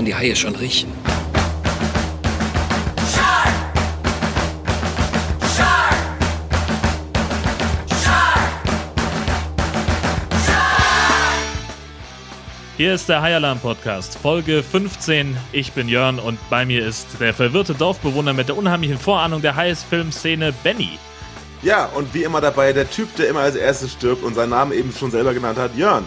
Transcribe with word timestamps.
kann 0.00 0.06
die 0.06 0.14
Haie 0.14 0.34
schon 0.34 0.56
riechen. 0.56 0.90
Hier 12.78 12.94
ist 12.94 13.10
der 13.10 13.20
High 13.20 13.34
Alarm 13.34 13.60
Podcast, 13.60 14.16
Folge 14.16 14.62
15. 14.62 15.36
Ich 15.52 15.72
bin 15.72 15.86
Jörn 15.86 16.18
und 16.18 16.38
bei 16.48 16.64
mir 16.64 16.86
ist 16.86 17.20
der 17.20 17.34
verwirrte 17.34 17.74
Dorfbewohner 17.74 18.32
mit 18.32 18.48
der 18.48 18.56
unheimlichen 18.56 18.98
Vorahnung 18.98 19.42
der 19.42 19.54
Highest-Filmszene, 19.54 20.54
Benny. 20.64 20.98
Ja, 21.62 21.84
und 21.94 22.14
wie 22.14 22.22
immer 22.22 22.40
dabei 22.40 22.72
der 22.72 22.88
Typ, 22.88 23.14
der 23.16 23.28
immer 23.28 23.40
als 23.40 23.54
erstes 23.54 23.92
stirbt 23.92 24.22
und 24.22 24.34
seinen 24.34 24.48
Namen 24.48 24.72
eben 24.72 24.94
schon 24.98 25.10
selber 25.10 25.34
genannt 25.34 25.58
hat, 25.58 25.76
Jörn. 25.76 26.06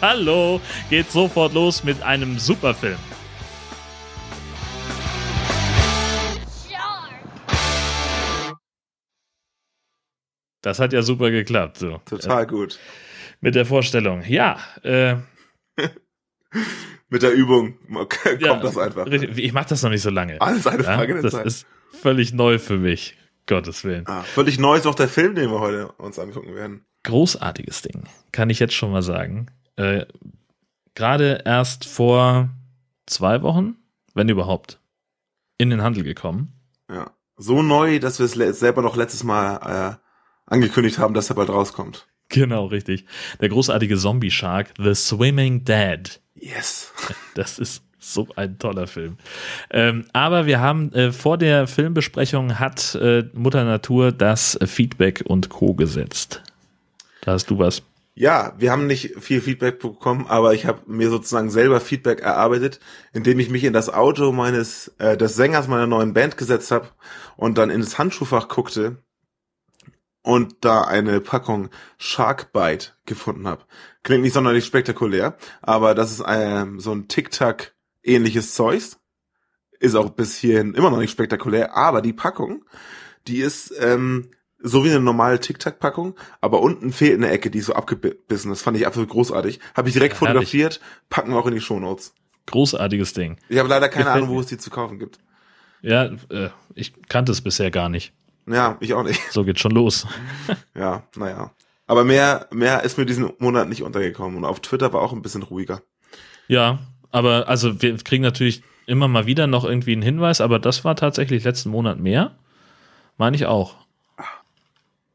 Hallo, 0.00 0.58
geht 0.88 1.12
sofort 1.12 1.52
los 1.52 1.84
mit 1.84 2.02
einem 2.02 2.38
Superfilm. 2.38 2.96
Das 10.66 10.80
hat 10.80 10.92
ja 10.92 11.02
super 11.02 11.30
geklappt. 11.30 11.78
So. 11.78 12.00
Total 12.06 12.44
gut. 12.44 12.80
Mit 13.40 13.54
der 13.54 13.64
Vorstellung. 13.64 14.24
Ja, 14.26 14.58
äh, 14.82 15.14
Mit 17.08 17.22
der 17.22 17.32
Übung 17.34 17.78
kommt 17.88 18.42
ja, 18.42 18.56
das 18.56 18.76
einfach. 18.76 19.06
Ich 19.06 19.52
mache 19.52 19.68
das 19.68 19.84
noch 19.84 19.90
nicht 19.90 20.02
so 20.02 20.10
lange. 20.10 20.40
Alles 20.40 20.66
eine 20.66 20.82
Frage 20.82 21.14
ja, 21.14 21.22
der 21.22 21.30
Zeit. 21.30 21.46
Das 21.46 21.54
ist 21.58 21.66
völlig 21.92 22.32
neu 22.32 22.58
für 22.58 22.78
mich. 22.78 23.16
Gottes 23.46 23.84
Willen. 23.84 24.08
Ah, 24.08 24.22
völlig 24.22 24.58
neu 24.58 24.76
ist 24.76 24.88
auch 24.88 24.96
der 24.96 25.06
Film, 25.06 25.36
den 25.36 25.52
wir 25.52 25.60
heute 25.60 25.92
uns 25.98 26.18
angucken 26.18 26.56
werden. 26.56 26.84
Großartiges 27.04 27.82
Ding, 27.82 28.02
kann 28.32 28.50
ich 28.50 28.58
jetzt 28.58 28.74
schon 28.74 28.90
mal 28.90 29.02
sagen. 29.02 29.46
Äh, 29.76 30.06
Gerade 30.96 31.42
erst 31.44 31.84
vor 31.84 32.48
zwei 33.06 33.42
Wochen, 33.42 33.76
wenn 34.14 34.28
überhaupt, 34.28 34.80
in 35.58 35.70
den 35.70 35.82
Handel 35.82 36.02
gekommen. 36.02 36.54
Ja, 36.90 37.12
so 37.36 37.62
neu, 37.62 38.00
dass 38.00 38.18
wir 38.18 38.26
es 38.26 38.58
selber 38.58 38.82
noch 38.82 38.96
letztes 38.96 39.22
Mal 39.22 40.00
äh, 40.00 40.05
angekündigt 40.46 40.98
haben, 40.98 41.14
dass 41.14 41.30
er 41.30 41.36
bald 41.36 41.48
rauskommt. 41.48 42.06
Genau, 42.28 42.66
richtig. 42.66 43.04
Der 43.40 43.48
großartige 43.48 43.96
Zombie 43.96 44.30
Shark, 44.30 44.74
The 44.78 44.94
Swimming 44.94 45.64
Dead. 45.64 46.20
Yes. 46.34 46.92
Das 47.34 47.58
ist 47.58 47.82
so 47.98 48.28
ein 48.36 48.58
toller 48.58 48.86
Film. 48.86 49.16
Ähm, 49.70 50.04
aber 50.12 50.46
wir 50.46 50.60
haben 50.60 50.92
äh, 50.92 51.12
vor 51.12 51.38
der 51.38 51.66
Filmbesprechung 51.66 52.58
hat 52.58 52.94
äh, 52.94 53.24
Mutter 53.32 53.64
Natur 53.64 54.12
das 54.12 54.58
Feedback 54.64 55.24
und 55.26 55.48
Co. 55.48 55.74
gesetzt. 55.74 56.42
Da 57.22 57.32
hast 57.32 57.50
du 57.50 57.58
was. 57.58 57.82
Ja, 58.14 58.54
wir 58.56 58.70
haben 58.70 58.86
nicht 58.86 59.14
viel 59.18 59.42
Feedback 59.42 59.78
bekommen, 59.78 60.24
aber 60.26 60.54
ich 60.54 60.64
habe 60.64 60.80
mir 60.86 61.10
sozusagen 61.10 61.50
selber 61.50 61.80
Feedback 61.80 62.20
erarbeitet, 62.20 62.80
indem 63.12 63.38
ich 63.38 63.50
mich 63.50 63.62
in 63.64 63.74
das 63.74 63.92
Auto 63.92 64.32
meines 64.32 64.94
äh, 64.98 65.18
des 65.18 65.36
Sängers 65.36 65.68
meiner 65.68 65.86
neuen 65.86 66.14
Band 66.14 66.38
gesetzt 66.38 66.70
habe 66.70 66.88
und 67.36 67.58
dann 67.58 67.68
ins 67.68 67.98
Handschuhfach 67.98 68.48
guckte 68.48 68.96
und 70.26 70.56
da 70.62 70.82
eine 70.82 71.20
Packung 71.20 71.68
Sharkbite 71.98 72.88
gefunden 73.06 73.46
habe. 73.46 73.64
Klingt 74.02 74.24
nicht 74.24 74.32
sonderlich 74.32 74.64
spektakulär, 74.64 75.36
aber 75.62 75.94
das 75.94 76.10
ist 76.10 76.24
ähm, 76.26 76.80
so 76.80 76.92
ein 76.92 77.06
Tic-Tac 77.06 77.76
ähnliches 78.02 78.54
Zeugs. 78.54 78.98
Ist 79.78 79.94
auch 79.94 80.10
bis 80.10 80.36
hierhin 80.36 80.74
immer 80.74 80.90
noch 80.90 80.98
nicht 80.98 81.12
spektakulär, 81.12 81.76
aber 81.76 82.02
die 82.02 82.12
Packung, 82.12 82.64
die 83.28 83.38
ist 83.38 83.72
ähm, 83.78 84.30
so 84.58 84.84
wie 84.84 84.90
eine 84.90 84.98
normale 84.98 85.38
Tic-Tac-Packung, 85.38 86.16
aber 86.40 86.60
unten 86.60 86.92
fehlt 86.92 87.14
eine 87.14 87.30
Ecke, 87.30 87.52
die 87.52 87.60
ist 87.60 87.66
so 87.66 87.74
abgebissen. 87.74 88.50
Das 88.50 88.62
fand 88.62 88.76
ich 88.76 88.84
absolut 88.84 89.10
großartig. 89.10 89.60
Habe 89.76 89.88
ich 89.88 89.94
direkt 89.94 90.14
ja, 90.14 90.18
fotografiert, 90.18 90.80
packen 91.08 91.30
wir 91.30 91.38
auch 91.38 91.46
in 91.46 91.54
die 91.54 91.60
Shownotes. 91.60 92.14
Großartiges 92.46 93.12
Ding. 93.12 93.38
Ich 93.48 93.58
habe 93.58 93.68
leider 93.68 93.88
keine 93.88 94.06
Gefällt 94.06 94.24
Ahnung, 94.24 94.34
wo 94.34 94.40
es 94.40 94.46
die 94.46 94.58
zu 94.58 94.70
kaufen 94.70 94.98
gibt. 94.98 95.20
Ja, 95.82 96.06
äh, 96.30 96.50
ich 96.74 96.94
kannte 97.08 97.30
es 97.30 97.42
bisher 97.42 97.70
gar 97.70 97.88
nicht. 97.88 98.12
Ja, 98.46 98.76
ich 98.80 98.94
auch 98.94 99.02
nicht. 99.02 99.20
So 99.32 99.44
geht's 99.44 99.60
schon 99.60 99.72
los. 99.72 100.06
ja, 100.74 101.02
naja. 101.16 101.50
Aber 101.86 102.04
mehr, 102.04 102.48
mehr 102.52 102.82
ist 102.82 102.98
mir 102.98 103.06
diesen 103.06 103.32
Monat 103.38 103.68
nicht 103.68 103.82
untergekommen. 103.82 104.36
Und 104.36 104.44
auf 104.44 104.60
Twitter 104.60 104.92
war 104.92 105.02
auch 105.02 105.12
ein 105.12 105.22
bisschen 105.22 105.42
ruhiger. 105.42 105.82
Ja, 106.48 106.78
aber 107.10 107.48
also 107.48 107.82
wir 107.82 107.96
kriegen 107.98 108.22
natürlich 108.22 108.62
immer 108.86 109.08
mal 109.08 109.26
wieder 109.26 109.46
noch 109.46 109.64
irgendwie 109.64 109.92
einen 109.92 110.02
Hinweis, 110.02 110.40
aber 110.40 110.58
das 110.58 110.84
war 110.84 110.96
tatsächlich 110.96 111.44
letzten 111.44 111.70
Monat 111.70 111.98
mehr. 111.98 112.36
Meine 113.16 113.36
ich 113.36 113.46
auch. 113.46 113.74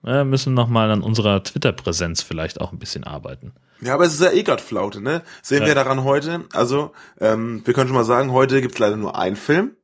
Wir 0.04 0.26
müssen 0.26 0.54
noch 0.54 0.68
mal 0.68 0.90
an 0.90 1.04
unserer 1.04 1.44
Twitter-Präsenz 1.44 2.24
vielleicht 2.24 2.60
auch 2.60 2.72
ein 2.72 2.80
bisschen 2.80 3.04
arbeiten. 3.04 3.54
Ja, 3.82 3.94
aber 3.94 4.06
es 4.06 4.14
ist 4.14 4.22
ja 4.22 4.32
eh 4.32 4.44
gerade 4.44 4.62
Flaute, 4.62 5.02
ne? 5.02 5.22
Sehen 5.42 5.62
ja. 5.62 5.68
wir 5.68 5.76
daran 5.76 6.04
heute. 6.04 6.46
Also, 6.54 6.92
ähm, 7.20 7.62
wir 7.66 7.74
können 7.74 7.88
schon 7.88 7.98
mal 7.98 8.04
sagen, 8.04 8.32
heute 8.32 8.62
gibt's 8.62 8.80
leider 8.80 8.96
nur 8.96 9.18
einen 9.18 9.36
Film. 9.36 9.76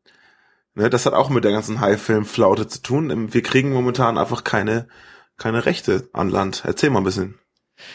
Ne, 0.78 0.92
das 0.92 1.08
hat 1.08 1.14
auch 1.14 1.30
mit 1.32 1.44
der 1.44 1.52
ganzen 1.52 1.82
High-Film-Flaute 1.82 2.68
zu 2.68 2.84
tun. 2.84 3.34
Wir 3.34 3.42
kriegen 3.42 3.74
momentan 3.74 4.20
einfach 4.20 4.44
keine, 4.44 4.88
keine 5.36 5.66
Rechte 5.66 6.08
an 6.14 6.30
Land. 6.30 6.62
Erzähl 6.68 6.92
mal 6.92 7.00
ein 7.00 7.04
bisschen. 7.04 7.40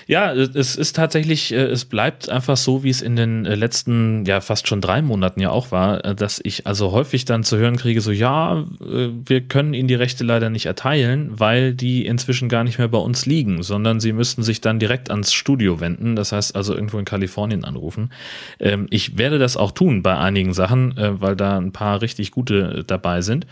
Ja, 0.06 0.32
es 0.32 0.76
ist 0.76 0.94
tatsächlich, 0.94 1.52
äh, 1.52 1.56
es 1.56 1.84
bleibt 1.84 2.28
einfach 2.28 2.56
so, 2.56 2.84
wie 2.84 2.90
es 2.90 3.02
in 3.02 3.16
den 3.16 3.46
äh, 3.46 3.54
letzten, 3.54 4.24
ja, 4.24 4.40
fast 4.40 4.68
schon 4.68 4.80
drei 4.80 5.02
Monaten 5.02 5.40
ja 5.40 5.50
auch 5.50 5.72
war, 5.72 6.04
äh, 6.04 6.14
dass 6.14 6.40
ich 6.42 6.66
also 6.66 6.92
häufig 6.92 7.24
dann 7.24 7.44
zu 7.44 7.56
hören 7.56 7.76
kriege, 7.76 8.00
so, 8.00 8.12
ja, 8.12 8.64
wir 8.80 9.40
können 9.42 9.74
Ihnen 9.74 9.88
die 9.88 9.94
Rechte 9.94 10.24
leider 10.24 10.50
nicht 10.50 10.66
erteilen, 10.66 11.30
weil 11.38 11.74
die 11.74 12.06
inzwischen 12.06 12.48
gar 12.48 12.64
nicht 12.64 12.78
mehr 12.78 12.88
bei 12.88 12.98
uns 12.98 13.26
liegen, 13.26 13.62
sondern 13.62 14.00
Sie 14.00 14.12
müssten 14.12 14.42
sich 14.42 14.60
dann 14.60 14.78
direkt 14.78 15.10
ans 15.10 15.32
Studio 15.32 15.80
wenden, 15.80 16.16
das 16.16 16.32
heißt 16.32 16.54
also 16.56 16.74
irgendwo 16.74 16.98
in 16.98 17.04
Kalifornien 17.04 17.64
anrufen. 17.64 18.12
Ähm, 18.60 18.86
ich 18.90 19.18
werde 19.18 19.38
das 19.38 19.56
auch 19.56 19.72
tun 19.72 20.02
bei 20.02 20.16
einigen 20.16 20.52
Sachen, 20.52 20.94
weil 20.96 21.36
da 21.36 21.58
ein 21.58 21.72
paar 21.72 22.02
richtig 22.02 22.30
gute 22.30 22.84
dabei 22.86 23.22
sind. 23.22 23.46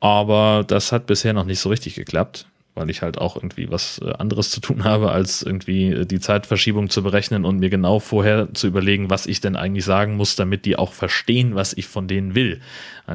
Aber 0.00 0.64
das 0.66 0.92
hat 0.92 1.06
bisher 1.06 1.32
noch 1.32 1.44
nicht 1.44 1.60
so 1.60 1.68
richtig 1.68 1.94
geklappt 1.94 2.46
weil 2.74 2.90
ich 2.90 3.02
halt 3.02 3.18
auch 3.18 3.36
irgendwie 3.36 3.70
was 3.70 4.00
äh, 4.04 4.12
anderes 4.12 4.50
zu 4.50 4.60
tun 4.60 4.84
habe, 4.84 5.10
als 5.10 5.42
irgendwie 5.42 5.88
äh, 5.90 6.06
die 6.06 6.20
Zeitverschiebung 6.20 6.90
zu 6.90 7.02
berechnen 7.02 7.44
und 7.44 7.58
mir 7.58 7.70
genau 7.70 7.98
vorher 7.98 8.52
zu 8.54 8.66
überlegen, 8.66 9.10
was 9.10 9.26
ich 9.26 9.40
denn 9.40 9.56
eigentlich 9.56 9.84
sagen 9.84 10.16
muss, 10.16 10.36
damit 10.36 10.64
die 10.64 10.76
auch 10.76 10.92
verstehen, 10.92 11.54
was 11.54 11.72
ich 11.72 11.86
von 11.86 12.08
denen 12.08 12.34
will. 12.34 12.60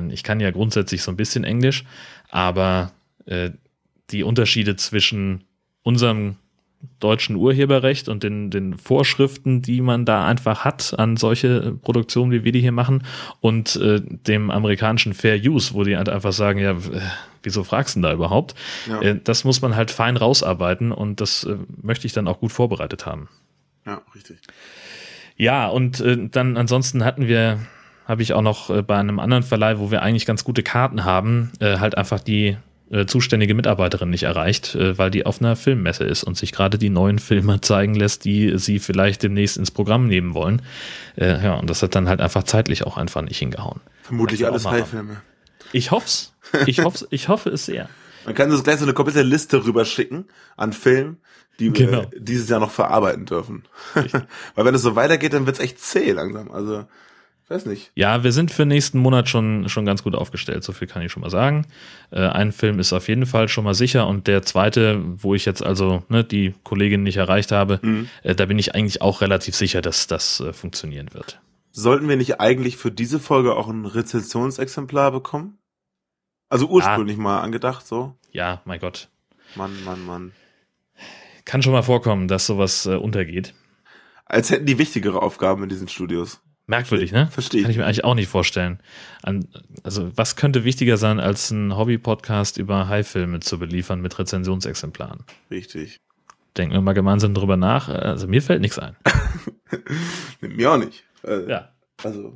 Ich 0.10 0.24
kann 0.24 0.40
ja 0.40 0.52
grundsätzlich 0.52 1.02
so 1.02 1.12
ein 1.12 1.18
bisschen 1.18 1.44
Englisch, 1.44 1.86
aber 2.30 2.92
äh, 3.26 3.52
die 4.12 4.24
Unterschiede 4.24 4.76
zwischen 4.76 5.46
unserem 5.82 6.36
deutschen 7.00 7.36
Urheberrecht 7.36 8.10
und 8.10 8.24
den, 8.24 8.50
den 8.50 8.78
Vorschriften, 8.78 9.62
die 9.62 9.82
man 9.82 10.06
da 10.06 10.26
einfach 10.26 10.66
hat 10.66 10.94
an 10.98 11.18
solche 11.18 11.74
Produktionen, 11.82 12.32
wie 12.32 12.44
wir 12.44 12.52
die 12.52 12.62
hier 12.62 12.72
machen, 12.72 13.04
und 13.40 13.76
äh, 13.76 14.02
dem 14.02 14.50
amerikanischen 14.50 15.14
Fair 15.14 15.38
Use, 15.38 15.74
wo 15.74 15.84
die 15.84 15.98
halt 15.98 16.10
einfach 16.10 16.34
sagen, 16.34 16.60
ja, 16.60 16.76
wieso 17.44 17.64
fragst 17.64 17.96
du 17.96 18.00
denn 18.00 18.10
da 18.10 18.14
überhaupt? 18.14 18.56
Ja. 18.88 19.02
Äh, 19.02 19.20
das 19.24 19.44
muss 19.44 19.62
man 19.62 19.76
halt 19.76 19.92
fein 19.92 20.18
rausarbeiten 20.18 20.92
und 20.92 21.22
das 21.22 21.44
äh, 21.44 21.58
möchte 21.82 22.08
ich 22.08 22.14
dann 22.14 22.28
auch 22.28 22.40
gut 22.40 22.52
vorbereitet 22.52 23.06
haben. 23.06 23.30
Ja, 23.86 24.02
richtig. 24.14 24.40
Ja, 25.38 25.68
und 25.68 26.00
äh, 26.00 26.28
dann 26.30 26.58
ansonsten 26.58 27.06
hatten 27.06 27.28
wir, 27.28 27.60
habe 28.06 28.22
ich 28.24 28.34
auch 28.34 28.42
noch 28.42 28.70
äh, 28.70 28.82
bei 28.82 28.98
einem 28.98 29.20
anderen 29.20 29.44
Verleih, 29.44 29.78
wo 29.78 29.92
wir 29.92 30.02
eigentlich 30.02 30.26
ganz 30.26 30.44
gute 30.44 30.64
Karten 30.64 31.06
haben, 31.06 31.52
äh, 31.60 31.78
halt 31.78 31.98
einfach 31.98 32.20
die 32.20 32.58
äh, 32.92 33.06
zuständige 33.06 33.54
Mitarbeiterin 33.54 34.10
nicht 34.10 34.24
erreicht, 34.24 34.76
äh, 34.76 34.98
weil 34.98 35.12
die 35.12 35.26
auf 35.26 35.42
einer 35.42 35.56
Filmmesse 35.56 36.04
ist 36.04 36.24
und 36.24 36.38
sich 36.38 36.52
gerade 36.52 36.78
die 36.78 36.90
neuen 36.90 37.20
Filme 37.20 37.62
zeigen 37.62 37.96
lässt, 37.96 38.26
die 38.26 38.58
sie 38.58 38.80
vielleicht 38.80 39.24
demnächst 39.24 39.58
ins 39.58 39.72
Programm 39.72 40.08
nehmen 40.08 40.34
wollen. 40.34 40.62
Äh, 41.16 41.44
ja, 41.44 41.56
und 41.56 41.70
das 41.70 41.84
hat 41.84 41.96
dann 41.96 42.08
halt 42.08 42.22
einfach 42.22 42.44
zeitlich 42.44 42.84
auch 42.86 42.98
einfach 42.98 43.22
nicht 43.22 43.38
hingehauen. 43.38 43.82
Vermutlich 44.04 44.46
alles 44.46 44.66
High-Filme. 44.66 45.22
Ich 45.74 45.92
hoff's. 45.92 46.34
Ich 46.66 46.80
hoff's, 46.80 47.06
ich 47.10 47.28
hoffe 47.28 47.50
es 47.50 47.66
sehr. 47.66 47.90
Man 48.26 48.36
kann 48.36 48.52
uns 48.52 48.64
gleich 48.64 48.78
so 48.78 48.86
eine 48.86 48.94
komplette 48.94 49.22
Liste 49.22 49.66
rüberschicken 49.66 50.26
an 50.56 50.74
Filmen, 50.74 51.18
die 51.60 51.74
wir 51.74 51.86
genau. 51.86 52.12
dieses 52.16 52.50
Jahr 52.50 52.60
noch 52.60 52.72
verarbeiten 52.72 53.26
dürfen. 53.26 53.64
Weil 54.56 54.66
wenn 54.66 54.76
es 54.76 54.82
so 54.82 54.96
weitergeht, 54.96 55.34
dann 55.34 55.46
wird's 55.46 55.60
echt 55.60 55.80
zäh 55.80 56.12
langsam. 56.12 56.52
Also 56.52 56.86
weiß 57.50 57.66
nicht. 57.66 57.92
Ja, 57.96 58.24
wir 58.24 58.32
sind 58.32 58.52
für 58.52 58.66
nächsten 58.66 59.00
Monat 59.00 59.30
schon, 59.30 59.70
schon 59.70 59.86
ganz 59.86 60.04
gut 60.04 60.16
aufgestellt, 60.16 60.64
so 60.64 60.74
viel 60.74 60.88
kann 60.88 61.02
ich 61.02 61.12
schon 61.12 61.22
mal 61.22 61.30
sagen. 61.30 61.66
Äh, 62.12 62.28
ein 62.28 62.52
Film 62.52 62.80
ist 62.80 62.94
auf 62.94 63.08
jeden 63.08 63.26
Fall 63.26 63.48
schon 63.48 63.64
mal 63.64 63.74
sicher 63.74 64.08
und 64.08 64.28
der 64.28 64.44
zweite, 64.44 65.02
wo 65.04 65.36
ich 65.36 65.46
jetzt 65.46 65.64
also 65.64 66.04
ne, 66.10 66.24
die 66.24 66.54
Kollegin 66.64 67.04
nicht 67.04 67.18
erreicht 67.18 67.52
habe, 67.52 67.80
mhm. 67.82 68.10
äh, 68.24 68.36
da 68.36 68.46
bin 68.46 68.60
ich 68.60 68.76
eigentlich 68.76 69.02
auch 69.02 69.22
relativ 69.22 69.56
sicher, 69.56 69.82
dass 69.82 70.08
das 70.08 70.40
äh, 70.40 70.54
funktionieren 70.54 71.14
wird. 71.14 71.40
Sollten 71.72 72.10
wir 72.10 72.18
nicht 72.18 72.40
eigentlich 72.40 72.78
für 72.78 72.92
diese 72.92 73.20
Folge 73.20 73.56
auch 73.56 73.68
ein 73.68 73.86
Rezensionsexemplar 73.86 75.12
bekommen? 75.12 75.60
Also 76.50 76.68
ursprünglich 76.68 77.18
ja. 77.18 77.24
mal 77.24 77.42
angedacht, 77.42 77.86
so? 77.86 78.16
Ja, 78.32 78.62
mein 78.66 78.80
Gott. 78.80 79.10
Mann, 79.56 79.72
Mann, 79.84 80.06
Mann. 80.06 80.32
Kann 81.46 81.62
schon 81.62 81.74
mal 81.74 81.84
vorkommen, 81.84 82.28
dass 82.28 82.46
sowas 82.46 82.86
äh, 82.86 82.96
untergeht. 82.96 83.54
Als 84.26 84.50
hätten 84.50 84.66
die 84.66 84.78
wichtigere 84.78 85.22
Aufgaben 85.22 85.64
in 85.64 85.70
diesen 85.70 85.88
Studios. 85.88 86.42
Merkwürdig, 86.70 87.14
ne? 87.14 87.28
Verstehe. 87.32 87.62
Kann 87.62 87.72
ich 87.72 87.78
mir 87.78 87.86
eigentlich 87.86 88.04
auch 88.04 88.14
nicht 88.14 88.28
vorstellen. 88.28 88.80
An, 89.24 89.48
also, 89.84 90.12
was 90.18 90.36
könnte 90.36 90.66
wichtiger 90.66 90.98
sein, 90.98 91.18
als 91.18 91.50
ein 91.50 91.78
Hobby-Podcast 91.78 92.58
über 92.58 92.90
High-Filme 92.90 93.40
zu 93.40 93.58
beliefern 93.58 94.02
mit 94.02 94.20
Rezensionsexemplaren? 94.20 95.24
Richtig. 95.50 96.02
Denken 96.58 96.74
wir 96.74 96.82
mal 96.82 96.92
gemeinsam 96.92 97.34
drüber 97.34 97.56
nach. 97.56 97.88
Also, 97.88 98.28
mir 98.28 98.42
fällt 98.42 98.60
nichts 98.60 98.80
ein. 98.80 98.98
mir 100.42 100.72
auch 100.74 100.78
nicht. 100.78 101.06
Äh, 101.24 101.50
ja. 101.50 101.70
Also. 102.04 102.36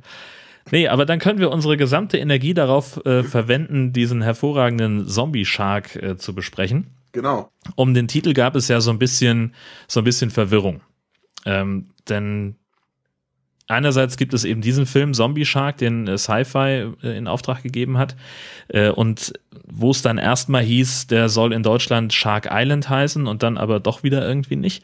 Nee, 0.70 0.88
aber 0.88 1.04
dann 1.04 1.18
können 1.18 1.38
wir 1.38 1.50
unsere 1.50 1.76
gesamte 1.76 2.16
Energie 2.16 2.54
darauf 2.54 3.04
äh, 3.04 3.24
verwenden, 3.24 3.92
diesen 3.92 4.22
hervorragenden 4.22 5.06
Zombie-Shark 5.06 5.96
äh, 5.96 6.16
zu 6.16 6.34
besprechen. 6.34 6.86
Genau. 7.12 7.50
Um 7.76 7.92
den 7.92 8.08
Titel 8.08 8.32
gab 8.32 8.56
es 8.56 8.68
ja 8.68 8.80
so 8.80 8.90
ein 8.90 8.98
bisschen, 8.98 9.54
so 9.88 10.00
ein 10.00 10.04
bisschen 10.04 10.30
Verwirrung. 10.30 10.80
Ähm, 11.44 11.90
denn 12.08 12.56
einerseits 13.68 14.16
gibt 14.16 14.34
es 14.34 14.44
eben 14.44 14.60
diesen 14.60 14.86
Film 14.86 15.14
Zombie 15.14 15.44
Shark, 15.44 15.78
den 15.78 16.06
äh, 16.08 16.18
Sci-Fi 16.18 16.92
äh, 17.02 17.16
in 17.16 17.26
Auftrag 17.26 17.62
gegeben 17.62 17.98
hat. 17.98 18.16
Äh, 18.68 18.90
und 18.90 19.32
wo 19.66 19.90
es 19.90 20.02
dann 20.02 20.18
erstmal 20.18 20.62
hieß, 20.62 21.06
der 21.08 21.28
soll 21.28 21.52
in 21.52 21.62
Deutschland 21.62 22.12
Shark 22.12 22.48
Island 22.50 22.88
heißen 22.88 23.26
und 23.26 23.42
dann 23.42 23.56
aber 23.58 23.80
doch 23.80 24.02
wieder 24.02 24.26
irgendwie 24.26 24.56
nicht. 24.56 24.82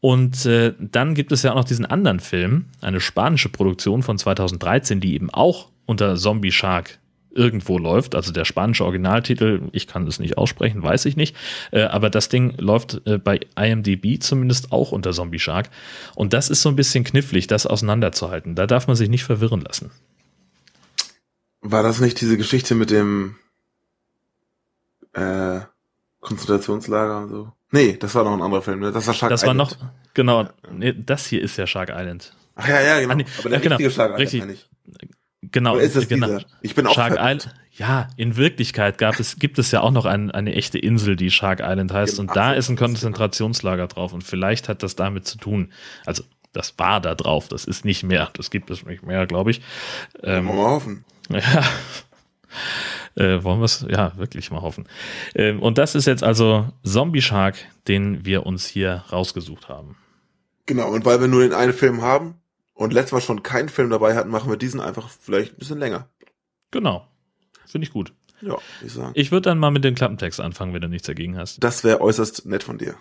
Und 0.00 0.44
äh, 0.44 0.74
dann 0.78 1.14
gibt 1.14 1.32
es 1.32 1.42
ja 1.42 1.52
auch 1.52 1.56
noch 1.56 1.64
diesen 1.64 1.86
anderen 1.86 2.20
Film, 2.20 2.66
eine 2.82 3.00
spanische 3.00 3.48
Produktion 3.48 4.02
von 4.02 4.18
2013, 4.18 5.00
die 5.00 5.14
eben 5.14 5.30
auch 5.30 5.68
unter 5.86 6.16
Zombie 6.16 6.52
Shark 6.52 6.98
irgendwo 7.34 7.78
läuft. 7.78 8.14
Also 8.14 8.32
der 8.32 8.44
spanische 8.44 8.84
Originaltitel, 8.84 9.62
ich 9.72 9.86
kann 9.86 10.06
es 10.06 10.18
nicht 10.18 10.38
aussprechen, 10.38 10.82
weiß 10.82 11.04
ich 11.06 11.16
nicht. 11.16 11.36
Äh, 11.70 11.82
aber 11.82 12.10
das 12.10 12.28
Ding 12.28 12.54
läuft 12.58 13.02
äh, 13.06 13.18
bei 13.18 13.40
IMDb 13.56 14.22
zumindest 14.22 14.72
auch 14.72 14.92
unter 14.92 15.12
Zombie 15.12 15.38
Shark. 15.38 15.70
Und 16.14 16.32
das 16.32 16.50
ist 16.50 16.62
so 16.62 16.68
ein 16.68 16.76
bisschen 16.76 17.04
knifflig, 17.04 17.46
das 17.46 17.66
auseinanderzuhalten. 17.66 18.54
Da 18.54 18.66
darf 18.66 18.86
man 18.86 18.96
sich 18.96 19.08
nicht 19.08 19.24
verwirren 19.24 19.60
lassen. 19.60 19.90
War 21.60 21.82
das 21.82 22.00
nicht 22.00 22.20
diese 22.20 22.36
Geschichte 22.36 22.74
mit 22.74 22.90
dem 22.90 23.36
äh, 25.14 25.60
Konzentrationslager 26.20 27.18
und 27.18 27.28
so? 27.30 27.52
Nee, 27.70 27.96
das 27.98 28.14
war 28.14 28.24
noch 28.24 28.34
ein 28.34 28.42
anderer 28.42 28.62
Film. 28.62 28.80
Ne? 28.80 28.92
Das 28.92 29.06
war 29.06 29.14
Shark 29.14 29.30
das 29.30 29.42
Island. 29.42 29.60
Das 29.60 29.78
war 29.78 29.86
noch, 29.86 29.92
genau, 30.14 30.48
nee, 30.70 30.92
das 30.92 31.26
hier 31.26 31.42
ist 31.42 31.56
ja 31.56 31.66
Shark 31.66 31.90
Island. 31.92 32.36
Ach 32.54 32.68
ja, 32.68 32.80
ja, 32.80 33.00
genau. 33.00 33.12
Ah, 33.12 33.16
nee, 33.16 33.26
aber 33.38 33.48
der 33.48 33.58
ja, 33.58 33.62
genau, 33.62 33.90
Shark 33.90 34.18
Island 34.18 34.18
richtig. 34.50 34.70
Genau, 35.54 35.76
ist 35.76 35.94
das 35.94 36.08
genau. 36.08 36.26
Dieser? 36.26 36.44
Ich 36.62 36.74
bin 36.74 36.84
auch 36.84 36.94
Shark 36.96 37.12
Island. 37.12 37.54
Ja, 37.76 38.08
in 38.16 38.36
Wirklichkeit 38.36 38.98
gab 38.98 39.20
es, 39.20 39.38
gibt 39.38 39.60
es 39.60 39.70
ja 39.70 39.82
auch 39.82 39.92
noch 39.92 40.04
ein, 40.04 40.32
eine 40.32 40.52
echte 40.52 40.78
Insel, 40.78 41.14
die 41.14 41.30
Shark 41.30 41.60
Island 41.62 41.92
heißt, 41.92 42.18
und 42.18 42.34
da 42.34 42.54
ist 42.54 42.70
ein 42.70 42.76
Konzentrationslager 42.76 43.86
drauf. 43.86 44.12
Und 44.12 44.24
vielleicht 44.24 44.68
hat 44.68 44.82
das 44.82 44.96
damit 44.96 45.28
zu 45.28 45.38
tun. 45.38 45.72
Also, 46.06 46.24
das 46.52 46.76
war 46.76 47.00
da 47.00 47.14
drauf, 47.14 47.46
das 47.46 47.66
ist 47.66 47.84
nicht 47.84 48.02
mehr, 48.02 48.30
das 48.34 48.50
gibt 48.50 48.68
es 48.70 48.84
nicht 48.84 49.04
mehr, 49.04 49.26
glaube 49.26 49.52
ich. 49.52 49.60
Ähm, 50.24 50.48
Wollen 50.48 50.58
wir 50.58 50.70
hoffen. 50.70 51.04
Ja. 51.30 51.64
Äh, 53.16 53.42
wollen 53.44 53.60
wir 53.60 53.64
es 53.64 53.86
ja 53.88 54.16
wirklich 54.16 54.50
mal 54.50 54.60
hoffen. 54.60 54.88
Ähm, 55.36 55.60
und 55.62 55.78
das 55.78 55.94
ist 55.94 56.06
jetzt 56.06 56.24
also 56.24 56.68
Zombie 56.82 57.22
Shark, 57.22 57.56
den 57.86 58.24
wir 58.24 58.44
uns 58.44 58.66
hier 58.66 59.04
rausgesucht 59.10 59.68
haben. 59.68 59.96
Genau, 60.66 60.90
und 60.90 61.04
weil 61.04 61.20
wir 61.20 61.28
nur 61.28 61.42
den 61.42 61.52
einen 61.52 61.72
Film 61.72 62.02
haben, 62.02 62.40
und 62.74 62.92
letztes 62.92 63.12
Mal 63.12 63.20
schon 63.20 63.42
keinen 63.42 63.68
Film 63.68 63.90
dabei 63.90 64.14
hatten, 64.14 64.30
machen 64.30 64.50
wir 64.50 64.56
diesen 64.56 64.80
einfach 64.80 65.08
vielleicht 65.08 65.54
ein 65.54 65.58
bisschen 65.58 65.78
länger. 65.78 66.08
Genau. 66.70 67.08
Finde 67.66 67.86
ich 67.86 67.92
gut. 67.92 68.12
Ja, 68.40 68.58
ich 68.84 68.92
sagen. 68.92 69.12
Ich 69.14 69.32
würde 69.32 69.48
dann 69.48 69.58
mal 69.58 69.70
mit 69.70 69.84
dem 69.84 69.94
Klappentext 69.94 70.40
anfangen, 70.40 70.74
wenn 70.74 70.82
du 70.82 70.88
nichts 70.88 71.06
dagegen 71.06 71.38
hast. 71.38 71.62
Das 71.62 71.84
wäre 71.84 72.00
äußerst 72.00 72.46
nett 72.46 72.62
von 72.62 72.78
dir. 72.78 72.96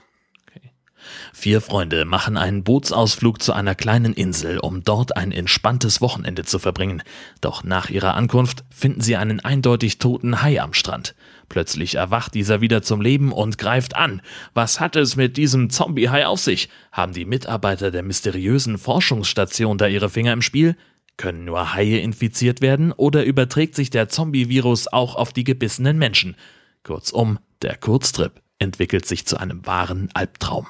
Vier 1.33 1.61
Freunde 1.61 2.05
machen 2.05 2.37
einen 2.37 2.63
Bootsausflug 2.63 3.41
zu 3.41 3.53
einer 3.53 3.75
kleinen 3.75 4.13
Insel, 4.13 4.59
um 4.59 4.83
dort 4.83 5.17
ein 5.17 5.31
entspanntes 5.31 6.01
Wochenende 6.01 6.43
zu 6.43 6.59
verbringen. 6.59 7.03
Doch 7.41 7.63
nach 7.63 7.89
ihrer 7.89 8.15
Ankunft 8.15 8.63
finden 8.69 9.01
sie 9.01 9.15
einen 9.15 9.39
eindeutig 9.39 9.99
toten 9.99 10.41
Hai 10.41 10.61
am 10.61 10.73
Strand. 10.73 11.15
Plötzlich 11.49 11.95
erwacht 11.95 12.33
dieser 12.33 12.61
wieder 12.61 12.81
zum 12.81 13.01
Leben 13.01 13.31
und 13.31 13.57
greift 13.57 13.95
an. 13.95 14.21
Was 14.53 14.79
hat 14.79 14.95
es 14.95 15.15
mit 15.15 15.37
diesem 15.37 15.69
Zombie-Hai 15.69 16.25
auf 16.25 16.39
sich? 16.39 16.69
Haben 16.91 17.13
die 17.13 17.25
Mitarbeiter 17.25 17.91
der 17.91 18.03
mysteriösen 18.03 18.77
Forschungsstation 18.77 19.77
da 19.77 19.87
ihre 19.87 20.09
Finger 20.09 20.33
im 20.33 20.41
Spiel? 20.41 20.75
Können 21.17 21.45
nur 21.45 21.73
Haie 21.75 21.99
infiziert 21.99 22.61
werden 22.61 22.91
oder 22.91 23.23
überträgt 23.23 23.75
sich 23.75 23.89
der 23.89 24.09
Zombie-Virus 24.09 24.87
auch 24.87 25.15
auf 25.15 25.31
die 25.31 25.43
gebissenen 25.43 25.97
Menschen? 25.97 26.35
Kurzum, 26.83 27.39
der 27.61 27.77
Kurztrip 27.77 28.41
entwickelt 28.57 29.05
sich 29.05 29.27
zu 29.27 29.37
einem 29.37 29.65
wahren 29.65 30.09
Albtraum. 30.13 30.67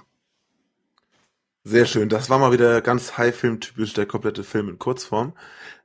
Sehr 1.66 1.86
schön. 1.86 2.10
Das 2.10 2.30
war 2.30 2.40
mal 2.40 2.52
wieder 2.52 2.82
ganz 2.82 3.18
High-Film-typisch, 3.18 3.94
der 3.94 4.06
komplette 4.06 4.44
Film 4.44 4.68
in 4.68 4.80
Kurzform. 4.80 5.32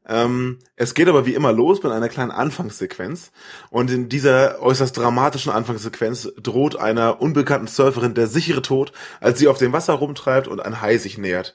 Ähm, 0.09 0.59
es 0.75 0.93
geht 0.93 1.07
aber 1.09 1.25
wie 1.25 1.35
immer 1.35 1.53
los 1.53 1.81
mit 1.85 1.93
einer 1.93 2.09
kleinen 2.09 2.33
Anfangssequenz. 2.33 3.31
Und 3.71 3.93
in 3.93 4.09
dieser 4.09 4.61
äußerst 4.61 4.97
dramatischen 4.97 5.53
Anfangssequenz 5.53 6.33
droht 6.37 6.75
einer 6.75 7.21
unbekannten 7.21 7.69
Surferin 7.69 8.15
der 8.15 8.27
sichere 8.27 8.63
Tod, 8.63 8.91
als 9.21 9.39
sie 9.39 9.47
auf 9.47 9.59
dem 9.59 9.73
Wasser 9.73 9.93
rumtreibt 9.93 10.49
und 10.49 10.59
ein 10.61 10.81
Hai 10.81 10.99
sich 10.99 11.17
nähert. 11.17 11.55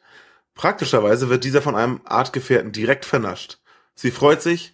Praktischerweise 0.55 1.27
wird 1.27 1.43
dieser 1.43 1.61
von 1.61 1.75
einem 1.75 1.99
Artgefährten 2.05 2.71
direkt 2.71 3.03
vernascht. 3.03 3.59
Sie 3.93 4.11
freut 4.11 4.41
sich, 4.41 4.73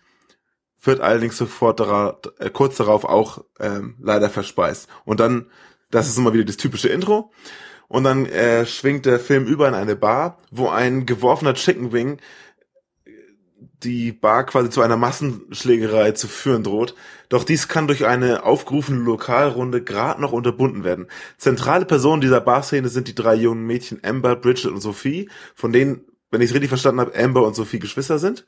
wird 0.79 0.99
allerdings 0.99 1.37
sofort 1.37 1.79
darauf, 1.79 2.17
äh, 2.37 2.51
kurz 2.51 2.77
darauf 2.77 3.03
auch 3.03 3.43
ähm, 3.59 3.95
leider 3.99 4.29
verspeist. 4.29 4.87
Und 5.05 5.19
dann, 5.19 5.47
das 5.89 6.07
ist 6.07 6.19
immer 6.19 6.33
wieder 6.33 6.45
das 6.45 6.57
typische 6.57 6.89
Intro. 6.89 7.31
Und 7.89 8.03
dann 8.05 8.27
äh, 8.27 8.65
schwingt 8.65 9.05
der 9.05 9.19
Film 9.19 9.45
über 9.45 9.67
in 9.67 9.73
eine 9.73 9.95
Bar, 9.95 10.37
wo 10.51 10.69
ein 10.69 11.05
geworfener 11.05 11.55
Chicken 11.55 11.91
Wing 11.91 12.19
die 13.83 14.11
Bar 14.11 14.45
quasi 14.45 14.69
zu 14.69 14.81
einer 14.81 14.97
Massenschlägerei 14.97 16.11
zu 16.11 16.27
führen 16.27 16.63
droht. 16.63 16.95
Doch 17.29 17.43
dies 17.43 17.67
kann 17.67 17.87
durch 17.87 18.05
eine 18.05 18.43
aufgerufene 18.43 18.99
Lokalrunde 18.99 19.83
gerade 19.83 20.21
noch 20.21 20.33
unterbunden 20.33 20.83
werden. 20.83 21.07
Zentrale 21.37 21.85
Personen 21.85 22.21
dieser 22.21 22.41
Barszene 22.41 22.89
sind 22.89 23.07
die 23.07 23.15
drei 23.15 23.35
jungen 23.35 23.65
Mädchen 23.65 24.03
Amber, 24.03 24.35
Bridget 24.35 24.71
und 24.71 24.81
Sophie, 24.81 25.29
von 25.55 25.71
denen, 25.71 26.01
wenn 26.29 26.41
ich 26.41 26.49
es 26.49 26.53
richtig 26.53 26.69
verstanden 26.69 27.01
habe, 27.01 27.17
Amber 27.17 27.45
und 27.45 27.55
Sophie 27.55 27.79
Geschwister 27.79 28.19
sind. 28.19 28.45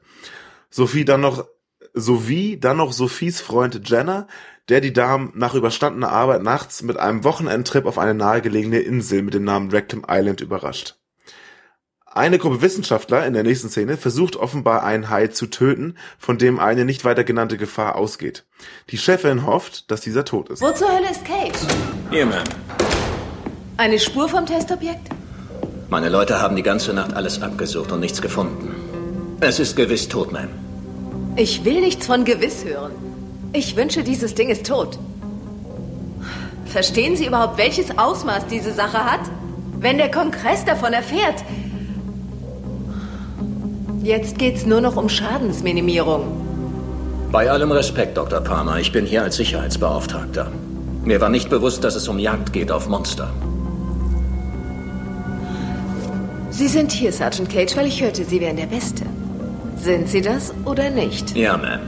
Sophie 0.69 1.05
dann 1.05 1.21
noch 1.21 1.47
sowie 1.93 2.57
dann 2.57 2.77
noch 2.77 2.93
Sophies 2.93 3.41
Freund 3.41 3.89
Jenna, 3.89 4.27
der 4.71 4.79
die 4.79 4.93
Damen 4.93 5.33
nach 5.35 5.53
überstandener 5.53 6.13
Arbeit 6.13 6.43
nachts 6.43 6.81
mit 6.81 6.97
einem 6.97 7.25
Wochenendtrip 7.25 7.85
auf 7.85 7.97
eine 7.97 8.13
nahegelegene 8.13 8.79
Insel 8.79 9.21
mit 9.21 9.33
dem 9.33 9.43
Namen 9.43 9.69
Rectum 9.69 10.05
Island 10.09 10.39
überrascht. 10.39 10.95
Eine 12.05 12.39
Gruppe 12.39 12.61
Wissenschaftler 12.61 13.25
in 13.25 13.33
der 13.33 13.43
nächsten 13.43 13.69
Szene 13.69 13.97
versucht 13.97 14.37
offenbar 14.37 14.83
einen 14.83 15.09
Hai 15.09 15.27
zu 15.27 15.47
töten, 15.47 15.97
von 16.17 16.37
dem 16.37 16.57
eine 16.57 16.85
nicht 16.85 17.03
weiter 17.03 17.25
genannte 17.25 17.57
Gefahr 17.57 17.97
ausgeht. 17.97 18.45
Die 18.89 18.97
Chefin 18.97 19.45
hofft, 19.45 19.91
dass 19.91 19.99
dieser 19.99 20.23
tot 20.23 20.49
ist. 20.49 20.61
Wo 20.61 20.71
zur 20.71 20.87
Hölle 20.87 21.11
ist 21.11 21.25
Cage? 21.25 21.67
Hier, 22.09 22.25
Ma'am. 22.25 22.45
Eine 23.75 23.99
Spur 23.99 24.29
vom 24.29 24.45
Testobjekt? 24.45 25.09
Meine 25.89 26.07
Leute 26.07 26.41
haben 26.41 26.55
die 26.55 26.63
ganze 26.63 26.93
Nacht 26.93 27.13
alles 27.13 27.41
abgesucht 27.41 27.91
und 27.91 27.99
nichts 27.99 28.21
gefunden. 28.21 28.73
Es 29.41 29.59
ist 29.59 29.75
gewiss 29.75 30.07
tot, 30.07 30.31
Ma'am. 30.31 30.47
Ich 31.35 31.65
will 31.65 31.81
nichts 31.81 32.07
von 32.07 32.23
gewiss 32.23 32.63
hören. 32.63 33.10
Ich 33.53 33.75
wünsche, 33.75 34.03
dieses 34.03 34.35
Ding 34.35 34.49
ist 34.49 34.65
tot. 34.65 34.97
Verstehen 36.65 37.15
Sie 37.15 37.25
überhaupt, 37.25 37.57
welches 37.57 37.97
Ausmaß 37.97 38.47
diese 38.47 38.71
Sache 38.71 39.05
hat? 39.05 39.21
Wenn 39.79 39.97
der 39.97 40.09
Kongress 40.11 40.63
davon 40.63 40.93
erfährt, 40.93 41.43
Jetzt 44.03 44.39
geht's 44.39 44.65
nur 44.65 44.81
noch 44.81 44.95
um 44.95 45.09
Schadensminimierung. 45.09 46.23
Bei 47.31 47.51
allem 47.51 47.71
Respekt, 47.71 48.17
Dr. 48.17 48.41
Palmer, 48.41 48.79
ich 48.79 48.91
bin 48.91 49.05
hier 49.05 49.21
als 49.21 49.35
Sicherheitsbeauftragter. 49.35 50.51
Mir 51.05 51.21
war 51.21 51.29
nicht 51.29 51.51
bewusst, 51.51 51.83
dass 51.83 51.95
es 51.95 52.07
um 52.07 52.17
Jagd 52.17 52.51
geht 52.51 52.71
auf 52.71 52.89
Monster. 52.89 53.31
Sie 56.49 56.67
sind 56.67 56.91
hier, 56.91 57.11
Sergeant 57.13 57.49
Cage, 57.49 57.77
weil 57.77 57.85
ich 57.87 58.01
hörte, 58.01 58.25
Sie 58.25 58.41
wären 58.41 58.57
der 58.57 58.65
Beste. 58.65 59.05
Sind 59.77 60.09
Sie 60.09 60.21
das 60.21 60.51
oder 60.65 60.89
nicht? 60.89 61.35
Ja, 61.37 61.55
Ma'am. 61.55 61.79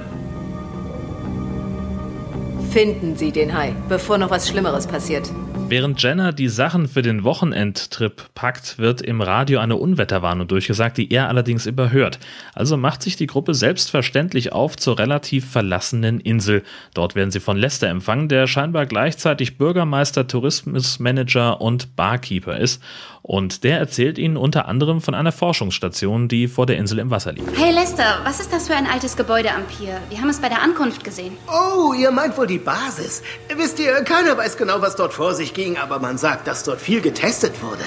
Finden 2.74 3.16
Sie 3.16 3.32
den 3.32 3.56
Hai, 3.56 3.76
bevor 3.88 4.18
noch 4.18 4.32
was 4.32 4.50
Schlimmeres 4.50 4.88
passiert. 4.88 5.32
Während 5.70 6.02
Jenna 6.02 6.32
die 6.32 6.48
Sachen 6.48 6.88
für 6.88 7.04
den 7.04 7.24
Wochenendtrip 7.24 8.34
packt, 8.34 8.80
wird 8.80 9.00
im 9.00 9.22
Radio 9.22 9.60
eine 9.60 9.76
Unwetterwarnung 9.76 10.48
durchgesagt, 10.48 10.98
die 10.98 11.12
er 11.12 11.30
allerdings 11.30 11.68
überhört. 11.68 12.18
Also 12.56 12.76
macht 12.76 13.04
sich 13.04 13.16
die 13.16 13.28
Gruppe 13.28 13.54
selbstverständlich 13.54 14.54
auf 14.54 14.76
zur 14.76 14.98
relativ 14.98 15.52
verlassenen 15.52 16.20
Insel. 16.20 16.64
Dort 16.96 17.14
werden 17.14 17.30
sie 17.30 17.40
von 17.40 17.58
Lester 17.58 17.90
empfangen, 17.90 18.28
der 18.28 18.48
scheinbar 18.48 18.88
gleichzeitig 18.88 19.60
Bürgermeister, 19.60 20.26
Tourismusmanager 20.26 21.62
und 21.62 21.96
Barkeeper 21.96 22.58
ist. 22.58 22.82
Und 23.26 23.64
der 23.64 23.80
erzählt 23.80 24.18
ihnen 24.18 24.36
unter 24.36 24.68
anderem 24.68 25.00
von 25.00 25.16
einer 25.16 25.32
Forschungsstation, 25.32 26.28
die 26.28 26.50
vor 26.50 26.66
der 26.66 26.76
Insel 26.76 27.00
im 27.00 27.10
Wasser 27.10 27.32
liegt. 27.32 27.58
Hey 27.58 27.74
Lester, 27.74 28.20
was 28.26 28.42
ist 28.42 28.52
das 28.52 28.68
für 28.68 28.76
ein 28.76 28.86
altes 28.86 29.16
Gebäude 29.16 29.52
am 29.52 29.64
Pier? 29.64 30.02
Wir 30.10 30.20
haben 30.20 30.28
es 30.28 30.42
bei 30.42 30.50
der 30.50 30.62
Ankunft 30.62 31.06
gesehen. 31.06 31.38
Oh, 31.48 31.94
ihr 31.94 32.12
meint 32.12 32.38
wohl 32.38 32.48
die 32.48 32.58
Basis. 32.58 33.24
Wisst 33.56 33.80
ihr, 33.80 33.94
keiner 34.04 34.38
weiß 34.38 34.58
genau, 34.58 34.82
was 34.82 34.98
dort 34.98 35.14
vor 35.14 35.36
sich 35.36 35.54
ging, 35.54 35.78
aber 35.78 36.00
man 36.00 36.18
sagt, 36.18 36.48
dass 36.48 36.66
dort 36.66 36.82
viel 36.82 37.00
getestet 37.00 37.64
wurde. 37.64 37.84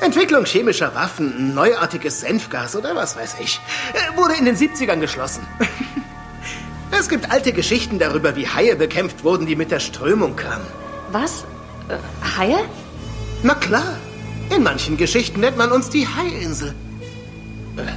Entwicklung 0.00 0.44
chemischer 0.44 0.92
Waffen, 0.96 1.54
neuartiges 1.54 2.22
Senfgas 2.22 2.74
oder 2.74 2.96
was 2.96 3.16
weiß 3.16 3.36
ich. 3.44 3.60
Äh, 3.92 4.18
wurde 4.18 4.34
in 4.34 4.44
den 4.44 4.56
70ern 4.56 4.98
geschlossen. 4.98 5.46
es 6.98 7.08
gibt 7.08 7.30
alte 7.30 7.52
Geschichten 7.52 8.00
darüber, 8.00 8.34
wie 8.34 8.48
Haie 8.48 8.74
bekämpft 8.74 9.22
wurden, 9.22 9.46
die 9.46 9.54
mit 9.54 9.70
der 9.70 9.78
Strömung 9.78 10.34
kamen. 10.34 10.66
Was? 11.12 11.44
Äh, 11.88 11.98
Haie? 12.36 12.58
Na 13.44 13.54
klar. 13.54 13.96
In 14.54 14.62
manchen 14.64 14.96
Geschichten 14.96 15.40
nennt 15.40 15.56
man 15.56 15.70
uns 15.72 15.90
die 15.90 16.06
Haiinsel. 16.06 16.74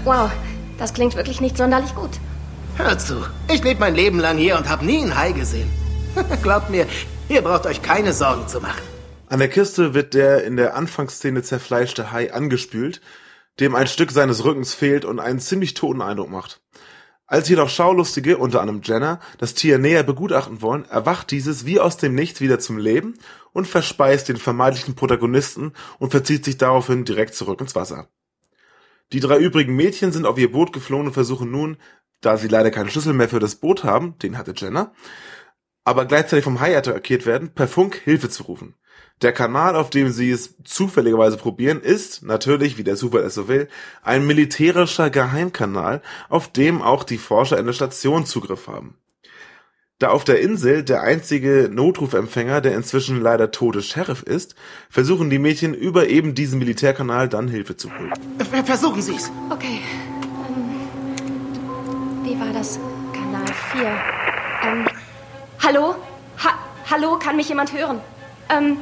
Wow, 0.04 0.32
das 0.78 0.94
klingt 0.94 1.16
wirklich 1.16 1.42
nicht 1.42 1.58
sonderlich 1.58 1.94
gut. 1.96 2.12
Hört 2.78 3.02
zu, 3.02 3.26
ich 3.52 3.64
lebe 3.64 3.80
mein 3.80 3.96
Leben 3.96 4.20
lang 4.20 4.38
hier 4.38 4.58
und 4.58 4.70
habe 4.70 4.86
nie 4.86 5.02
einen 5.02 5.18
Hai 5.18 5.32
gesehen. 5.32 5.70
Glaubt 6.44 6.70
mir, 6.70 6.88
ihr 7.30 7.42
braucht 7.42 7.66
euch 7.66 7.82
keine 7.82 8.14
Sorgen 8.14 8.48
zu 8.48 8.62
machen. 8.62 8.82
An 9.28 9.40
der 9.40 9.50
Kiste 9.50 9.94
wird 9.94 10.14
der 10.14 10.44
in 10.44 10.58
der 10.58 10.76
Anfangsszene 10.76 11.42
zerfleischte 11.42 12.12
Hai 12.12 12.34
angespült, 12.34 13.02
dem 13.60 13.76
ein 13.76 13.88
Stück 13.88 14.12
seines 14.12 14.44
Rückens 14.44 14.74
fehlt 14.74 15.06
und 15.06 15.20
einen 15.20 15.40
ziemlich 15.40 15.74
toten 15.74 16.02
Eindruck 16.02 16.30
macht. 16.30 16.63
Als 17.26 17.48
jedoch 17.48 17.70
Schaulustige, 17.70 18.38
unter 18.38 18.62
anderem 18.62 18.82
Jenna, 18.84 19.20
das 19.38 19.54
Tier 19.54 19.78
näher 19.78 20.04
begutachten 20.04 20.62
wollen, 20.62 20.86
erwacht 20.86 21.32
dieses 21.32 21.66
wie 21.66 21.80
aus 21.80 21.98
dem 21.98 22.16
Nichts 22.16 22.42
wieder 22.42 22.60
zum 22.60 22.78
Leben 22.78 23.16
und 23.54 23.68
verspeist 23.68 24.28
den 24.28 24.38
vermeintlichen 24.38 24.96
Protagonisten 24.96 25.72
und 26.00 26.12
verzieht 26.12 26.44
sich 26.44 26.58
daraufhin 26.58 27.06
direkt 27.06 27.34
zurück 27.34 27.62
ins 27.62 27.76
Wasser. 27.76 28.10
Die 29.14 29.20
drei 29.20 29.38
übrigen 29.38 29.76
Mädchen 29.76 30.12
sind 30.12 30.26
auf 30.26 30.38
ihr 30.38 30.52
Boot 30.52 30.74
geflohen 30.74 31.08
und 31.08 31.14
versuchen 31.14 31.50
nun, 31.50 31.78
da 32.20 32.38
sie 32.38 32.48
leider 32.48 32.72
keinen 32.72 32.90
Schlüssel 32.90 33.14
mehr 33.14 33.30
für 33.30 33.40
das 33.40 33.56
Boot 33.56 33.84
haben, 33.84 34.18
den 34.20 34.38
hatte 34.38 34.54
Jenna, 34.56 34.94
aber 35.86 36.06
gleichzeitig 36.06 36.44
vom 36.44 36.60
Hai 36.60 36.78
attackiert 36.78 37.26
werden, 37.26 37.54
per 37.54 37.68
Funk 37.68 37.96
Hilfe 38.04 38.30
zu 38.30 38.44
rufen. 38.44 38.76
Der 39.24 39.32
Kanal, 39.32 39.78
auf 39.78 39.90
dem 39.90 40.12
sie 40.12 40.32
es 40.32 40.56
zufälligerweise 40.66 41.38
probieren, 41.38 41.80
ist 41.80 42.24
natürlich, 42.24 42.78
wie 42.78 42.84
der 42.84 42.98
Zufall 42.98 43.22
es 43.22 43.34
so 43.34 43.48
will, 43.48 43.70
ein 44.04 44.28
militärischer 44.28 45.10
Geheimkanal, 45.10 46.02
auf 46.28 46.50
dem 46.50 46.82
auch 46.82 47.06
die 47.06 47.18
Forscher 47.18 47.58
in 47.58 47.66
der 47.66 47.72
Station 47.72 48.26
Zugriff 48.26 48.68
haben. 48.68 48.98
Da 49.98 50.10
auf 50.10 50.26
der 50.26 50.42
Insel 50.42 50.84
der 50.84 51.04
einzige 51.04 51.70
Notrufempfänger 51.72 52.60
der 52.60 52.76
inzwischen 52.76 53.22
leider 53.22 53.52
tote 53.52 53.82
Sheriff 53.82 54.24
ist, 54.24 54.56
versuchen 54.90 55.30
die 55.30 55.40
Mädchen 55.40 55.74
über 55.74 56.10
eben 56.10 56.36
diesen 56.36 56.60
Militärkanal 56.60 57.30
dann 57.30 57.48
Hilfe 57.48 57.78
zu 57.78 57.90
holen. 57.98 58.12
Versuchen 58.66 59.02
Sie's. 59.02 59.32
Okay. 59.50 59.80
Ähm, 60.50 62.26
wie 62.26 62.38
war 62.38 62.52
das? 62.52 62.78
Kanal 63.14 63.46
4. 63.72 63.84
Ähm, 64.66 64.86
hallo? 65.64 65.96
Ha 66.44 66.60
hallo, 66.92 67.18
kann 67.20 67.38
mich 67.38 67.48
jemand 67.48 67.72
hören? 67.72 68.02
Ähm, 68.50 68.80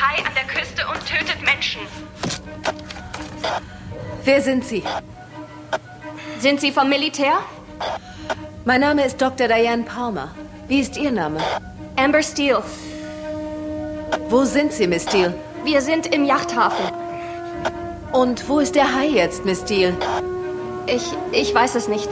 Hai 0.00 0.24
an 0.24 0.32
der 0.32 0.44
Küste 0.44 0.86
und 0.86 1.00
tötet 1.06 1.42
Menschen. 1.42 1.80
Wer 4.22 4.40
sind 4.40 4.64
Sie? 4.64 4.84
Sind 6.38 6.60
Sie 6.60 6.70
vom 6.70 6.88
Militär? 6.88 7.32
Mein 8.64 8.80
Name 8.80 9.04
ist 9.04 9.20
Dr. 9.20 9.48
Diane 9.48 9.82
Palmer. 9.82 10.30
Wie 10.68 10.78
ist 10.78 10.96
Ihr 10.96 11.10
Name? 11.10 11.40
Amber 11.96 12.22
Steele. 12.22 12.62
Wo 14.28 14.44
sind 14.44 14.72
Sie, 14.72 14.86
Miss 14.86 15.02
Steele? 15.02 15.34
Wir 15.64 15.80
sind 15.80 16.14
im 16.14 16.24
Yachthafen. 16.24 16.94
Und 18.12 18.48
wo 18.48 18.60
ist 18.60 18.76
der 18.76 18.94
Hai 18.94 19.06
jetzt, 19.06 19.44
Miss 19.44 19.62
Steele? 19.62 19.96
Ich, 20.86 21.02
ich 21.32 21.52
weiß 21.52 21.74
es 21.74 21.88
nicht. 21.88 22.08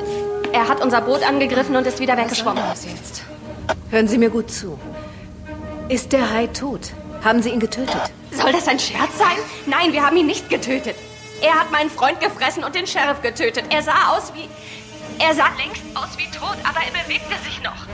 Er 0.52 0.66
hat 0.66 0.82
unser 0.82 1.02
Boot 1.02 1.22
angegriffen 1.22 1.76
und 1.76 1.86
ist 1.86 2.00
wieder 2.00 2.16
weggeschwommen. 2.16 2.64
Was 2.64 2.82
soll 2.82 2.90
das 2.90 3.00
jetzt? 3.00 3.22
Hören 3.90 4.08
Sie 4.08 4.18
mir 4.18 4.30
gut 4.30 4.50
zu. 4.50 4.76
Ist 5.88 6.12
der 6.12 6.32
Hai 6.32 6.48
tot? 6.48 6.92
Haben 7.26 7.42
Sie 7.42 7.50
ihn 7.50 7.58
getötet? 7.58 8.00
Soll 8.30 8.52
das 8.52 8.68
ein 8.68 8.78
Scherz 8.78 9.18
sein? 9.18 9.36
Nein, 9.66 9.92
wir 9.92 10.06
haben 10.06 10.16
ihn 10.16 10.26
nicht 10.26 10.48
getötet. 10.48 10.94
Er 11.42 11.54
hat 11.54 11.72
meinen 11.72 11.90
Freund 11.90 12.20
gefressen 12.20 12.62
und 12.62 12.76
den 12.76 12.86
Sheriff 12.86 13.20
getötet. 13.20 13.64
Er 13.70 13.82
sah 13.82 14.16
aus 14.16 14.32
wie... 14.32 14.48
Er 15.18 15.34
sah 15.34 15.48
längst 15.58 15.82
aus 15.96 16.16
wie 16.18 16.30
tot, 16.30 16.56
aber 16.62 16.78
er 16.84 16.92
bewegte 16.92 17.34
sich 17.44 17.60
noch. 17.64 17.86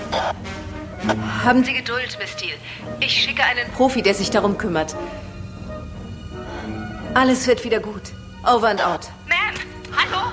Haben 1.46 1.64
Sie 1.64 1.72
Geduld, 1.72 2.18
Miss 2.20 2.28
Steele. 2.28 2.58
Ich 3.00 3.24
schicke 3.24 3.42
einen 3.42 3.72
Profi, 3.72 4.02
der 4.02 4.12
sich 4.12 4.28
darum 4.28 4.58
kümmert. 4.58 4.94
Alles 7.14 7.46
wird 7.46 7.64
wieder 7.64 7.80
gut. 7.80 8.02
Over 8.44 8.68
and 8.68 8.84
out. 8.84 9.08
Ma'am, 9.30 9.56
hallo? 9.96 10.30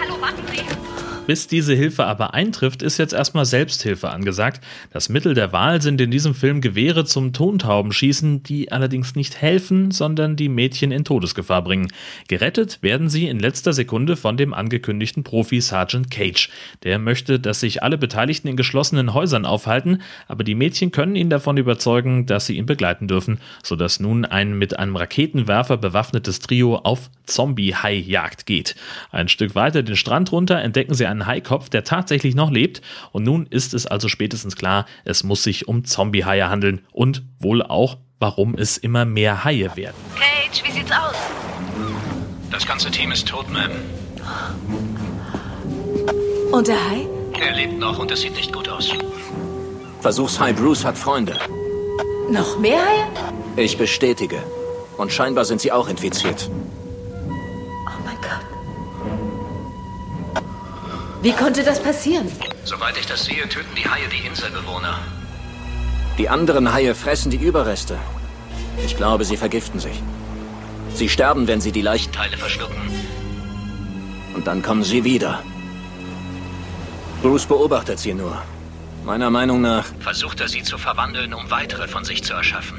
Hallo, 0.00 0.18
warten 0.18 0.46
Sie. 0.50 0.89
Bis 1.26 1.46
diese 1.46 1.74
Hilfe 1.74 2.06
aber 2.06 2.34
eintrifft, 2.34 2.82
ist 2.82 2.98
jetzt 2.98 3.12
erstmal 3.12 3.44
Selbsthilfe 3.44 4.10
angesagt. 4.10 4.64
Das 4.92 5.08
Mittel 5.08 5.34
der 5.34 5.52
Wahl 5.52 5.80
sind 5.80 6.00
in 6.00 6.10
diesem 6.10 6.34
Film 6.34 6.60
Gewehre 6.60 7.04
zum 7.04 7.32
Tontaubenschießen, 7.32 8.42
die 8.42 8.72
allerdings 8.72 9.14
nicht 9.14 9.40
helfen, 9.40 9.92
sondern 9.92 10.34
die 10.34 10.48
Mädchen 10.48 10.90
in 10.90 11.04
Todesgefahr 11.04 11.62
bringen. 11.62 11.92
Gerettet 12.26 12.82
werden 12.82 13.08
sie 13.08 13.28
in 13.28 13.38
letzter 13.38 13.72
Sekunde 13.72 14.16
von 14.16 14.36
dem 14.36 14.52
angekündigten 14.52 15.22
Profi 15.22 15.60
Sergeant 15.60 16.10
Cage. 16.10 16.50
Der 16.82 16.98
möchte, 16.98 17.38
dass 17.38 17.60
sich 17.60 17.82
alle 17.82 17.98
Beteiligten 17.98 18.48
in 18.48 18.56
geschlossenen 18.56 19.14
Häusern 19.14 19.44
aufhalten, 19.44 20.02
aber 20.26 20.42
die 20.42 20.56
Mädchen 20.56 20.90
können 20.90 21.14
ihn 21.14 21.30
davon 21.30 21.58
überzeugen, 21.58 22.26
dass 22.26 22.46
sie 22.46 22.56
ihn 22.56 22.66
begleiten 22.66 23.06
dürfen, 23.06 23.38
sodass 23.62 24.00
nun 24.00 24.24
ein 24.24 24.58
mit 24.58 24.78
einem 24.78 24.96
Raketenwerfer 24.96 25.76
bewaffnetes 25.76 26.40
Trio 26.40 26.76
auf 26.76 27.10
Zombie-Hai-Jagd 27.26 28.46
geht. 28.46 28.74
Ein 29.12 29.28
Stück 29.28 29.54
weiter 29.54 29.82
den 29.82 29.96
Strand 29.96 30.32
runter 30.32 30.60
entdecken 30.60 30.94
sie 30.94 31.06
einen 31.10 31.26
Haikopf, 31.26 31.68
der 31.68 31.84
tatsächlich 31.84 32.34
noch 32.34 32.50
lebt. 32.50 32.80
Und 33.12 33.24
nun 33.24 33.46
ist 33.46 33.74
es 33.74 33.86
also 33.86 34.08
spätestens 34.08 34.56
klar, 34.56 34.86
es 35.04 35.24
muss 35.24 35.42
sich 35.42 35.68
um 35.68 35.84
Zombie-Haie 35.84 36.48
handeln 36.48 36.80
und 36.92 37.22
wohl 37.38 37.62
auch, 37.62 37.98
warum 38.18 38.54
es 38.54 38.76
immer 38.78 39.04
mehr 39.04 39.44
Haie 39.44 39.76
werden. 39.76 39.96
Cage, 40.14 40.62
wie 40.64 40.72
sieht's 40.72 40.90
aus? 40.92 41.14
Das 42.50 42.66
ganze 42.66 42.90
Team 42.90 43.12
ist 43.12 43.28
tot, 43.28 43.46
Ma'am. 43.48 43.70
Und 46.52 46.66
der 46.68 46.76
Hai? 46.76 47.06
Er 47.40 47.54
lebt 47.54 47.78
noch 47.78 47.98
und 47.98 48.10
es 48.10 48.20
sieht 48.22 48.34
nicht 48.34 48.52
gut 48.52 48.68
aus. 48.68 48.90
Versuchshai 50.00 50.52
Bruce 50.52 50.84
hat 50.84 50.98
Freunde. 50.98 51.36
Noch 52.30 52.58
mehr 52.58 52.84
Haie? 52.84 53.06
Ich 53.56 53.78
bestätige. 53.78 54.42
Und 54.96 55.12
scheinbar 55.12 55.44
sind 55.44 55.60
sie 55.60 55.72
auch 55.72 55.88
infiziert. 55.88 56.50
Oh 57.28 58.04
mein 58.04 58.16
Gott. 58.16 58.49
Wie 61.22 61.32
konnte 61.32 61.62
das 61.62 61.82
passieren? 61.82 62.28
Soweit 62.64 62.96
ich 62.96 63.06
das 63.06 63.24
sehe, 63.24 63.46
töten 63.48 63.74
die 63.76 63.86
Haie 63.88 64.08
die 64.08 64.26
Inselbewohner. 64.26 64.98
Die 66.16 66.28
anderen 66.28 66.72
Haie 66.72 66.94
fressen 66.94 67.30
die 67.30 67.36
Überreste. 67.36 67.98
Ich 68.84 68.96
glaube, 68.96 69.24
sie 69.24 69.36
vergiften 69.36 69.80
sich. 69.80 70.02
Sie 70.94 71.08
sterben, 71.08 71.46
wenn 71.46 71.60
sie 71.60 71.72
die 71.72 71.82
Leichenteile 71.82 72.38
verschlucken. 72.38 72.80
Und 74.34 74.46
dann 74.46 74.62
kommen 74.62 74.82
sie 74.82 75.04
wieder. 75.04 75.42
Bruce 77.22 77.44
beobachtet 77.44 77.98
sie 77.98 78.14
nur. 78.14 78.40
Meiner 79.04 79.30
Meinung 79.30 79.60
nach 79.60 79.86
versucht 80.00 80.40
er 80.40 80.48
sie 80.48 80.62
zu 80.62 80.78
verwandeln, 80.78 81.34
um 81.34 81.50
weitere 81.50 81.86
von 81.86 82.04
sich 82.04 82.24
zu 82.24 82.32
erschaffen. 82.32 82.78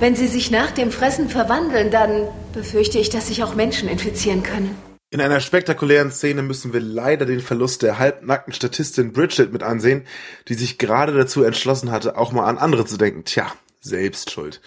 Wenn 0.00 0.16
sie 0.16 0.26
sich 0.26 0.50
nach 0.50 0.72
dem 0.72 0.90
Fressen 0.90 1.28
verwandeln, 1.28 1.92
dann 1.92 2.26
befürchte 2.52 2.98
ich, 2.98 3.10
dass 3.10 3.28
sich 3.28 3.44
auch 3.44 3.54
Menschen 3.54 3.88
infizieren 3.88 4.42
können. 4.42 4.76
In 5.12 5.20
einer 5.20 5.40
spektakulären 5.40 6.10
Szene 6.10 6.40
müssen 6.40 6.72
wir 6.72 6.80
leider 6.80 7.26
den 7.26 7.40
Verlust 7.40 7.82
der 7.82 7.98
halbnackten 7.98 8.54
Statistin 8.54 9.12
Bridget 9.12 9.52
mit 9.52 9.62
ansehen, 9.62 10.06
die 10.48 10.54
sich 10.54 10.78
gerade 10.78 11.12
dazu 11.12 11.42
entschlossen 11.42 11.90
hatte, 11.90 12.16
auch 12.16 12.32
mal 12.32 12.46
an 12.46 12.56
andere 12.56 12.86
zu 12.86 12.96
denken. 12.96 13.26
Tja, 13.26 13.52
selbst 13.82 14.30
schuld. 14.30 14.62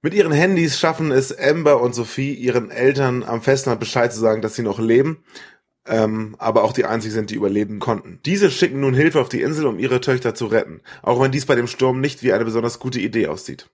Mit 0.00 0.14
ihren 0.14 0.30
Handys 0.30 0.78
schaffen 0.78 1.10
es 1.10 1.36
Amber 1.36 1.80
und 1.80 1.92
Sophie, 1.92 2.32
ihren 2.34 2.70
Eltern 2.70 3.24
am 3.24 3.42
Festland 3.42 3.80
Bescheid 3.80 4.12
zu 4.12 4.20
sagen, 4.20 4.42
dass 4.42 4.54
sie 4.54 4.62
noch 4.62 4.78
leben, 4.78 5.24
ähm, 5.88 6.36
aber 6.38 6.62
auch 6.62 6.72
die 6.72 6.84
einzigen 6.84 7.12
sind, 7.12 7.30
die 7.30 7.34
überleben 7.34 7.80
konnten. 7.80 8.20
Diese 8.24 8.48
schicken 8.48 8.78
nun 8.78 8.94
Hilfe 8.94 9.20
auf 9.20 9.28
die 9.28 9.42
Insel, 9.42 9.66
um 9.66 9.80
ihre 9.80 10.00
Töchter 10.00 10.36
zu 10.36 10.46
retten, 10.46 10.82
auch 11.02 11.20
wenn 11.20 11.32
dies 11.32 11.46
bei 11.46 11.56
dem 11.56 11.66
Sturm 11.66 12.00
nicht 12.00 12.22
wie 12.22 12.32
eine 12.32 12.44
besonders 12.44 12.78
gute 12.78 13.00
Idee 13.00 13.26
aussieht. 13.26 13.68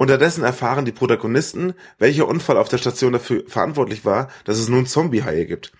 Unterdessen 0.00 0.44
erfahren 0.44 0.86
die 0.86 0.92
Protagonisten, 0.92 1.74
welcher 1.98 2.26
Unfall 2.26 2.56
auf 2.56 2.70
der 2.70 2.78
Station 2.78 3.12
dafür 3.12 3.44
verantwortlich 3.46 4.06
war, 4.06 4.30
dass 4.46 4.56
es 4.56 4.70
nun 4.70 4.86
Zombie-Haie 4.86 5.44
gibt. 5.44 5.72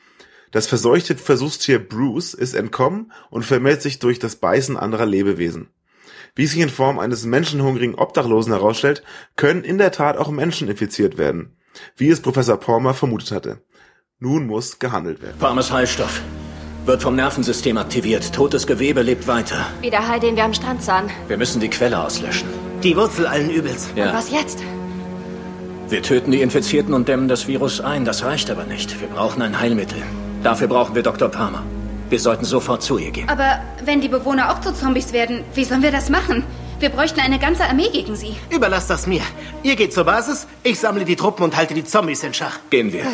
Das 0.50 0.66
verseuchte 0.66 1.16
Versuchstier 1.16 1.78
Bruce 1.78 2.34
ist 2.34 2.52
entkommen 2.52 3.12
und 3.30 3.46
vermehrt 3.46 3.80
sich 3.80 3.98
durch 3.98 4.18
das 4.18 4.36
Beißen 4.36 4.76
anderer 4.76 5.06
Lebewesen. 5.06 5.70
Wie 6.34 6.44
sich 6.44 6.58
in 6.58 6.68
Form 6.68 6.98
eines 6.98 7.24
menschenhungrigen 7.24 7.94
Obdachlosen 7.94 8.52
herausstellt, 8.52 9.04
können 9.36 9.64
in 9.64 9.78
der 9.78 9.90
Tat 9.90 10.18
auch 10.18 10.28
Menschen 10.28 10.68
infiziert 10.68 11.16
werden, 11.16 11.56
wie 11.96 12.10
es 12.10 12.20
Professor 12.20 12.58
Palmer 12.58 12.92
vermutet 12.92 13.30
hatte. 13.30 13.62
Nun 14.18 14.46
muss 14.46 14.78
gehandelt 14.78 15.22
werden. 15.22 15.38
Palmers 15.38 15.72
Heilstoff. 15.72 16.20
Wird 16.84 17.00
vom 17.00 17.16
Nervensystem 17.16 17.78
aktiviert. 17.78 18.34
Totes 18.34 18.66
Gewebe 18.66 19.00
lebt 19.00 19.26
weiter. 19.26 19.66
Wie 19.80 19.88
der 19.88 20.06
Hai, 20.08 20.18
den 20.18 20.36
wir 20.36 20.44
am 20.44 20.52
Strand 20.52 20.82
sahen. 20.82 21.08
Wir 21.26 21.38
müssen 21.38 21.62
die 21.62 21.70
Quelle 21.70 22.04
auslöschen. 22.04 22.69
Die 22.82 22.96
Wurzel 22.96 23.26
allen 23.26 23.50
Übels. 23.50 23.88
Und 23.90 23.99
Ja. 23.99 24.12
was 24.14 24.30
jetzt? 24.30 24.58
Wir 25.88 26.02
töten 26.02 26.30
die 26.30 26.40
Infizierten 26.40 26.94
und 26.94 27.08
dämmen 27.08 27.28
das 27.28 27.46
Virus 27.49 27.80
ein. 27.80 28.04
Das 28.04 28.25
reicht 28.25 28.50
aber 28.50 28.64
nicht. 28.64 29.00
Wir 29.00 29.08
brauchen 29.08 29.42
ein 29.42 29.58
Heilmittel. 29.60 30.02
Dafür 30.42 30.68
brauchen 30.68 30.94
wir 30.94 31.02
Dr. 31.02 31.28
Palmer. 31.28 31.62
Wir 32.08 32.18
sollten 32.20 32.44
sofort 32.44 32.82
zu 32.82 32.96
ihr 32.99 33.10
gehen. 33.10 33.28
Aber 33.28 33.60
wenn 33.84 34.00
die 34.00 34.08
Bewohner 34.08 34.50
auch 34.52 34.60
zu 34.60 34.72
Zombies 34.72 35.12
werden, 35.12 35.44
wie 35.54 35.64
sollen 35.64 35.82
wir 35.82 35.90
das 35.92 36.08
machen? 36.08 36.44
Wir 36.78 36.88
bräuchten 36.88 37.20
eine 37.20 37.38
ganze 37.38 37.64
Armee 37.64 37.90
gegen 37.92 38.16
sie. 38.16 38.37
Überlasst 38.50 38.88
das 38.88 39.06
mir. 39.06 39.20
Ihr 39.62 39.76
geht 39.76 39.92
zur 39.92 40.04
Basis, 40.04 40.46
ich 40.62 40.78
sammle 40.80 41.04
die 41.04 41.16
Truppen 41.16 41.44
und 41.44 41.56
halte 41.56 41.75
die 41.75 41.84
Zombies 41.84 42.22
in 42.25 42.32
Schach. 42.32 42.58
Gehen 42.70 42.92
wir. 42.92 43.04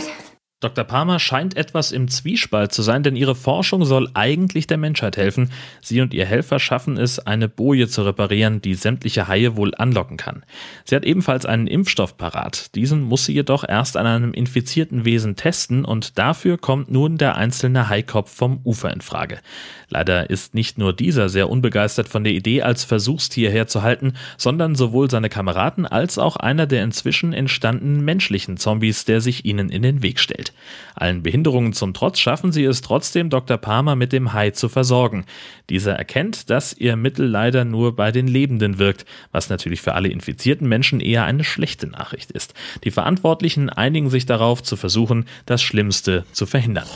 Dr. 0.61 0.85
Palmer 0.85 1.19
scheint 1.19 1.55
etwas 1.55 1.93
im 1.93 2.09
Zwiespalt 2.09 2.73
zu 2.73 2.81
sein, 2.81 3.03
denn 3.03 3.15
ihre 3.15 3.35
Forschung 3.35 3.85
soll 3.85 4.09
eigentlich 4.15 4.67
der 4.67 4.79
Menschheit 4.79 5.19
helfen. 5.19 5.51
Sie 5.83 6.01
und 6.01 6.15
ihr 6.15 6.25
Helfer 6.25 6.59
schaffen 6.59 6.97
es, 6.97 7.19
eine 7.19 7.47
Boje 7.47 7.89
zu 7.89 8.05
reparieren, 8.05 8.63
die 8.63 8.75
sämtliche 8.75 9.29
Haie 9.29 9.57
wohl 9.57 9.75
anlocken 9.75 10.17
kann. 10.17 10.45
Sie 10.87 10.97
hat 10.97 11.05
ebenfalls 11.05 11.45
einen 11.45 11.67
Impfstoff 11.67 12.17
parat. 12.17 12.75
Diesen 12.75 13.03
muss 13.03 13.27
sie 13.27 13.35
jedoch 13.35 13.69
erst 13.69 13.99
an 13.99 14.07
einem 14.07 14.33
infizierten 14.33 15.05
Wesen 15.05 15.37
testen 15.37 15.85
und 15.85 16.17
dafür 16.17 16.57
kommt 16.57 16.91
nun 16.91 17.19
der 17.19 17.37
einzelne 17.37 17.91
Haikopf 17.91 18.35
vom 18.35 18.61
Ufer 18.65 18.91
in 18.95 19.03
Frage. 19.03 19.41
Leider 19.89 20.31
ist 20.31 20.55
nicht 20.55 20.79
nur 20.79 20.93
dieser 20.93 21.29
sehr 21.29 21.49
unbegeistert 21.49 22.09
von 22.09 22.25
der 22.25 22.33
Idee, 22.33 22.63
als 22.63 22.85
Versuchstier 22.85 23.51
herzuhalten, 23.51 24.15
sondern 24.37 24.75
sowohl 24.75 25.09
seine 25.11 25.29
Kameraden 25.29 25.87
als 25.87 26.19
auch 26.19 26.37
einer 26.37 26.67
der 26.67 26.83
inzwischen 26.83 27.33
entstandenen 27.33 28.05
menschlichen 28.05 28.57
Zombies, 28.57 29.05
der 29.05 29.21
sich 29.21 29.45
ihnen 29.45 29.69
in 29.69 29.83
den 29.83 30.03
Weg 30.03 30.19
stellt. 30.19 30.53
Allen 30.97 31.23
Behinderungen 31.23 31.73
zum 31.73 31.95
Trotz 31.95 32.19
schaffen 32.19 32.51
sie 32.51 32.65
es 32.65 32.81
trotzdem, 32.81 33.31
Dr. 33.31 33.59
Palmer 33.59 33.95
mit 33.95 34.13
dem 34.13 34.33
Hai 34.33 34.51
zu 34.51 34.69
versorgen. 34.69 35.25
Dieser 35.71 35.93
erkennt, 35.93 36.51
dass 36.51 36.73
ihr 36.73 36.97
Mittel 36.97 37.27
leider 37.27 37.65
nur 37.65 37.95
bei 37.95 38.11
den 38.11 38.27
Lebenden 38.27 38.79
wirkt, 38.79 39.05
was 39.31 39.51
natürlich 39.51 39.83
für 39.83 39.95
alle 39.95 40.09
infizierten 40.09 40.69
Menschen 40.69 41.01
eher 41.01 41.25
eine 41.25 41.45
schlechte 41.45 41.87
Nachricht 41.87 42.33
ist. 42.33 42.55
Die 42.83 42.91
Verantwortlichen 42.91 43.71
einigen 43.71 44.11
sich 44.11 44.27
darauf, 44.27 44.65
zu 44.65 44.77
versuchen, 44.77 45.27
das 45.45 45.63
Schlimmste 45.63 46.25
zu 46.33 46.47
verhindern. 46.47 46.87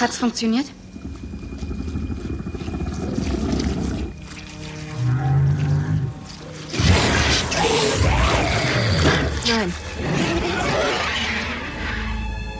Hat's 0.00 0.18
funktioniert? 0.18 0.66
Nein. 9.58 9.72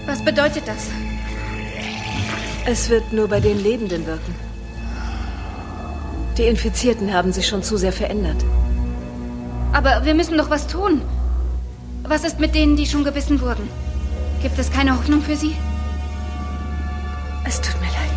Was 0.06 0.24
bedeutet 0.24 0.66
das? 0.66 0.88
Es 2.66 2.88
wird 2.90 3.12
nur 3.12 3.28
bei 3.28 3.38
den 3.38 3.62
Lebenden 3.62 4.04
wirken. 4.04 4.34
Die 6.36 6.46
Infizierten 6.46 7.12
haben 7.12 7.32
sich 7.32 7.46
schon 7.46 7.62
zu 7.62 7.76
sehr 7.76 7.92
verändert. 7.92 8.44
Aber 9.72 10.04
wir 10.04 10.14
müssen 10.14 10.36
doch 10.36 10.50
was 10.50 10.66
tun. 10.66 11.02
Was 12.02 12.24
ist 12.24 12.40
mit 12.40 12.56
denen, 12.56 12.76
die 12.76 12.86
schon 12.86 13.04
gebissen 13.04 13.40
wurden? 13.40 13.68
Gibt 14.42 14.58
es 14.58 14.72
keine 14.72 14.96
Hoffnung 14.96 15.22
für 15.22 15.36
sie? 15.36 15.54
Es 17.44 17.60
tut 17.60 17.80
mir 17.80 17.92
leid. 17.98 18.14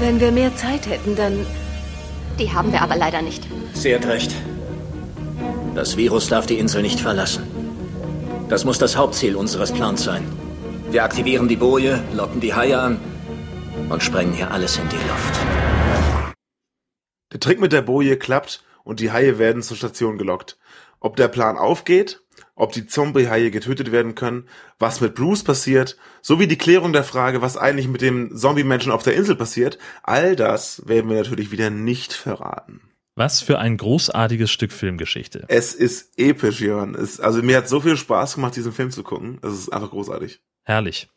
Wenn 0.00 0.20
wir 0.20 0.32
mehr 0.32 0.54
Zeit 0.54 0.86
hätten, 0.86 1.16
dann... 1.16 1.46
Die 2.38 2.52
haben 2.52 2.72
wir 2.72 2.82
aber 2.82 2.96
leider 2.96 3.22
nicht. 3.22 3.46
Sie 3.72 3.94
hat 3.94 4.06
recht. 4.06 4.31
Das 5.82 5.96
Virus 5.96 6.28
darf 6.28 6.46
die 6.46 6.60
Insel 6.60 6.80
nicht 6.80 7.00
verlassen. 7.00 7.42
Das 8.48 8.64
muss 8.64 8.78
das 8.78 8.96
Hauptziel 8.96 9.34
unseres 9.34 9.72
Plans 9.72 10.04
sein. 10.04 10.22
Wir 10.92 11.02
aktivieren 11.02 11.48
die 11.48 11.56
Boje, 11.56 12.00
locken 12.14 12.40
die 12.40 12.54
Haie 12.54 12.78
an 12.78 13.00
und 13.88 14.00
sprengen 14.00 14.32
hier 14.32 14.52
alles 14.52 14.78
in 14.78 14.88
die 14.88 14.94
Luft. 14.94 16.34
Der 17.32 17.40
Trick 17.40 17.60
mit 17.60 17.72
der 17.72 17.82
Boje 17.82 18.16
klappt 18.16 18.62
und 18.84 19.00
die 19.00 19.10
Haie 19.10 19.40
werden 19.40 19.60
zur 19.60 19.76
Station 19.76 20.18
gelockt. 20.18 20.56
Ob 21.00 21.16
der 21.16 21.26
Plan 21.26 21.58
aufgeht, 21.58 22.22
ob 22.54 22.70
die 22.70 22.86
Zombie-Haie 22.86 23.50
getötet 23.50 23.90
werden 23.90 24.14
können, 24.14 24.46
was 24.78 25.00
mit 25.00 25.16
Bruce 25.16 25.42
passiert, 25.42 25.96
sowie 26.20 26.46
die 26.46 26.58
Klärung 26.58 26.92
der 26.92 27.02
Frage, 27.02 27.42
was 27.42 27.56
eigentlich 27.56 27.88
mit 27.88 28.02
dem 28.02 28.36
Zombie-Menschen 28.36 28.92
auf 28.92 29.02
der 29.02 29.16
Insel 29.16 29.34
passiert, 29.34 29.78
all 30.04 30.36
das 30.36 30.86
werden 30.86 31.10
wir 31.10 31.16
natürlich 31.16 31.50
wieder 31.50 31.70
nicht 31.70 32.12
verraten. 32.12 32.91
Was 33.14 33.42
für 33.42 33.58
ein 33.58 33.76
großartiges 33.76 34.50
Stück 34.50 34.72
Filmgeschichte. 34.72 35.44
Es 35.48 35.74
ist 35.74 36.18
episch, 36.18 36.60
Jörn. 36.60 36.94
Es, 36.94 37.20
also 37.20 37.42
mir 37.42 37.58
hat 37.58 37.68
so 37.68 37.80
viel 37.80 37.96
Spaß 37.96 38.36
gemacht, 38.36 38.56
diesen 38.56 38.72
Film 38.72 38.90
zu 38.90 39.02
gucken. 39.02 39.38
Es 39.42 39.52
ist 39.52 39.68
einfach 39.68 39.90
großartig. 39.90 40.40
Herrlich. 40.62 41.08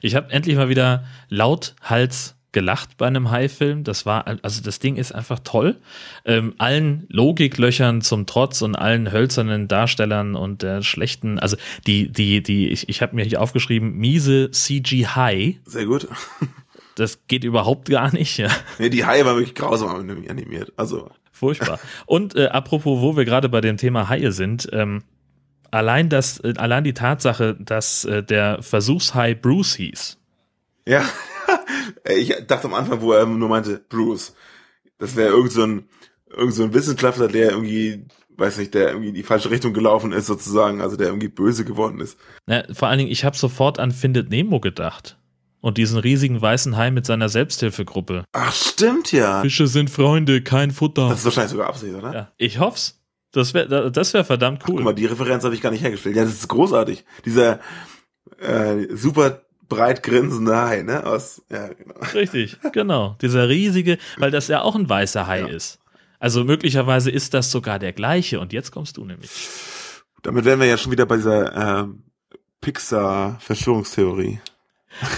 Ich 0.00 0.14
habe 0.14 0.30
endlich 0.30 0.56
mal 0.56 0.68
wieder 0.68 1.04
laut 1.28 1.74
Hals 1.82 2.36
gelacht 2.52 2.96
bei 2.96 3.06
einem 3.06 3.30
Hai-Film. 3.30 3.84
Das 3.84 4.06
war, 4.06 4.26
also 4.42 4.62
das 4.62 4.78
Ding 4.78 4.96
ist 4.96 5.12
einfach 5.12 5.40
toll. 5.40 5.80
Ähm, 6.24 6.54
allen 6.56 7.04
Logiklöchern 7.10 8.00
zum 8.00 8.24
Trotz 8.24 8.62
und 8.62 8.76
allen 8.76 9.12
hölzernen 9.12 9.68
Darstellern 9.68 10.36
und 10.36 10.62
der 10.62 10.82
schlechten, 10.82 11.38
also 11.38 11.58
die, 11.86 12.10
die, 12.10 12.42
die, 12.42 12.68
ich, 12.68 12.88
ich 12.88 13.02
habe 13.02 13.16
mir 13.16 13.24
hier 13.24 13.42
aufgeschrieben, 13.42 13.94
miese 13.96 14.50
CG-Hai. 14.50 15.60
Sehr 15.66 15.84
gut. 15.84 16.08
Das 16.96 17.26
geht 17.26 17.42
überhaupt 17.42 17.88
gar 17.90 18.14
nicht. 18.14 18.38
Ja. 18.38 18.48
Nee, 18.78 18.88
die 18.88 19.04
Haie 19.04 19.24
war 19.24 19.34
wirklich 19.34 19.56
grausam 19.56 19.90
animiert. 19.90 20.72
Also 20.76 21.10
Furchtbar. 21.34 21.80
Und 22.06 22.36
äh, 22.36 22.46
apropos, 22.46 23.00
wo 23.00 23.16
wir 23.16 23.24
gerade 23.24 23.48
bei 23.48 23.60
dem 23.60 23.76
Thema 23.76 24.08
Haie 24.08 24.30
sind, 24.30 24.68
ähm, 24.72 25.02
allein 25.72 26.08
das, 26.08 26.38
äh, 26.38 26.54
allein 26.56 26.84
die 26.84 26.94
Tatsache, 26.94 27.56
dass 27.58 28.04
äh, 28.04 28.22
der 28.22 28.62
Versuchshai 28.62 29.34
Bruce 29.34 29.74
hieß. 29.74 30.18
Ja, 30.86 31.04
ich 32.08 32.32
dachte 32.46 32.68
am 32.68 32.74
Anfang, 32.74 33.00
wo 33.00 33.12
er 33.12 33.26
nur 33.26 33.48
meinte 33.48 33.84
Bruce. 33.88 34.36
Das 34.98 35.16
wäre 35.16 35.30
irgend 35.30 35.50
so 35.50 35.64
ein, 35.64 35.88
irgend 36.30 36.54
so 36.54 36.62
ein 36.62 36.72
Wissenschaftler, 36.72 37.26
der 37.26 37.50
irgendwie, 37.50 38.06
weiß 38.36 38.58
nicht, 38.58 38.72
der 38.72 38.90
irgendwie 38.90 39.08
in 39.08 39.14
die 39.14 39.24
falsche 39.24 39.50
Richtung 39.50 39.74
gelaufen 39.74 40.12
ist 40.12 40.26
sozusagen, 40.26 40.80
also 40.80 40.96
der 40.96 41.08
irgendwie 41.08 41.28
böse 41.28 41.64
geworden 41.64 41.98
ist. 41.98 42.16
Ja, 42.46 42.62
vor 42.72 42.86
allen 42.86 42.98
Dingen, 42.98 43.10
ich 43.10 43.24
habe 43.24 43.36
sofort 43.36 43.80
an 43.80 43.90
Findet 43.90 44.30
Nemo 44.30 44.60
gedacht 44.60 45.18
und 45.64 45.78
diesen 45.78 45.98
riesigen 45.98 46.42
weißen 46.42 46.76
Hai 46.76 46.90
mit 46.90 47.06
seiner 47.06 47.30
Selbsthilfegruppe. 47.30 48.26
Ach, 48.32 48.52
stimmt 48.52 49.12
ja. 49.12 49.40
Fische 49.40 49.66
sind 49.66 49.88
Freunde, 49.88 50.42
kein 50.42 50.70
Futter. 50.70 51.08
Das 51.08 51.20
ist 51.20 51.24
wahrscheinlich 51.24 51.52
sogar 51.52 51.68
Absicht, 51.68 51.94
oder? 51.94 52.12
Ja, 52.12 52.32
ich 52.36 52.58
hoff's. 52.58 53.00
Das 53.32 53.54
wäre 53.54 53.90
das 53.90 54.12
wär 54.12 54.26
verdammt 54.26 54.64
cool. 54.68 54.74
Ach, 54.74 54.76
guck 54.76 54.84
mal, 54.84 54.94
die 54.94 55.06
Referenz 55.06 55.42
habe 55.42 55.54
ich 55.54 55.62
gar 55.62 55.70
nicht 55.70 55.82
hergestellt. 55.82 56.16
Ja, 56.16 56.24
das 56.24 56.34
ist 56.34 56.48
großartig. 56.48 57.06
Dieser 57.24 57.60
äh, 58.40 58.94
super 58.94 59.40
breit 59.66 60.02
grinsende 60.02 60.54
Hai, 60.54 60.82
ne? 60.82 61.06
Aus, 61.06 61.40
ja, 61.50 61.68
genau. 61.68 61.94
Richtig, 62.12 62.58
genau. 62.74 63.16
Dieser 63.22 63.48
riesige, 63.48 63.96
weil 64.18 64.30
das 64.30 64.48
ja 64.48 64.60
auch 64.60 64.74
ein 64.74 64.86
weißer 64.86 65.26
Hai 65.26 65.40
ja. 65.40 65.46
ist. 65.46 65.78
Also 66.18 66.44
möglicherweise 66.44 67.10
ist 67.10 67.32
das 67.32 67.50
sogar 67.50 67.78
der 67.78 67.94
gleiche. 67.94 68.38
Und 68.38 68.52
jetzt 68.52 68.70
kommst 68.70 68.98
du 68.98 69.06
nämlich. 69.06 69.30
Damit 70.22 70.44
wären 70.44 70.60
wir 70.60 70.66
ja 70.66 70.76
schon 70.76 70.92
wieder 70.92 71.06
bei 71.06 71.16
dieser 71.16 71.84
äh, 71.84 71.86
Pixar-Verschwörungstheorie. 72.60 74.40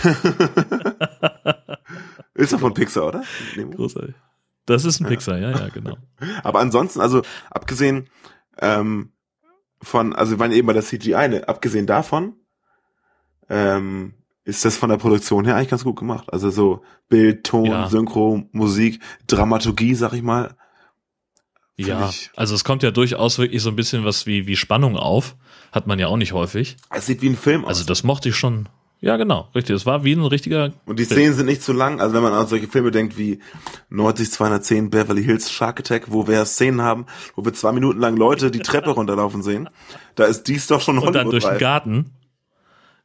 ist 2.34 2.52
doch 2.52 2.60
von 2.60 2.74
Pixar, 2.74 3.08
oder? 3.08 3.24
Großartig. 3.56 4.14
Das 4.66 4.84
ist 4.84 5.00
ein 5.00 5.04
ja. 5.04 5.10
Pixar, 5.10 5.38
ja, 5.38 5.50
ja, 5.50 5.68
genau. 5.68 5.96
Aber 6.42 6.60
ansonsten, 6.60 7.00
also 7.00 7.22
abgesehen 7.50 8.08
ähm, 8.58 9.12
von, 9.80 10.14
also 10.14 10.32
wir 10.32 10.38
waren 10.38 10.52
eben 10.52 10.66
bei 10.66 10.72
der 10.72 10.82
CGI, 10.82 11.28
ne, 11.28 11.48
abgesehen 11.48 11.86
davon, 11.86 12.34
ähm, 13.48 14.14
ist 14.44 14.64
das 14.64 14.76
von 14.76 14.90
der 14.90 14.96
Produktion 14.96 15.44
her 15.44 15.56
eigentlich 15.56 15.70
ganz 15.70 15.84
gut 15.84 15.96
gemacht. 15.96 16.32
Also 16.32 16.50
so 16.50 16.82
Bild, 17.08 17.44
Ton, 17.44 17.66
ja. 17.66 17.88
Synchro, 17.88 18.42
Musik, 18.52 19.00
Dramaturgie, 19.26 19.94
sag 19.94 20.12
ich 20.12 20.22
mal. 20.22 20.56
Ja, 21.76 22.08
ich, 22.08 22.30
also 22.36 22.54
es 22.54 22.64
kommt 22.64 22.82
ja 22.82 22.90
durchaus 22.90 23.38
wirklich 23.38 23.62
so 23.62 23.68
ein 23.68 23.76
bisschen 23.76 24.04
was 24.04 24.26
wie, 24.26 24.46
wie 24.46 24.56
Spannung 24.56 24.96
auf. 24.96 25.36
Hat 25.72 25.86
man 25.86 25.98
ja 25.98 26.06
auch 26.06 26.16
nicht 26.16 26.32
häufig. 26.32 26.76
Es 26.90 27.06
sieht 27.06 27.22
wie 27.22 27.28
ein 27.28 27.36
Film 27.36 27.64
aus. 27.64 27.70
Also 27.70 27.84
das 27.84 28.02
mochte 28.02 28.30
ich 28.30 28.36
schon, 28.36 28.68
ja, 29.00 29.16
genau, 29.16 29.48
richtig. 29.54 29.76
Es 29.76 29.84
war 29.84 30.04
wie 30.04 30.14
ein 30.14 30.24
richtiger. 30.24 30.72
Und 30.86 30.98
die 30.98 31.04
Szenen 31.04 31.34
sind 31.34 31.46
nicht 31.46 31.62
zu 31.62 31.72
lang. 31.72 32.00
Also 32.00 32.14
wenn 32.14 32.22
man 32.22 32.32
an 32.32 32.46
solche 32.46 32.66
Filme 32.66 32.90
denkt 32.90 33.18
wie 33.18 33.40
90 33.90 34.32
210 34.32 34.90
Beverly 34.90 35.22
Hills 35.22 35.50
Shark 35.50 35.80
Attack, 35.80 36.10
wo 36.10 36.26
wir 36.26 36.44
Szenen 36.46 36.80
haben, 36.80 37.06
wo 37.34 37.44
wir 37.44 37.52
zwei 37.52 37.72
Minuten 37.72 38.00
lang 38.00 38.16
Leute 38.16 38.50
die 38.50 38.60
Treppe 38.60 38.90
runterlaufen 38.90 39.42
sehen, 39.42 39.68
da 40.14 40.24
ist 40.24 40.44
dies 40.44 40.66
doch 40.66 40.80
schon 40.80 40.98
Und 40.98 41.14
dann 41.14 41.30
durch 41.30 41.44
den 41.44 41.58
Garten. 41.58 42.12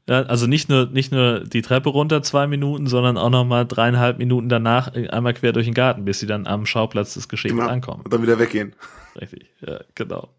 Ja, 0.07 0.23
also 0.23 0.47
nicht 0.47 0.69
nur, 0.69 0.87
nicht 0.87 1.11
nur 1.11 1.41
die 1.41 1.61
Treppe 1.61 1.89
runter 1.89 2.23
zwei 2.23 2.47
Minuten, 2.47 2.87
sondern 2.87 3.17
auch 3.17 3.29
nochmal 3.29 3.65
dreieinhalb 3.65 4.17
Minuten 4.17 4.49
danach 4.49 4.93
einmal 4.93 5.33
quer 5.33 5.53
durch 5.53 5.67
den 5.67 5.75
Garten, 5.75 6.05
bis 6.05 6.19
sie 6.19 6.25
dann 6.25 6.47
am 6.47 6.65
Schauplatz 6.65 7.13
des 7.13 7.29
Geschehens 7.29 7.59
genau. 7.59 7.69
ankommen. 7.69 8.01
Und 8.03 8.11
dann 8.11 8.21
wieder 8.21 8.39
weggehen. 8.39 8.73
Richtig, 9.19 9.51
ja, 9.65 9.81
genau. 9.93 10.29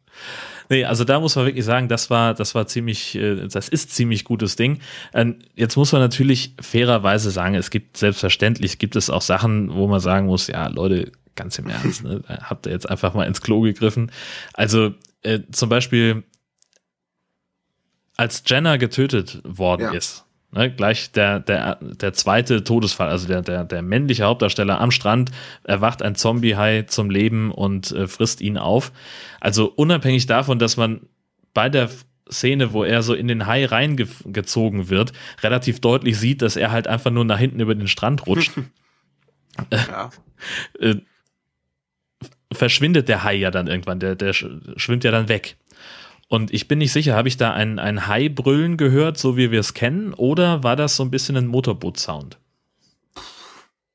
Nee, 0.69 0.85
also 0.85 1.05
da 1.05 1.21
muss 1.21 1.37
man 1.37 1.47
wirklich 1.47 1.65
sagen, 1.65 1.89
das 1.89 2.11
war, 2.11 2.35
das 2.35 2.55
war 2.55 2.67
ziemlich, 2.67 3.15
äh, 3.15 3.47
das 3.49 3.69
ist 3.69 3.91
ziemlich 3.95 4.25
gutes 4.25 4.57
Ding. 4.57 4.81
Ähm, 5.15 5.39
jetzt 5.55 5.77
muss 5.77 5.93
man 5.93 6.01
natürlich 6.01 6.55
fairerweise 6.61 7.31
sagen, 7.31 7.55
es 7.55 7.71
gibt 7.71 7.97
selbstverständlich 7.97 8.79
gibt 8.79 8.97
es 8.97 9.11
auch 9.11 9.23
Sachen, 9.23 9.75
wo 9.75 9.87
man 9.87 10.01
sagen 10.01 10.27
muss, 10.27 10.47
ja, 10.47 10.69
Leute, 10.69 11.13
ganz 11.35 11.59
im 11.59 11.69
Ernst, 11.69 12.05
ne, 12.05 12.23
habt 12.29 12.67
ihr 12.67 12.73
jetzt 12.73 12.89
einfach 12.89 13.15
mal 13.15 13.27
ins 13.27 13.41
Klo 13.41 13.61
gegriffen. 13.61 14.11
Also 14.53 14.95
äh, 15.23 15.41
zum 15.51 15.69
Beispiel, 15.69 16.25
als 18.17 18.43
Jenna 18.47 18.77
getötet 18.77 19.41
worden 19.45 19.83
ja. 19.83 19.93
ist, 19.93 20.25
Ne, 20.55 20.71
gleich 20.71 21.13
der, 21.13 21.41
der, 21.41 21.79
der 21.81 22.13
zweite 22.13 22.63
Todesfall, 22.63 23.09
also 23.09 23.27
der, 23.27 23.41
der, 23.41 23.65
der 23.65 23.81
männliche 23.81 24.25
Hauptdarsteller 24.25 24.79
am 24.83 24.91
Strand, 24.91 25.31
erwacht 25.65 26.03
ein 26.03 26.15
Zombie-Hai 26.15 26.83
zum 26.83 27.09
Leben 27.09 27.51
und 27.51 27.91
äh, 27.93 28.07
frisst 28.07 28.43
ihn 28.43 28.59
auf. 28.59 28.93
Also 29.41 29.73
unabhängig 29.75 30.27
davon, 30.27 30.59
dass 30.59 30.77
man 30.77 31.01
bei 31.55 31.71
der 31.71 31.89
Szene, 32.31 32.75
wo 32.75 32.85
er 32.85 33.03
so 33.03 33.15
in 33.15 33.29
den 33.29 33.47
Hai 33.47 33.65
reingezogen 33.65 34.91
wird, 34.91 35.15
relativ 35.43 35.81
deutlich 35.81 36.19
sieht, 36.19 36.43
dass 36.43 36.57
er 36.57 36.71
halt 36.71 36.87
einfach 36.87 37.11
nur 37.11 37.25
nach 37.25 37.39
hinten 37.39 37.61
über 37.61 37.75
den 37.75 37.89
Strand 37.89 38.27
rutscht. 38.27 38.53
ja. 39.73 40.11
äh, 40.81 40.97
verschwindet 42.53 43.09
der 43.09 43.25
Hai 43.25 43.35
ja 43.35 43.51
dann 43.51 43.69
irgendwann, 43.69 44.01
der, 44.01 44.17
der 44.17 44.35
schwimmt 44.35 45.05
ja 45.05 45.11
dann 45.11 45.29
weg. 45.29 45.57
Und 46.33 46.51
ich 46.51 46.67
bin 46.67 46.79
nicht 46.79 46.93
sicher, 46.93 47.15
habe 47.15 47.29
ich 47.29 47.37
da 47.37 47.53
ein, 47.53 47.79
ein 47.79 48.07
Hai-Brüllen 48.07 48.79
gehört, 48.79 49.19
so 49.19 49.37
wie 49.37 49.51
wir 49.51 49.61
es 49.61 49.75
kennen, 49.75 50.15
oder 50.15 50.63
war 50.63 50.77
das 50.77 50.97
so 50.97 51.03
ein 51.03 51.11
bisschen 51.11 51.37
ein 51.37 51.47
Motorboot-Sound? 51.47 52.39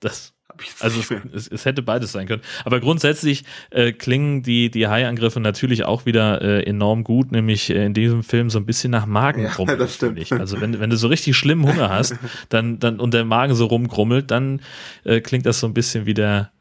Das, 0.02 0.36
also 0.80 1.00
es, 1.00 1.10
es, 1.34 1.48
es, 1.48 1.66
hätte 1.66 1.82
beides 1.82 2.12
sein 2.12 2.28
können. 2.28 2.44
Aber 2.64 2.80
grundsätzlich 2.80 3.44
äh, 3.72 3.92
klingen 3.92 4.44
die, 4.44 4.70
die 4.70 4.86
Hai-Angriffe 4.86 5.40
natürlich 5.40 5.86
auch 5.86 6.06
wieder 6.06 6.40
äh, 6.44 6.62
enorm 6.62 7.04
gut, 7.04 7.32
nämlich 7.32 7.72
äh, 7.72 7.88
in 7.88 7.96
diesem 7.96 8.22
Film 8.22 8.52
so 8.52 8.60
ein 8.60 8.68
bisschen 8.68 8.92
nach 8.92 9.08
Magengrummeln. 9.08 9.80
Ja, 9.80 9.86
das 9.86 9.96
stimmt. 9.96 10.32
Also 10.34 10.62
wenn, 10.62 10.80
wenn 10.80 10.92
du 10.92 10.96
so 10.96 11.08
richtig 11.08 11.36
schlimm 11.36 11.66
Hunger 11.66 11.90
hast 11.90 12.18
dann, 12.50 12.78
dann, 12.78 13.00
und 13.00 13.16
der 13.16 13.26
Magen 13.26 13.56
so 13.56 13.66
rumgrummelt, 13.66 14.30
dann 14.30 14.62
äh, 15.06 15.22
klingt 15.22 15.48
das 15.48 15.60
so 15.60 15.66
ein 15.66 15.74
bisschen 15.74 16.06
wie 16.06 16.14
der, 16.14 16.52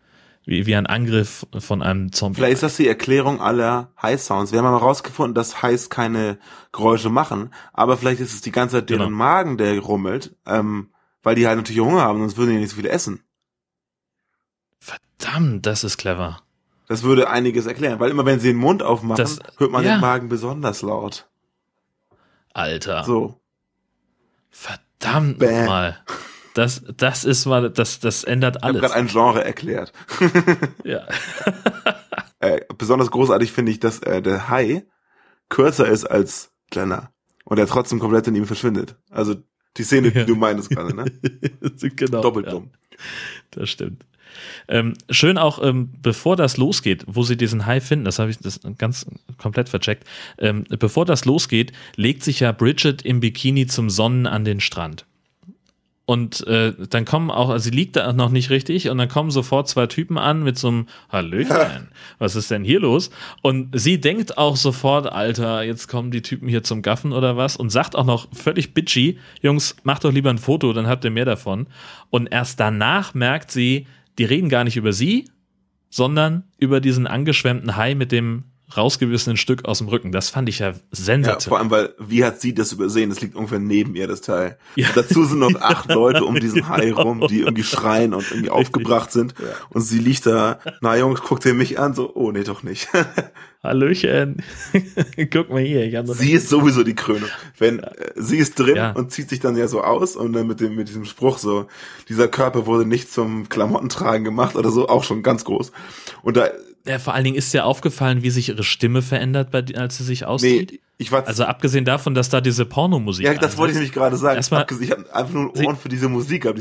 wie, 0.46 0.64
wie 0.64 0.76
ein 0.76 0.86
Angriff 0.86 1.44
von 1.58 1.82
einem 1.82 2.12
Zombie. 2.12 2.36
Vielleicht 2.36 2.54
ist 2.54 2.62
das 2.62 2.76
die 2.76 2.88
Erklärung 2.88 3.40
aller 3.40 3.92
High-Sounds. 4.00 4.52
Wir 4.52 4.60
haben 4.60 4.70
mal 4.70 4.76
rausgefunden, 4.76 5.34
dass 5.34 5.60
Highs 5.60 5.90
keine 5.90 6.38
Geräusche 6.72 7.10
machen, 7.10 7.50
aber 7.72 7.96
vielleicht 7.96 8.20
ist 8.20 8.32
es 8.32 8.40
die 8.40 8.52
ganze 8.52 8.76
Zeit 8.76 8.88
deren 8.88 9.06
genau. 9.06 9.16
Magen, 9.16 9.58
der 9.58 9.78
rummelt, 9.80 10.36
ähm, 10.46 10.90
weil 11.22 11.34
die 11.34 11.46
halt 11.46 11.56
natürlich 11.56 11.82
Hunger 11.82 12.02
haben, 12.02 12.20
sonst 12.20 12.36
würden 12.36 12.52
die 12.52 12.58
nicht 12.58 12.70
so 12.70 12.76
viel 12.76 12.86
essen. 12.86 13.24
Verdammt, 14.78 15.66
das 15.66 15.82
ist 15.82 15.98
clever. 15.98 16.40
Das 16.86 17.02
würde 17.02 17.28
einiges 17.28 17.66
erklären, 17.66 17.98
weil 17.98 18.12
immer 18.12 18.24
wenn 18.24 18.38
sie 18.38 18.48
den 18.48 18.56
Mund 18.56 18.84
aufmachen, 18.84 19.16
das, 19.16 19.40
hört 19.58 19.72
man 19.72 19.84
ja. 19.84 19.96
den 19.96 20.00
Magen 20.00 20.28
besonders 20.28 20.82
laut. 20.82 21.28
Alter. 22.54 23.02
So. 23.02 23.40
Verdammt 24.48 25.40
mal. 25.40 25.98
Das, 26.56 26.82
das 26.96 27.26
ist 27.26 27.44
mal, 27.44 27.68
das, 27.68 28.00
das 28.00 28.24
ändert 28.24 28.64
alles. 28.64 28.78
Ich 28.78 28.82
habe 28.82 28.92
gerade 28.94 29.00
ein 29.00 29.08
Genre 29.08 29.44
erklärt. 29.44 29.92
ja. 30.84 31.06
äh, 32.40 32.62
besonders 32.78 33.10
großartig 33.10 33.52
finde 33.52 33.72
ich, 33.72 33.78
dass 33.78 33.98
äh, 33.98 34.22
der 34.22 34.48
Hai 34.48 34.86
kürzer 35.50 35.86
ist 35.86 36.06
als 36.06 36.52
Jenna 36.72 37.10
und 37.44 37.58
er 37.58 37.66
trotzdem 37.66 37.98
komplett 37.98 38.26
in 38.28 38.34
ihm 38.34 38.46
verschwindet. 38.46 38.96
Also 39.10 39.34
die 39.76 39.82
Szene, 39.82 40.10
die 40.10 40.24
du 40.24 40.34
meinst 40.34 40.70
gerade, 40.70 40.96
ne? 40.96 41.04
genau. 41.94 42.22
Doppelt 42.22 42.50
dumm. 42.50 42.70
Ja. 42.72 42.96
Das 43.50 43.68
stimmt. 43.68 44.06
Ähm, 44.66 44.94
schön 45.10 45.36
auch, 45.36 45.62
ähm, 45.62 45.92
bevor 46.00 46.36
das 46.36 46.56
losgeht, 46.56 47.04
wo 47.06 47.22
sie 47.22 47.36
diesen 47.36 47.66
Hai 47.66 47.82
finden, 47.82 48.06
das 48.06 48.18
habe 48.18 48.30
ich 48.30 48.38
das 48.38 48.60
ganz 48.78 49.04
komplett 49.36 49.68
vercheckt, 49.68 50.04
ähm, 50.38 50.64
bevor 50.70 51.04
das 51.04 51.26
losgeht, 51.26 51.72
legt 51.96 52.22
sich 52.22 52.40
ja 52.40 52.52
Bridget 52.52 53.02
im 53.02 53.20
Bikini 53.20 53.66
zum 53.66 53.90
Sonnen 53.90 54.26
an 54.26 54.46
den 54.46 54.60
Strand. 54.60 55.04
Und 56.08 56.46
äh, 56.46 56.72
dann 56.88 57.04
kommen 57.04 57.32
auch, 57.32 57.50
also 57.50 57.64
sie 57.64 57.76
liegt 57.76 57.96
da 57.96 58.12
noch 58.12 58.30
nicht 58.30 58.48
richtig 58.50 58.88
und 58.88 58.98
dann 58.98 59.08
kommen 59.08 59.32
sofort 59.32 59.68
zwei 59.68 59.88
Typen 59.88 60.18
an 60.18 60.44
mit 60.44 60.56
so 60.56 60.68
einem 60.68 60.86
Hallöchen, 61.10 61.88
was 62.20 62.36
ist 62.36 62.48
denn 62.52 62.62
hier 62.62 62.78
los? 62.78 63.10
Und 63.42 63.78
sie 63.78 64.00
denkt 64.00 64.38
auch 64.38 64.54
sofort, 64.54 65.10
Alter, 65.10 65.64
jetzt 65.64 65.88
kommen 65.88 66.12
die 66.12 66.22
Typen 66.22 66.48
hier 66.48 66.62
zum 66.62 66.82
Gaffen 66.82 67.12
oder 67.12 67.36
was 67.36 67.56
und 67.56 67.70
sagt 67.70 67.96
auch 67.96 68.04
noch 68.04 68.28
völlig 68.32 68.72
bitchy, 68.72 69.18
Jungs, 69.42 69.74
macht 69.82 70.04
doch 70.04 70.12
lieber 70.12 70.30
ein 70.30 70.38
Foto, 70.38 70.72
dann 70.72 70.86
habt 70.86 71.04
ihr 71.04 71.10
mehr 71.10 71.24
davon. 71.24 71.66
Und 72.10 72.28
erst 72.28 72.60
danach 72.60 73.12
merkt 73.14 73.50
sie, 73.50 73.88
die 74.18 74.24
reden 74.24 74.48
gar 74.48 74.62
nicht 74.62 74.76
über 74.76 74.92
sie, 74.92 75.28
sondern 75.90 76.44
über 76.58 76.80
diesen 76.80 77.08
angeschwemmten 77.08 77.76
Hai 77.76 77.96
mit 77.96 78.12
dem 78.12 78.44
rausgewissenen 78.74 79.36
Stück 79.36 79.64
aus 79.64 79.78
dem 79.78 79.88
Rücken. 79.88 80.10
Das 80.10 80.28
fand 80.28 80.48
ich 80.48 80.58
ja 80.58 80.72
sensationell. 80.90 81.34
Ja, 81.34 81.40
vor 81.40 81.58
allem, 81.58 81.70
weil, 81.70 81.94
wie 81.98 82.24
hat 82.24 82.40
sie 82.40 82.54
das 82.54 82.72
übersehen? 82.72 83.10
Das 83.10 83.20
liegt 83.20 83.36
ungefähr 83.36 83.58
neben 83.58 83.94
ihr, 83.94 84.08
das 84.08 84.22
Teil. 84.22 84.58
Ja. 84.74 84.88
Dazu 84.94 85.24
sind 85.24 85.38
noch 85.38 85.54
acht 85.60 85.88
Leute 85.92 86.24
um 86.24 86.34
diesen 86.34 86.68
Hai 86.68 86.92
rum, 86.92 87.26
die 87.28 87.40
irgendwie 87.40 87.62
schreien 87.62 88.12
und 88.12 88.28
irgendwie 88.30 88.50
aufgebracht 88.50 89.12
sind. 89.12 89.34
Ja. 89.38 89.46
Und 89.70 89.82
sie 89.82 89.98
liegt 89.98 90.26
da, 90.26 90.58
na 90.80 90.96
Jungs, 90.96 91.22
guckt 91.22 91.44
ihr 91.44 91.54
mich 91.54 91.78
an, 91.78 91.94
so, 91.94 92.12
oh 92.14 92.32
nee, 92.32 92.42
doch 92.42 92.62
nicht. 92.62 92.88
Hallöchen. 93.62 94.42
Guck 95.32 95.50
mal 95.50 95.60
hier. 95.60 95.84
Ich 95.84 96.12
sie 96.12 96.32
ist 96.32 96.48
sowieso 96.48 96.84
die 96.84 96.94
Krönung. 96.94 97.28
Wenn, 97.58 97.80
äh, 97.80 98.12
sie 98.14 98.38
ist 98.38 98.58
drin 98.58 98.76
ja. 98.76 98.92
und 98.92 99.10
zieht 99.10 99.28
sich 99.28 99.40
dann 99.40 99.56
ja 99.56 99.66
so 99.66 99.82
aus 99.82 100.16
und 100.16 100.32
dann 100.32 100.46
mit 100.46 100.60
dem, 100.60 100.76
mit 100.76 100.88
diesem 100.88 101.04
Spruch 101.04 101.38
so, 101.38 101.66
dieser 102.08 102.28
Körper 102.28 102.66
wurde 102.66 102.86
nicht 102.86 103.12
zum 103.12 103.48
Klamottentragen 103.48 104.24
gemacht 104.24 104.56
oder 104.56 104.70
so, 104.70 104.88
auch 104.88 105.04
schon 105.04 105.22
ganz 105.22 105.44
groß. 105.44 105.72
Und 106.22 106.36
da, 106.36 106.48
ja, 106.86 106.98
vor 106.98 107.14
allen 107.14 107.24
Dingen 107.24 107.36
ist 107.36 107.52
dir 107.52 107.64
aufgefallen, 107.64 108.22
wie 108.22 108.30
sich 108.30 108.48
ihre 108.48 108.64
Stimme 108.64 109.02
verändert, 109.02 109.54
als 109.76 109.98
sie 109.98 110.04
sich 110.04 110.24
auszieht. 110.24 110.72
Nee, 110.72 110.80
ich 110.98 111.12
war 111.12 111.26
also 111.26 111.44
abgesehen 111.44 111.84
davon, 111.84 112.14
dass 112.14 112.30
da 112.30 112.40
diese 112.40 112.64
Pornomusik. 112.64 113.24
Ja, 113.24 113.32
das 113.32 113.42
einsetzt. 113.42 113.58
wollte 113.58 113.72
ich 113.72 113.76
nämlich 113.76 113.92
gerade 113.92 114.16
sagen. 114.16 114.36
Erstmal, 114.36 114.66
ich 114.80 114.90
habe 114.90 115.14
einfach 115.14 115.34
nur 115.34 115.54
Ohren 115.58 115.76
für 115.76 115.88
diese 115.88 116.08
Musik 116.08 116.44
gehabt. 116.44 116.58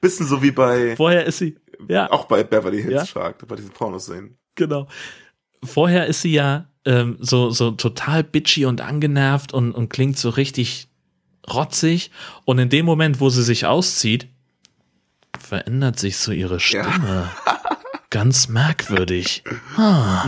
Bisschen 0.00 0.26
so 0.26 0.42
wie 0.42 0.50
bei. 0.50 0.96
Vorher 0.96 1.26
ist 1.26 1.38
sie. 1.38 1.56
Ja. 1.88 2.10
Auch 2.10 2.24
bei 2.24 2.42
Beverly 2.42 2.80
Hills 2.82 2.94
ja. 2.94 3.06
Shark, 3.06 3.46
bei 3.46 3.56
diesen 3.56 3.70
Pornoszenen. 3.70 4.38
Genau. 4.54 4.88
Vorher 5.62 6.06
ist 6.06 6.22
sie 6.22 6.32
ja 6.32 6.70
ähm, 6.86 7.18
so 7.20 7.50
so 7.50 7.72
total 7.72 8.24
bitchy 8.24 8.64
und 8.64 8.80
angenervt 8.80 9.52
und 9.52 9.72
und 9.72 9.90
klingt 9.90 10.16
so 10.16 10.30
richtig 10.30 10.88
rotzig. 11.52 12.10
Und 12.46 12.58
in 12.58 12.70
dem 12.70 12.86
Moment, 12.86 13.20
wo 13.20 13.28
sie 13.28 13.42
sich 13.42 13.66
auszieht, 13.66 14.28
verändert 15.42 15.98
sich 15.98 16.18
so 16.18 16.32
ihre 16.32 16.60
Stimme. 16.60 17.30
Ja. 17.46 17.60
Ganz 18.10 18.48
merkwürdig. 18.48 19.42
Ah. 19.76 20.26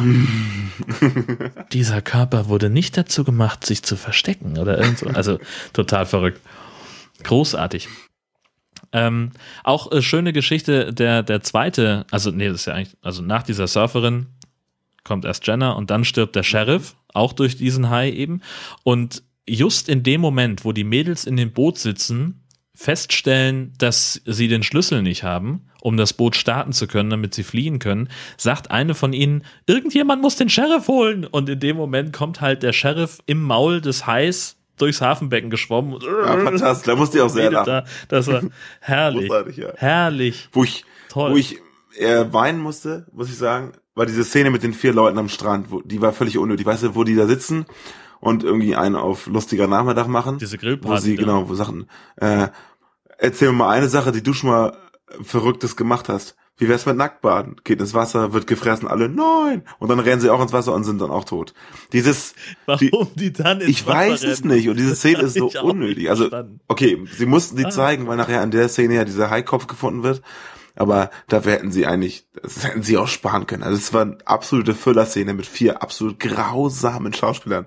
Dieser 1.73 2.03
Körper 2.03 2.49
wurde 2.49 2.71
nicht 2.71 2.97
dazu 2.97 3.25
gemacht, 3.25 3.64
sich 3.64 3.83
zu 3.83 3.97
verstecken 3.97 4.59
oder 4.59 4.79
irgend 4.79 4.99
so. 4.99 5.07
Also 5.07 5.38
total 5.73 6.05
verrückt. 6.05 6.40
Großartig. 7.23 7.88
Ähm, 8.92 9.31
auch 9.64 9.92
äh, 9.92 10.03
schöne 10.03 10.33
Geschichte, 10.33 10.92
der, 10.92 11.23
der 11.23 11.42
zweite, 11.42 12.05
also 12.11 12.31
nee, 12.31 12.49
das 12.49 12.61
ist 12.61 12.66
ja 12.66 12.75
eigentlich, 12.75 12.97
also 13.03 13.23
nach 13.23 13.42
dieser 13.42 13.66
Surferin 13.66 14.27
kommt 15.05 15.25
erst 15.25 15.47
Jenna 15.47 15.73
und 15.73 15.90
dann 15.90 16.05
stirbt 16.05 16.37
der 16.37 16.42
Sheriff, 16.42 16.97
auch 17.12 17.33
durch 17.33 17.57
diesen 17.57 17.90
Hai 17.90 18.11
eben. 18.11 18.42
Und 18.83 19.23
just 19.49 19.88
in 19.88 20.03
dem 20.03 20.21
Moment, 20.21 20.64
wo 20.64 20.73
die 20.73 20.85
Mädels 20.85 21.25
in 21.25 21.37
dem 21.37 21.53
Boot 21.53 21.79
sitzen, 21.79 22.44
feststellen, 22.79 23.73
dass 23.79 24.23
sie 24.25 24.47
den 24.47 24.62
Schlüssel 24.62 25.03
nicht 25.03 25.25
haben, 25.25 25.62
um 25.83 25.97
das 25.97 26.12
Boot 26.12 26.37
starten 26.37 26.73
zu 26.73 26.87
können, 26.87 27.11
damit 27.11 27.35
sie 27.35 27.43
fliehen 27.43 27.81
können, 27.81 28.09
sagt 28.37 28.71
eine 28.71 28.95
von 28.95 29.12
ihnen, 29.12 29.45
irgendjemand 29.67 30.23
muss 30.23 30.37
den 30.37 30.49
Sheriff 30.49 30.87
holen. 30.87 31.25
Und 31.25 31.49
in 31.49 31.59
dem 31.59 31.77
Moment 31.77 32.12
kommt 32.12 32.41
halt 32.41 32.62
der 32.62 32.73
Sheriff 32.73 33.19
im 33.27 33.43
Maul 33.43 33.81
des 33.81 34.07
Hais 34.07 34.59
durchs 34.77 35.01
Hafenbecken 35.01 35.51
geschwommen. 35.51 35.99
Ja, 36.01 36.38
fantastisch, 36.38 36.87
da 36.87 36.95
musste 36.95 37.19
ich 37.19 37.23
auch 37.25 37.31
sehr 37.31 37.51
lachen. 37.51 37.67
Da, 37.67 37.85
das 38.07 38.29
war 38.29 38.43
herrlich. 38.81 39.29
ja. 39.57 39.71
Herrlich. 39.75 40.49
Wo 40.53 40.62
ich, 40.62 40.85
Toll. 41.09 41.33
wo 41.33 41.37
ich 41.37 41.57
äh, 41.99 42.33
weinen 42.33 42.61
musste, 42.61 43.07
muss 43.12 43.29
ich 43.29 43.37
sagen, 43.37 43.73
war 43.97 44.07
diese 44.07 44.23
Szene 44.23 44.51
mit 44.51 44.62
den 44.62 44.73
vier 44.73 44.93
Leuten 44.93 45.19
am 45.19 45.29
Strand, 45.29 45.73
wo, 45.73 45.81
die 45.81 46.01
war 46.01 46.12
völlig 46.12 46.38
unnötig. 46.38 46.64
Weißt 46.64 46.85
du, 46.85 46.95
wo 46.95 47.03
die 47.03 47.17
da 47.17 47.27
sitzen 47.27 47.67
und 48.20 48.44
irgendwie 48.44 48.76
einen 48.76 48.96
auf 48.96 49.26
lustiger 49.26 49.66
Nachmittag 49.66 50.09
machen. 50.09 50.38
Diese 50.38 50.59
Grillparty. 50.59 50.94
Wo 50.94 51.00
sie, 51.00 51.16
da. 51.16 51.22
genau, 51.22 51.48
wo 51.48 51.54
Sachen, 51.54 51.88
äh, 52.16 52.48
erzähl 53.18 53.48
mir 53.48 53.59
mal 53.59 53.70
eine 53.70 53.88
Sache, 53.88 54.12
die 54.12 54.22
du 54.22 54.33
schon 54.33 54.50
mal 54.50 54.76
Verrücktes 55.22 55.76
gemacht 55.76 56.09
hast. 56.09 56.37
Wie 56.59 56.68
wär's 56.68 56.87
mit 56.87 56.96
Nacktbaden? 56.96 57.61
Geht 57.62 57.81
ins 57.81 57.94
Wasser, 57.94 58.33
wird 58.33 58.48
gefressen, 58.48 58.88
alle 58.88 59.09
nein. 59.09 59.62
Und 59.78 59.88
dann 59.88 60.00
rennen 60.00 60.20
sie 60.20 60.28
auch 60.28 60.42
ins 60.42 60.52
Wasser 60.52 60.74
und 60.74 60.83
sind 60.83 61.00
dann 61.00 61.12
auch 61.12 61.24
tot. 61.24 61.54
Dieses. 61.92 62.35
Warum 62.66 63.09
die, 63.14 63.33
die 63.33 63.33
dann 63.33 63.61
ins 63.61 63.70
Ich 63.70 63.87
Wasser 63.87 63.96
weiß 63.96 64.22
rennen? 64.22 64.33
es 64.33 64.44
nicht. 64.44 64.68
Und 64.68 64.76
diese 64.76 64.96
Szene 64.96 65.20
ist 65.20 65.35
so 65.38 65.50
unnötig. 65.62 66.11
Also, 66.11 66.28
okay, 66.66 66.98
sie 67.16 67.26
mussten 67.26 67.57
die 67.57 67.66
ah. 67.66 67.70
zeigen, 67.70 68.09
weil 68.09 68.16
nachher 68.16 68.40
an 68.40 68.50
der 68.50 68.68
Szene 68.68 68.94
ja 68.94 69.04
dieser 69.04 69.31
Haikopf 69.31 69.68
gefunden 69.68 70.02
wird. 70.02 70.20
Aber 70.74 71.11
dafür 71.28 71.52
hätten 71.52 71.72
sie 71.72 71.87
eigentlich, 71.87 72.26
das 72.40 72.64
hätten 72.64 72.83
sie 72.83 72.98
auch 72.98 73.09
sparen 73.09 73.46
können. 73.46 73.64
Also 73.64 73.76
es 73.76 73.92
war 73.92 74.02
eine 74.02 74.18
absolute 74.24 74.74
Füllerszene 74.74 75.35
mit 75.35 75.46
vier 75.46 75.83
absolut 75.83 76.20
grausamen 76.20 77.12
Schauspielern. 77.12 77.66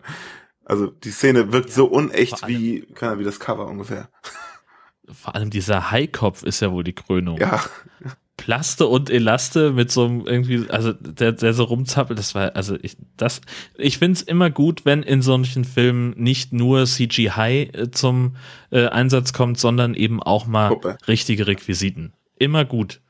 Also 0.71 0.87
die 0.87 1.11
Szene 1.11 1.51
wirkt 1.51 1.69
ja, 1.69 1.75
so 1.75 1.85
unecht 1.85 2.47
wie, 2.47 2.81
keine 2.93 3.11
Ahnung, 3.11 3.21
wie 3.21 3.25
das 3.25 3.39
Cover 3.39 3.67
ungefähr 3.67 4.09
vor 5.13 5.35
allem 5.35 5.49
dieser 5.49 5.91
Haikopf 5.91 6.43
ist 6.43 6.61
ja 6.61 6.71
wohl 6.71 6.83
die 6.83 6.93
Krönung. 6.93 7.37
Ja. 7.37 7.63
Plaste 8.37 8.87
und 8.87 9.11
Elaste 9.11 9.71
mit 9.71 9.91
so 9.91 10.05
einem 10.05 10.25
irgendwie, 10.25 10.67
also 10.69 10.93
der, 10.93 11.31
der 11.33 11.53
so 11.53 11.63
rumzappelt, 11.65 12.17
das 12.17 12.33
war, 12.33 12.55
also 12.55 12.75
ich, 12.81 12.97
das, 13.15 13.41
ich 13.77 13.99
find's 13.99 14.23
immer 14.23 14.49
gut, 14.49 14.83
wenn 14.83 15.03
in 15.03 15.21
solchen 15.21 15.63
Filmen 15.63 16.15
nicht 16.17 16.51
nur 16.51 16.85
CGI 16.85 17.69
äh, 17.71 17.91
zum 17.91 18.35
äh, 18.71 18.87
Einsatz 18.87 19.33
kommt, 19.33 19.59
sondern 19.59 19.93
eben 19.93 20.23
auch 20.23 20.47
mal 20.47 20.69
Puppe. 20.69 20.97
richtige 21.07 21.45
Requisiten. 21.45 22.13
Immer 22.35 22.65
gut. 22.65 23.01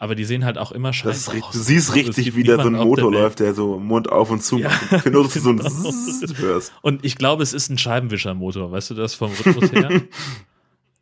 Aber 0.00 0.14
die 0.14 0.24
sehen 0.24 0.46
halt 0.46 0.56
auch 0.56 0.72
immer 0.72 0.94
scheiße 0.94 1.30
aus. 1.42 1.52
Du 1.52 1.58
siehst 1.58 1.90
also 1.90 2.00
richtig, 2.00 2.34
wie 2.34 2.42
da 2.42 2.62
so 2.62 2.68
ein 2.70 2.72
Motor 2.72 3.12
läuft, 3.12 3.38
der 3.40 3.52
so 3.52 3.78
Mund 3.78 4.10
auf 4.10 4.30
und 4.30 4.42
zu 4.42 4.56
ja, 4.56 4.70
macht. 4.70 5.04
Genau. 5.04 5.24
du 5.24 5.28
so 5.28 5.50
ein 5.50 5.58
genau. 5.58 6.60
Und 6.80 7.04
ich 7.04 7.16
glaube, 7.16 7.42
es 7.42 7.52
ist 7.52 7.68
ein 7.68 7.76
Scheibenwischermotor, 7.76 8.72
weißt 8.72 8.88
du 8.90 8.94
das 8.94 9.14
vom 9.14 9.30
Rhythmus 9.30 9.70
her? 9.72 10.02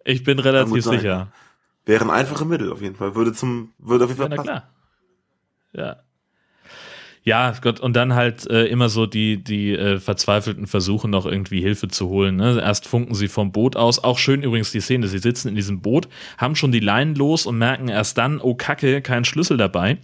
Ich 0.05 0.25
bin 0.25 0.39
relativ 0.39 0.83
sicher. 0.85 1.31
Wäre 1.85 2.03
ein 2.03 2.11
einfache 2.11 2.47
Mittel 2.47 2.73
auf 2.73 2.81
jeden 2.81 2.97
Fall. 2.97 3.15
Würde 3.15 3.35
zum, 3.35 3.75
würde 3.77 4.07
auf 4.07 4.11
jeden 4.11 4.23
Fall 4.23 4.31
ja, 4.31 4.37
passen. 4.37 4.47
klar. 4.47 4.71
Ja. 5.75 5.97
Ja, 7.29 7.53
Gott, 7.61 7.79
und 7.79 7.95
dann 7.95 8.15
halt 8.15 8.49
äh, 8.49 8.65
immer 8.69 8.89
so 8.89 9.05
die, 9.05 9.45
die 9.45 9.75
äh, 9.75 9.99
verzweifelten 10.01 10.67
Versuche, 10.67 11.09
noch 11.09 11.27
irgendwie 11.27 11.61
Hilfe 11.61 11.89
zu 11.89 12.09
holen. 12.09 12.37
Ne? 12.37 12.59
Erst 12.59 12.89
funken 12.89 13.15
sie 13.15 13.29
vom 13.29 13.53
Boot 13.53 13.77
aus. 13.77 14.03
Auch 14.03 14.17
schön 14.17 14.43
übrigens 14.43 14.73
die 14.73 14.81
Szene, 14.81 15.09
sie 15.09 15.19
sitzen 15.19 15.49
in 15.49 15.55
diesem 15.55 15.83
Boot, 15.83 16.09
haben 16.39 16.57
schon 16.57 16.73
die 16.73 16.81
Leinen 16.81 17.15
los 17.17 17.45
und 17.45 17.59
merken 17.59 17.89
erst 17.89 18.17
dann, 18.17 18.41
oh 18.41 18.55
Kacke, 18.55 19.03
kein 19.03 19.27
Schlüssel 19.27 19.59
dabei. 19.59 19.99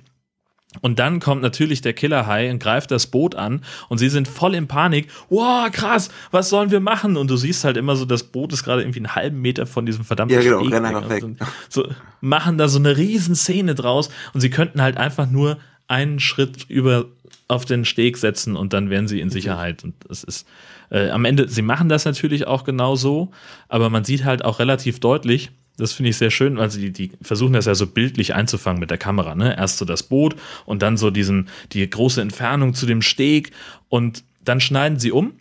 Und 0.83 0.99
dann 0.99 1.19
kommt 1.19 1.41
natürlich 1.41 1.81
der 1.81 1.95
Killerhai 1.95 2.51
und 2.51 2.59
greift 2.59 2.91
das 2.91 3.07
Boot 3.07 3.37
an 3.37 3.63
und 3.89 3.97
sie 3.97 4.11
sind 4.11 4.29
voll 4.29 4.55
in 4.55 4.67
Panik. 4.69 5.09
Wow, 5.31 5.71
krass, 5.71 6.11
was 6.31 6.51
sollen 6.51 6.71
wir 6.71 6.81
machen? 6.81 7.17
Und 7.17 7.31
du 7.31 7.37
siehst 7.37 7.65
halt 7.65 7.79
immer 7.79 7.97
so, 7.97 8.05
das 8.05 8.25
Boot 8.25 8.53
ist 8.53 8.65
gerade 8.65 8.83
irgendwie 8.83 8.99
einen 8.99 9.15
halben 9.15 9.41
Meter 9.41 9.67
von 9.67 9.87
diesem 9.87 10.05
verdammten 10.05 10.37
Ja, 10.37 10.43
genau, 10.43 10.61
weg. 10.69 10.85
einfach 10.85 11.09
weg. 11.09 11.25
So, 11.71 11.89
machen 12.21 12.59
da 12.59 12.69
so 12.69 12.79
eine 12.79 12.99
riesen 12.99 13.35
Szene 13.35 13.75
draus 13.75 14.11
und 14.35 14.41
sie 14.43 14.51
könnten 14.51 14.83
halt 14.83 14.99
einfach 14.99 15.31
nur 15.31 15.59
einen 15.95 16.19
Schritt 16.19 16.67
über 16.69 17.07
auf 17.47 17.65
den 17.65 17.85
Steg 17.85 18.17
setzen 18.17 18.57
und 18.57 18.73
dann 18.73 18.91
wären 18.91 19.07
sie 19.07 19.21
in 19.21 19.31
Sicherheit. 19.31 19.85
Und 19.85 19.95
das 20.09 20.25
ist 20.25 20.47
äh, 20.91 21.11
am 21.11 21.25
Ende, 21.25 21.49
sie 21.49 21.63
machen 21.63 21.89
das 21.89 22.05
natürlich 22.05 22.47
auch 22.47 22.65
genau 22.65 22.97
so, 22.97 23.31
aber 23.69 23.91
man 23.91 24.05
sieht 24.05 24.25
halt 24.25 24.45
auch 24.45 24.59
relativ 24.59 24.99
deutlich, 24.99 25.51
das 25.77 25.93
finde 25.93 26.11
ich 26.11 26.17
sehr 26.17 26.31
schön, 26.31 26.57
weil 26.57 26.71
sie 26.71 26.93
die 26.93 27.13
versuchen 27.21 27.53
das 27.53 27.67
ja 27.67 27.75
so 27.75 27.87
bildlich 27.87 28.35
einzufangen 28.35 28.81
mit 28.81 28.91
der 28.91 28.99
Kamera, 28.99 29.35
ne? 29.35 29.57
Erst 29.57 29.79
so 29.79 29.85
das 29.85 30.05
Boot 30.05 30.37
und 30.67 30.83
dann 30.83 30.97
so 30.97 31.11
diesen 31.11 31.49
die 31.73 31.89
große 31.89 32.21
Entfernung 32.21 32.75
zu 32.75 32.87
dem 32.87 33.03
Steg 33.03 33.51
und 33.89 34.25
dann 34.43 34.61
schneiden 34.61 34.99
sie 34.99 35.13
um. 35.13 35.35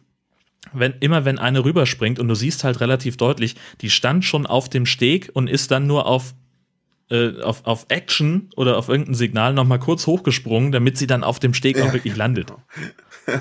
Wenn, 0.76 0.96
immer 1.02 1.24
wenn 1.24 1.38
eine 1.38 1.63
rüberspringt 1.66 2.18
und 2.18 2.28
du 2.28 2.34
siehst 2.34 2.63
halt 2.63 2.80
relativ 2.80 3.16
deutlich, 3.18 3.56
die 3.82 3.92
stand 3.92 4.26
schon 4.26 4.48
auf 4.48 4.70
dem 4.70 4.88
Steg 4.88 5.30
und 5.34 5.48
ist 5.48 5.70
dann 5.70 5.86
nur 5.86 6.08
auf 6.08 6.34
äh, 7.10 7.42
auf, 7.42 7.66
auf 7.66 7.86
Action 7.89 8.50
oder 8.56 8.78
auf 8.78 8.89
irgendein 8.89 9.16
Signal 9.16 9.54
nochmal 9.54 9.80
kurz 9.80 10.08
hochgesprungen, 10.08 10.72
damit 10.72 10.98
sie 10.98 11.08
dann 11.08 11.24
auf 11.24 11.39
dem 11.39 11.54
Steg 11.54 11.80
auch 11.82 11.94
wirklich 11.94 12.16
landet. 12.16 12.52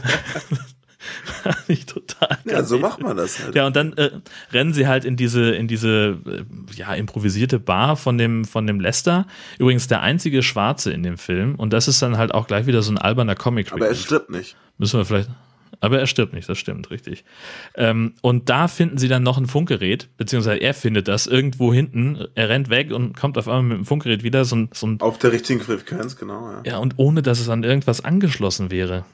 Fand 1.42 1.64
ich 1.68 1.86
total 1.86 2.38
Ja, 2.44 2.62
so 2.62 2.78
macht 2.78 3.00
man 3.00 3.16
das 3.16 3.42
halt. 3.42 3.54
Ja, 3.54 3.66
und 3.66 3.74
dann 3.74 3.92
äh, 3.94 4.10
rennen 4.52 4.72
sie 4.72 4.86
halt 4.86 5.04
in 5.04 5.16
diese, 5.16 5.50
in 5.50 5.66
diese 5.66 6.18
äh, 6.26 6.44
ja, 6.74 6.94
improvisierte 6.94 7.58
Bar 7.58 7.96
von 7.96 8.18
dem, 8.18 8.44
von 8.44 8.66
dem 8.66 8.78
Lester. 8.78 9.26
Übrigens 9.58 9.88
der 9.88 10.02
einzige 10.02 10.42
Schwarze 10.42 10.92
in 10.92 11.02
dem 11.02 11.18
Film. 11.18 11.56
Und 11.56 11.72
das 11.72 11.88
ist 11.88 12.00
dann 12.02 12.18
halt 12.18 12.32
auch 12.32 12.46
gleich 12.46 12.66
wieder 12.66 12.82
so 12.82 12.92
ein 12.92 12.98
alberner 12.98 13.34
comic 13.34 13.72
Aber 13.72 13.88
er 13.88 13.94
stirbt 13.94 14.30
nicht. 14.30 14.56
Müssen 14.78 14.98
wir 14.98 15.04
vielleicht. 15.04 15.30
Aber 15.82 15.98
er 15.98 16.06
stirbt 16.06 16.32
nicht, 16.32 16.48
das 16.48 16.58
stimmt, 16.58 16.92
richtig. 16.92 17.24
Ähm, 17.74 18.14
und 18.22 18.48
da 18.48 18.68
finden 18.68 18.98
sie 18.98 19.08
dann 19.08 19.24
noch 19.24 19.36
ein 19.36 19.46
Funkgerät, 19.46 20.08
beziehungsweise 20.16 20.58
er 20.58 20.74
findet 20.74 21.08
das 21.08 21.26
irgendwo 21.26 21.74
hinten. 21.74 22.28
Er 22.36 22.48
rennt 22.48 22.70
weg 22.70 22.92
und 22.92 23.16
kommt 23.16 23.36
auf 23.36 23.48
einmal 23.48 23.64
mit 23.64 23.78
dem 23.78 23.84
Funkgerät 23.84 24.22
wieder. 24.22 24.44
So 24.44 24.54
ein, 24.54 24.70
so 24.72 24.86
ein, 24.86 25.00
Auf 25.00 25.18
der 25.18 25.32
richtigen 25.32 25.60
Frequenz, 25.60 26.16
genau, 26.16 26.52
ja. 26.52 26.62
ja, 26.64 26.78
und 26.78 26.94
ohne 26.98 27.20
dass 27.20 27.40
es 27.40 27.48
an 27.48 27.64
irgendwas 27.64 28.04
angeschlossen 28.04 28.70
wäre. 28.70 29.04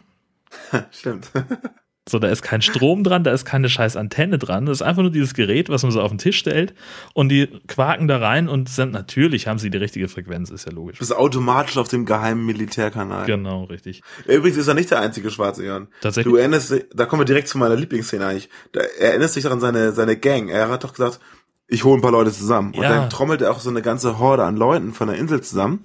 Stimmt. 0.90 1.30
So, 2.08 2.18
da 2.18 2.28
ist 2.28 2.42
kein 2.42 2.62
Strom 2.62 3.04
dran, 3.04 3.22
da 3.24 3.32
ist 3.32 3.44
keine 3.44 3.68
scheiß 3.68 3.96
Antenne 3.96 4.38
dran. 4.38 4.64
Das 4.66 4.78
ist 4.78 4.82
einfach 4.82 5.02
nur 5.02 5.10
dieses 5.10 5.34
Gerät, 5.34 5.68
was 5.68 5.82
man 5.82 5.92
so 5.92 6.00
auf 6.00 6.10
den 6.10 6.18
Tisch 6.18 6.38
stellt. 6.38 6.74
Und 7.14 7.28
die 7.28 7.46
quaken 7.66 8.08
da 8.08 8.16
rein 8.18 8.48
und 8.48 8.68
sind 8.68 8.92
natürlich, 8.92 9.46
haben 9.46 9.58
sie 9.58 9.68
die 9.70 9.78
richtige 9.78 10.08
Frequenz, 10.08 10.50
ist 10.50 10.64
ja 10.66 10.72
logisch. 10.72 10.96
Du 10.96 11.00
bist 11.00 11.14
automatisch 11.14 11.76
auf 11.76 11.88
dem 11.88 12.06
geheimen 12.06 12.46
Militärkanal. 12.46 13.26
Genau, 13.26 13.64
richtig. 13.64 14.02
Übrigens 14.26 14.56
ist 14.58 14.68
er 14.68 14.74
nicht 14.74 14.90
der 14.90 15.00
einzige 15.00 15.30
Schwarze, 15.30 15.64
Jan. 15.66 15.88
Tatsächlich? 16.00 16.32
Du 16.32 16.36
erinnerst 16.38 16.70
dich, 16.70 16.86
da 16.94 17.04
kommen 17.06 17.20
wir 17.20 17.26
direkt 17.26 17.48
zu 17.48 17.58
meiner 17.58 17.76
Lieblingsszene 17.76 18.24
eigentlich. 18.26 18.48
Da 18.72 18.80
er 18.80 19.10
erinnerst 19.10 19.36
dich 19.36 19.42
daran 19.42 19.60
seine, 19.60 19.92
seine 19.92 20.16
Gang. 20.16 20.48
Er 20.48 20.68
hat 20.70 20.84
doch 20.84 20.92
gesagt, 20.94 21.20
ich 21.66 21.84
hole 21.84 21.98
ein 21.98 22.02
paar 22.02 22.12
Leute 22.12 22.32
zusammen. 22.32 22.72
Und 22.74 22.82
Ja. 22.82 22.88
dann 22.88 23.10
trommelt 23.10 23.42
er 23.42 23.50
auch 23.50 23.60
so 23.60 23.68
eine 23.68 23.82
ganze 23.82 24.18
Horde 24.18 24.44
an 24.44 24.56
Leuten 24.56 24.94
von 24.94 25.08
der 25.08 25.18
Insel 25.18 25.42
zusammen. 25.42 25.82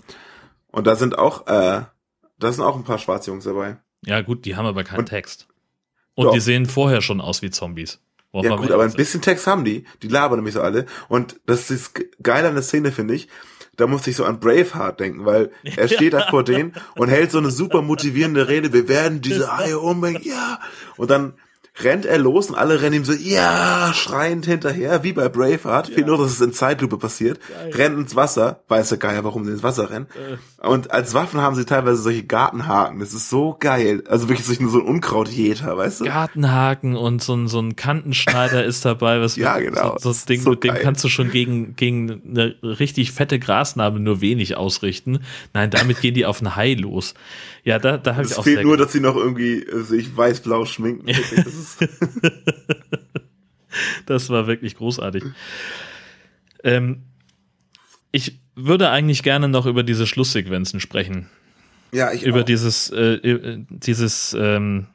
Und 0.71 0.87
da 0.87 0.95
sind 0.95 1.17
auch, 1.19 1.47
äh, 1.47 1.81
da 2.39 2.51
sind 2.51 2.63
auch 2.63 2.77
ein 2.77 2.85
paar 2.85 2.97
Schwarzjungs 2.97 3.43
dabei. 3.43 3.77
Ja, 4.05 4.21
gut, 4.21 4.45
die 4.45 4.55
haben 4.55 4.65
aber 4.65 4.83
keinen 4.85 4.99
Und- 4.99 5.05
Text. 5.09 5.47
Und 6.15 6.25
Doch. 6.25 6.33
die 6.33 6.39
sehen 6.39 6.65
vorher 6.65 7.01
schon 7.01 7.21
aus 7.21 7.41
wie 7.41 7.49
Zombies. 7.49 7.99
Wollen 8.31 8.45
Ja 8.49 8.55
gut, 8.55 8.71
aber 8.71 8.83
ein 8.83 8.93
bisschen 8.93 9.21
Text 9.21 9.45
haben 9.47 9.63
die. 9.65 9.85
Die 10.01 10.07
labern 10.07 10.37
nämlich 10.39 10.55
so 10.55 10.61
alle. 10.61 10.85
Und 11.07 11.39
das 11.45 11.69
ist 11.69 11.93
ge- 11.95 12.09
geil 12.21 12.45
an 12.45 12.53
der 12.55 12.63
Szene, 12.63 12.91
finde 12.91 13.13
ich. 13.13 13.27
Da 13.75 13.87
musste 13.87 14.09
ich 14.11 14.15
so 14.15 14.25
an 14.25 14.39
Braveheart 14.39 14.99
denken, 14.99 15.25
weil 15.25 15.51
er 15.63 15.87
steht 15.89 16.13
da 16.13 16.27
vor 16.29 16.43
denen 16.43 16.73
und 16.95 17.09
hält 17.09 17.31
so 17.31 17.37
eine 17.39 17.49
super 17.51 17.81
motivierende 17.81 18.47
Rede. 18.47 18.71
Wir 18.73 18.87
werden 18.87 19.21
diese 19.21 19.55
Haie 19.57 19.79
umbringen, 19.79 20.21
ja. 20.23 20.59
Und 20.97 21.09
dann 21.11 21.33
rennt 21.81 22.05
er 22.05 22.19
los 22.19 22.49
und 22.49 22.55
alle 22.55 22.81
rennen 22.81 22.97
ihm 22.97 23.05
so, 23.05 23.13
ja, 23.13 23.91
schreiend 23.95 24.45
hinterher, 24.45 25.03
wie 25.03 25.13
bei 25.13 25.27
Braveheart. 25.27 25.87
Viel 25.87 26.05
nur, 26.05 26.17
dass 26.19 26.31
es 26.31 26.41
in 26.41 26.53
Zeitlupe 26.53 26.97
passiert. 26.97 27.39
Rennt 27.71 27.97
ins 27.97 28.15
Wasser. 28.15 28.61
Weiß 28.67 28.89
der 28.89 28.99
Geier, 28.99 29.23
warum 29.23 29.43
sie 29.45 29.51
ins 29.51 29.63
Wasser 29.63 29.89
rennen. 29.89 30.05
Äh. 30.61 30.67
Und 30.67 30.91
als 30.91 31.13
Waffen 31.15 31.41
haben 31.41 31.55
sie 31.55 31.65
teilweise 31.65 32.01
solche 32.01 32.23
Gartenhaken. 32.23 32.99
Das 32.99 33.13
ist 33.13 33.29
so 33.29 33.55
geil. 33.59 34.03
Also 34.07 34.29
wirklich 34.29 34.45
so 34.45 34.79
ein 34.79 34.85
Unkrautjäter, 34.85 35.75
weißt 35.75 36.01
du? 36.01 36.05
Gartenhaken 36.05 36.95
und 36.95 37.23
so 37.23 37.33
ein, 37.35 37.47
so 37.47 37.59
ein 37.59 37.75
Kantenschneider 37.75 38.63
ist 38.65 38.85
dabei, 38.85 39.19
was 39.19 39.35
Ja, 39.35 39.57
genau. 39.57 39.93
so, 39.93 39.99
so 40.03 40.09
das 40.09 40.25
Ding, 40.25 40.41
So 40.41 40.51
mit 40.51 40.63
dem 40.63 40.73
geil. 40.75 40.83
kannst 40.83 41.03
du 41.03 41.09
schon 41.09 41.31
gegen, 41.31 41.75
gegen 41.75 42.21
eine 42.29 42.55
richtig 42.61 43.11
fette 43.11 43.39
Grasnarbe 43.39 43.99
nur 43.99 44.21
wenig 44.21 44.55
ausrichten. 44.57 45.19
Nein, 45.53 45.71
damit 45.71 46.01
gehen 46.01 46.13
die 46.13 46.25
auf 46.27 46.39
ein 46.41 46.55
Hai 46.55 46.75
los. 46.75 47.15
Ja, 47.63 47.79
da, 47.79 47.97
da 47.97 48.15
habe 48.15 48.25
ich 48.25 48.31
Es 48.31 48.37
auch 48.37 48.43
fehlt 48.43 48.57
sehr 48.57 48.65
nur, 48.65 48.75
dass 48.77 48.91
sie 48.91 48.99
noch 48.99 49.15
irgendwie 49.15 49.65
sich 49.83 50.15
weiß-blau 50.15 50.65
schminken. 50.65 51.07
Das 51.07 51.77
Das 54.05 54.29
war 54.29 54.47
wirklich 54.47 54.75
großartig. 54.75 55.23
Ähm, 56.63 57.03
ich 58.11 58.39
würde 58.55 58.89
eigentlich 58.91 59.23
gerne 59.23 59.47
noch 59.47 59.65
über 59.65 59.81
diese 59.83 60.05
Schlusssequenzen 60.05 60.79
sprechen. 60.79 61.27
ja, 61.91 62.11
ich 62.11 62.23
Über 62.23 62.41
auch. 62.41 62.45
dieses, 62.45 62.89
äh, 62.91 63.15
äh, 63.15 63.65
dieses, 63.69 64.35
ähm, 64.39 64.87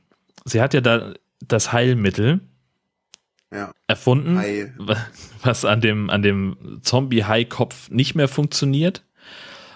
sie 0.44 0.60
hat 0.60 0.74
ja 0.74 0.80
da 0.80 1.14
das 1.40 1.72
Heilmittel 1.72 2.40
Ja. 3.52 3.72
erfunden, 3.88 4.38
Heil. 4.38 4.74
wa- 4.78 4.96
was 5.42 5.64
an 5.64 5.80
dem, 5.80 6.08
an 6.10 6.22
dem 6.22 6.78
Zombie-Hai-Kopf 6.82 7.90
nicht 7.90 8.14
mehr 8.14 8.28
funktioniert. 8.28 9.02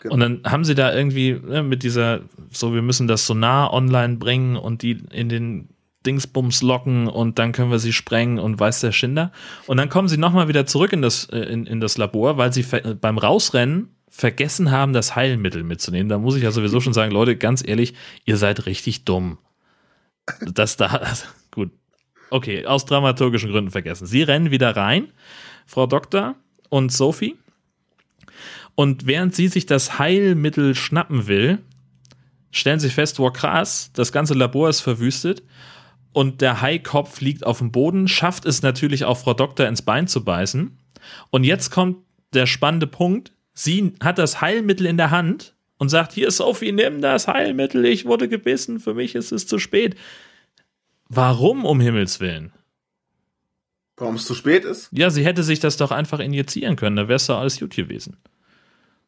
Genau. 0.03 0.15
Und 0.15 0.21
dann 0.21 0.41
haben 0.45 0.65
sie 0.65 0.75
da 0.75 0.93
irgendwie 0.93 1.41
ne, 1.41 1.62
mit 1.62 1.85
dieser, 1.85 2.23
so 2.51 2.75
wir 2.75 2.83
müssen 2.83 3.07
das 3.07 3.25
Sonar 3.25 3.73
online 3.73 4.17
bringen 4.17 4.57
und 4.57 4.83
die 4.83 4.99
in 5.12 5.29
den 5.29 5.69
Dingsbums 6.05 6.61
locken 6.61 7.07
und 7.07 7.38
dann 7.38 7.53
können 7.53 7.71
wir 7.71 7.79
sie 7.79 7.93
sprengen 7.93 8.41
und 8.41 8.59
weiß 8.59 8.81
der 8.81 8.91
Schinder. 8.91 9.31
Und 9.69 9.77
dann 9.77 9.88
kommen 9.88 10.09
sie 10.09 10.17
nochmal 10.17 10.49
wieder 10.49 10.67
zurück 10.67 10.93
in 10.93 11.03
das, 11.03 11.27
äh, 11.27 11.38
in, 11.38 11.67
in 11.67 11.79
das 11.79 11.99
Labor, 11.99 12.37
weil 12.37 12.53
sie 12.53 12.67
beim 13.01 13.17
Rausrennen 13.17 13.91
vergessen 14.09 14.73
haben, 14.73 14.93
das 14.93 15.15
Heilmittel 15.15 15.62
mitzunehmen. 15.62 16.09
Da 16.09 16.19
muss 16.19 16.35
ich 16.35 16.43
ja 16.43 16.51
sowieso 16.51 16.81
schon 16.81 16.93
sagen, 16.93 17.12
Leute, 17.12 17.37
ganz 17.37 17.62
ehrlich, 17.65 17.95
ihr 18.25 18.38
seid 18.38 18.67
richtig 18.67 19.05
dumm. 19.05 19.38
Das 20.53 20.77
da, 20.77 21.12
gut. 21.53 21.71
Okay, 22.31 22.67
aus 22.67 22.87
dramaturgischen 22.87 23.53
Gründen 23.53 23.71
vergessen. 23.71 24.07
Sie 24.07 24.23
rennen 24.23 24.51
wieder 24.51 24.75
rein, 24.75 25.12
Frau 25.65 25.87
Doktor 25.87 26.35
und 26.71 26.91
Sophie. 26.91 27.37
Und 28.75 29.07
während 29.07 29.35
sie 29.35 29.49
sich 29.49 29.67
das 29.67 29.99
Heilmittel 29.99 30.75
schnappen 30.75 31.27
will, 31.27 31.59
stellen 32.51 32.81
sie 32.81 32.91
fest, 32.91 33.19
wow 33.19 33.33
krass, 33.33 33.91
das 33.95 34.13
ganze 34.13 34.35
Labor 34.35 34.69
ist 34.69 34.81
verwüstet 34.81 35.43
und 36.13 36.41
der 36.41 36.61
Haikopf 36.61 37.21
liegt 37.21 37.45
auf 37.45 37.59
dem 37.59 37.73
Boden, 37.73 38.09
schafft 38.09 38.45
es 38.45 38.63
natürlich 38.63 39.05
auch 39.05 39.19
Frau 39.19 39.35
Doktor 39.35 39.67
ins 39.67 39.83
Bein 39.83 40.07
zu 40.07 40.25
beißen. 40.25 40.79
Und 41.31 41.45
jetzt 41.45 41.71
kommt 41.71 41.99
der 42.35 42.47
spannende 42.47 42.87
Punkt. 42.87 43.33
Sie 43.55 43.93
hat 44.01 44.19
das 44.19 44.41
Heilmittel 44.41 44.87
in 44.87 44.97
der 44.97 45.11
Hand 45.11 45.55
und 45.79 45.89
sagt, 45.89 46.13
hier 46.13 46.31
Sophie, 46.31 46.73
nimm 46.73 47.01
das 47.01 47.29
Heilmittel, 47.29 47.85
ich 47.85 48.05
wurde 48.05 48.29
gebissen, 48.29 48.79
für 48.79 48.95
mich 48.95 49.15
ist 49.15 49.33
es 49.33 49.47
zu 49.47 49.59
spät. 49.59 49.97
Warum 51.09 51.65
um 51.65 51.81
Himmels 51.81 52.21
Willen? 52.21 52.53
Warum 53.97 54.15
es 54.15 54.25
zu 54.25 54.35
spät 54.35 54.65
ist? 54.65 54.89
Ja, 54.93 55.11
sie 55.11 55.25
hätte 55.25 55.43
sich 55.43 55.61
das 55.61 55.77
doch 55.77 55.91
einfach 55.91 56.21
injizieren 56.21 56.77
können, 56.77 56.97
da 56.97 57.09
wäre 57.09 57.17
es 57.17 57.27
doch 57.27 57.39
alles 57.39 57.59
gut 57.59 57.75
gewesen. 57.75 58.17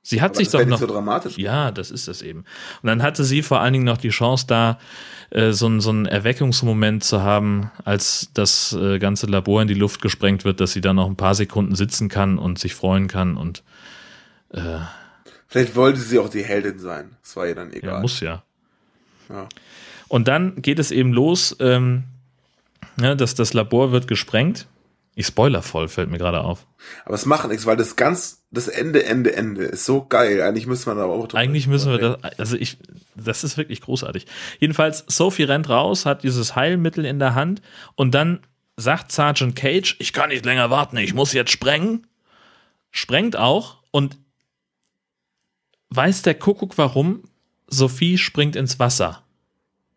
Sie 0.06 0.22
hat 0.22 0.32
Aber 0.32 0.36
sich 0.36 0.48
das 0.48 0.52
doch 0.52 0.60
noch. 0.60 0.78
nicht 0.78 0.78
so 0.78 0.86
dramatisch. 0.86 1.38
Ja, 1.38 1.72
das 1.72 1.90
ist 1.90 2.06
es 2.06 2.22
eben. 2.22 2.44
Und 2.82 2.86
dann 2.86 3.02
hatte 3.02 3.24
sie 3.24 3.42
vor 3.42 3.60
allen 3.60 3.72
Dingen 3.72 3.86
noch 3.86 3.96
die 3.96 4.10
Chance, 4.10 4.46
da 4.46 4.78
äh, 5.30 5.50
so, 5.50 5.80
so 5.80 5.90
einen 5.90 6.06
Erweckungsmoment 6.06 7.02
zu 7.02 7.22
haben, 7.22 7.72
als 7.84 8.28
das 8.34 8.72
äh, 8.74 9.00
ganze 9.00 9.26
Labor 9.26 9.62
in 9.62 9.68
die 9.68 9.74
Luft 9.74 10.02
gesprengt 10.02 10.44
wird, 10.44 10.60
dass 10.60 10.72
sie 10.72 10.80
dann 10.80 10.96
noch 10.96 11.08
ein 11.08 11.16
paar 11.16 11.34
Sekunden 11.34 11.74
sitzen 11.74 12.08
kann 12.08 12.38
und 12.38 12.60
sich 12.60 12.74
freuen 12.74 13.08
kann 13.08 13.36
und 13.36 13.64
Vielleicht 15.48 15.76
wollte 15.76 16.00
sie 16.00 16.18
auch 16.18 16.28
die 16.28 16.44
Heldin 16.44 16.78
sein. 16.78 17.16
Das 17.22 17.36
war 17.36 17.46
ihr 17.46 17.54
dann 17.54 17.70
ja, 17.70 17.76
egal. 17.78 18.00
muss 18.00 18.20
ja. 18.20 18.42
Ja. 19.28 19.48
Und 20.08 20.28
dann 20.28 20.60
geht 20.62 20.78
es 20.78 20.90
eben 20.90 21.12
los, 21.12 21.56
ähm, 21.60 22.04
ja, 23.00 23.14
dass 23.14 23.34
das 23.34 23.52
Labor 23.52 23.92
wird 23.92 24.06
gesprengt. 24.06 24.66
Ich 25.16 25.26
spoiler 25.26 25.62
voll, 25.62 25.88
fällt 25.88 26.10
mir 26.10 26.18
gerade 26.18 26.40
auf. 26.40 26.66
Aber 27.04 27.14
es 27.14 27.24
macht 27.24 27.48
nichts, 27.48 27.66
weil 27.66 27.76
das 27.76 27.94
ganz, 27.94 28.44
das 28.50 28.66
Ende, 28.66 29.04
Ende, 29.04 29.34
Ende 29.34 29.62
ist 29.64 29.84
so 29.84 30.04
geil. 30.04 30.42
Eigentlich 30.42 30.66
müsste 30.66 30.88
man 30.90 30.98
da 30.98 31.04
auch 31.04 31.28
drüber 31.28 31.38
Eigentlich 31.38 31.68
müssen 31.68 31.92
wir 31.92 31.98
das, 31.98 32.38
also 32.38 32.56
ich, 32.56 32.78
das 33.14 33.44
ist 33.44 33.56
wirklich 33.56 33.80
großartig. 33.80 34.26
Jedenfalls, 34.58 35.04
Sophie 35.06 35.44
rennt 35.44 35.68
raus, 35.68 36.04
hat 36.04 36.24
dieses 36.24 36.56
Heilmittel 36.56 37.04
in 37.04 37.20
der 37.20 37.36
Hand 37.36 37.62
und 37.94 38.12
dann 38.12 38.40
sagt 38.76 39.12
Sergeant 39.12 39.54
Cage, 39.54 39.96
ich 40.00 40.12
kann 40.12 40.30
nicht 40.30 40.44
länger 40.44 40.68
warten, 40.70 40.96
ich 40.96 41.14
muss 41.14 41.32
jetzt 41.32 41.52
sprengen. 41.52 42.06
Sprengt 42.90 43.36
auch 43.36 43.78
und 43.92 44.18
weiß 45.90 46.22
der 46.22 46.34
Kuckuck 46.34 46.76
warum? 46.76 47.22
Sophie 47.68 48.18
springt 48.18 48.56
ins 48.56 48.78
Wasser 48.78 49.22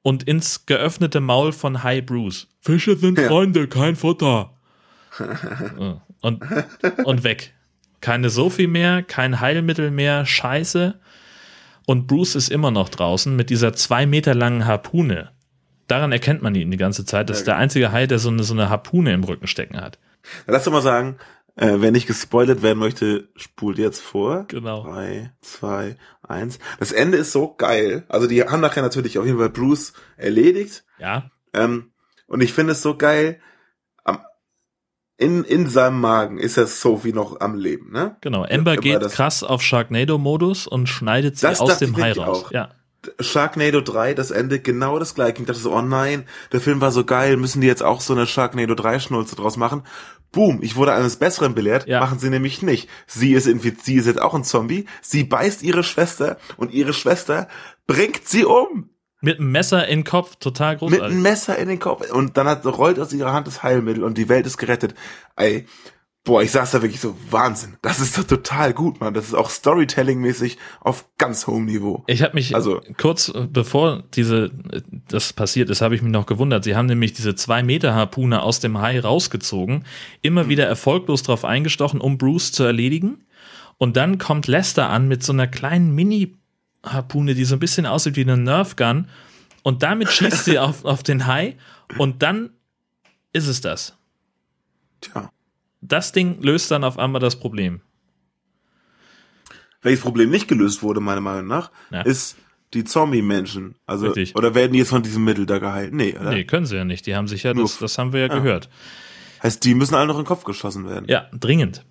und 0.04 0.24
ins 0.24 0.66
geöffnete 0.68 1.20
Maul 1.20 1.52
von 1.52 1.84
High 1.84 2.06
Bruce. 2.06 2.48
Fische 2.62 2.96
sind 2.98 3.18
Ja. 3.18 3.28
Freunde, 3.28 3.68
kein 3.68 3.96
Futter. 3.96 4.57
Und, 6.22 6.44
und 7.04 7.24
weg. 7.24 7.54
Keine 8.02 8.30
Sophie 8.30 8.68
mehr, 8.68 9.04
kein 9.04 9.40
Heilmittel 9.40 9.92
mehr, 9.92 10.26
scheiße. 10.26 11.00
und 11.86 12.08
Bruce 12.08 12.36
ist 12.36 12.50
immer 12.50 12.70
noch 12.70 12.90
draußen 12.90 13.36
mit 13.36 13.50
dieser 13.50 13.74
zwei 13.74 14.06
Meter 14.06 14.36
langen 14.36 14.66
Harpune. 14.66 15.32
Daran 15.88 16.12
erkennt 16.12 16.42
man 16.42 16.54
ihn 16.54 16.70
die 16.70 16.78
ganze 16.78 17.06
Zeit. 17.06 17.30
Das 17.30 17.40
ist 17.40 17.48
der 17.48 17.56
einzige 17.56 17.92
Hai, 17.92 18.08
der 18.08 18.20
so 18.20 18.30
eine, 18.30 18.44
so 18.44 18.54
eine 18.54 18.70
Harpune 18.70 19.14
im 19.14 19.24
Rücken 19.24 19.48
stecken 19.48 19.80
hat. 19.80 20.00
Lass 20.46 20.66
doch 20.66 20.72
mal 20.74 20.82
sagen, 20.82 21.18
äh, 21.56 21.76
wer 21.78 21.92
nicht 21.92 22.06
gespoilert 22.08 22.62
werden 22.62 22.78
möchte, 22.78 23.30
spult 23.38 23.78
jetzt 23.78 24.02
vor. 24.02 24.46
Genau. 24.50 24.84
Drei, 24.84 25.32
zwei, 25.42 25.96
eins. 26.22 26.60
Das 26.78 26.92
Ende 26.92 27.18
ist 27.18 27.32
so 27.32 27.56
geil. 27.56 28.04
Also 28.10 28.28
die 28.28 28.44
haben 28.44 28.62
nachher 28.62 28.84
natürlich 28.84 29.18
auf 29.18 29.26
jeden 29.26 29.40
Fall 29.40 29.50
Bruce 29.50 29.94
erledigt. 30.18 30.84
Ja. 31.00 31.32
Ähm, 31.54 31.92
und 32.28 32.42
ich 32.42 32.54
finde 32.54 32.74
es 32.74 32.82
so 32.82 32.98
geil. 32.98 33.40
In, 35.18 35.44
in 35.44 35.68
seinem 35.68 36.00
Magen 36.00 36.38
ist 36.38 36.58
ja 36.58 36.68
Sophie 36.68 37.12
noch 37.12 37.40
am 37.40 37.56
Leben, 37.56 37.92
ne? 37.92 38.18
Genau. 38.22 38.44
Amber 38.44 38.74
Aber 38.74 38.82
geht 38.82 39.02
krass 39.10 39.42
auf 39.44 39.64
Sharknado-Modus 39.64 40.68
und 40.68 40.88
schneidet 40.88 41.38
sie 41.38 41.48
Das 41.48 41.60
aus 41.60 41.80
dem 41.80 41.98
Hai 41.98 42.12
raus. 42.12 42.46
auch. 42.46 42.52
Ja. 42.52 42.70
Sharknado 43.20 43.82
3, 43.82 44.14
das 44.14 44.32
Ende 44.32 44.60
genau 44.60 45.00
das 45.00 45.16
gleiche. 45.16 45.40
Ich 45.42 45.46
dachte 45.48 45.60
so, 45.60 45.74
oh 45.74 45.82
nein, 45.82 46.26
der 46.52 46.60
Film 46.62 46.82
war 46.82 46.92
so 46.92 47.04
geil, 47.06 47.38
müssen 47.38 47.62
die 47.62 47.68
jetzt 47.68 47.84
auch 47.84 48.02
so 48.02 48.14
eine 48.14 48.28
Sharknado 48.28 48.76
3 48.76 49.00
Schnulze 49.00 49.36
draus 49.36 49.58
machen? 49.58 49.84
Boom, 50.32 50.60
ich 50.62 50.76
wurde 50.76 50.94
eines 50.94 51.16
Besseren 51.16 51.56
belehrt, 51.56 51.88
Ja. 51.88 52.00
machen 52.02 52.20
sie 52.20 52.30
nämlich 52.30 52.62
nicht. 52.62 52.90
Sie 53.08 53.34
ist 53.34 53.48
infiziert, 53.48 53.86
sie 53.86 53.96
ist 53.96 54.08
jetzt 54.08 54.22
auch 54.22 54.34
ein 54.36 54.44
Zombie, 54.44 54.86
sie 55.02 55.24
beißt 55.24 55.64
ihre 55.64 55.84
Schwester 55.84 56.38
und 56.58 56.74
ihre 56.74 56.94
Schwester 56.94 57.48
bringt 57.88 58.28
sie 58.28 58.46
um. 58.46 58.90
Mit 59.22 59.40
einem 59.40 59.52
Messer 59.52 59.88
in 59.88 60.00
den 60.00 60.04
Kopf, 60.06 60.36
total 60.36 60.74
Mit 60.74 60.80
großartig. 60.80 61.06
einem 61.06 61.22
Messer 61.22 61.58
in 61.58 61.68
den 61.68 61.80
Kopf. 61.80 62.10
Und 62.12 62.38
dann 62.38 62.48
hat, 62.48 62.66
rollt 62.66 63.00
aus 63.00 63.14
ihrer 63.14 63.34
Hand 63.34 63.48
das 63.48 63.64
Heilmittel 63.64 64.04
und 64.04 64.18
die 64.18 64.30
Welt 64.30 64.46
ist 64.46 64.58
gerettet. 64.58 64.94
Ey, 65.36 65.66
boah, 66.24 66.44
ich 66.44 66.52
saß 66.52 66.72
da 66.72 66.82
wirklich 66.82 67.00
so, 67.02 67.16
Wahnsinn. 67.32 67.78
Das 67.82 68.00
ist 68.00 68.18
doch 68.18 68.26
total 68.26 68.74
gut, 68.74 69.00
Mann. 69.00 69.14
Das 69.16 69.26
ist 69.26 69.34
auch 69.34 69.50
Storytelling-mäßig 69.50 70.58
auf 70.82 71.06
ganz 71.18 71.48
hohem 71.48 71.66
Niveau. 71.66 72.04
Ich 72.08 72.22
habe 72.22 72.36
mich 72.36 72.54
Also- 72.54 72.82
kurz 72.98 73.30
äh, 73.30 73.48
bevor 73.50 74.04
diese 74.14 74.52
äh, 74.72 74.82
das 75.08 75.34
passiert 75.34 75.70
ist, 75.70 75.82
habe 75.82 75.96
ich 75.96 76.02
mich 76.02 76.12
noch 76.12 76.26
gewundert. 76.26 76.64
Sie 76.64 76.76
haben 76.76 76.86
nämlich 76.88 77.14
diese 77.14 77.34
zwei 77.34 77.64
Meter 77.64 77.96
Harpune 77.96 78.42
aus 78.44 78.60
dem 78.60 78.78
Hai 78.80 79.00
rausgezogen, 79.00 79.86
immer 80.22 80.48
wieder 80.50 80.66
erfolglos 80.68 81.24
drauf 81.24 81.44
eingestochen, 81.46 82.02
um 82.02 82.18
Bruce 82.18 82.52
zu 82.52 82.64
erledigen. 82.64 83.24
Und 83.80 83.96
dann 83.96 84.18
kommt 84.18 84.48
Lester 84.48 84.90
an 84.90 85.08
mit 85.08 85.24
so 85.24 85.32
einer 85.34 85.48
kleinen 85.48 85.94
Mini-Harpune, 86.84 87.36
die 87.36 87.46
so 87.46 87.56
ein 87.56 87.60
bisschen 87.60 87.86
aussieht 87.86 88.16
wie 88.16 88.22
eine 88.22 88.38
Nerf 88.38 88.76
Gun. 88.76 89.08
Und 89.64 89.84
damit 89.84 90.10
schießt 90.10 90.46
sie 90.46 90.60
auf, 90.60 90.86
auf 90.86 91.04
den 91.04 91.28
Hai. 91.28 91.58
Und 91.98 92.24
dann 92.24 92.52
ist 93.34 93.48
es 93.48 93.62
das. 93.62 93.98
Tja. 95.02 95.32
Das 95.82 96.12
Ding 96.12 96.42
löst 96.42 96.72
dann 96.72 96.84
auf 96.84 96.98
einmal 96.98 97.22
das 97.22 97.38
Problem. 97.40 97.82
Welches 99.82 100.02
Problem 100.02 100.30
nicht 100.32 100.48
gelöst 100.48 100.82
wurde, 100.84 101.00
meiner 101.00 101.22
Meinung 101.22 101.48
nach, 101.48 101.72
Ja. 101.92 102.02
ist 102.02 102.36
die 102.74 102.84
Zombie-Menschen. 102.84 103.76
Also, 103.86 104.08
Richtig. 104.08 104.36
oder 104.36 104.56
werden 104.56 104.74
die 104.74 104.80
jetzt 104.80 104.90
von 104.90 105.04
diesem 105.04 105.24
Mittel 105.24 105.46
da 105.46 105.60
geheilt? 105.60 105.94
Nee, 105.94 106.18
oder? 106.20 106.32
Nee, 106.32 106.44
können 106.46 106.66
sie 106.66 106.76
ja 106.76 106.84
nicht. 106.84 107.06
Die 107.06 107.16
haben 107.16 107.28
sich 107.28 107.44
ja, 107.44 107.54
das, 107.54 107.78
das 107.78 107.98
haben 107.98 108.12
wir 108.12 108.22
ja 108.22 108.30
Ah. 108.32 108.36
gehört. 108.40 108.70
Heißt, 109.44 109.64
die 109.64 109.76
müssen 109.76 109.96
alle 109.96 110.08
noch 110.08 110.16
in 110.16 110.22
den 110.24 110.28
Kopf 110.28 110.44
geschossen 110.44 110.90
werden. 110.90 111.06
Ja, 111.08 111.28
dringend. 111.32 111.86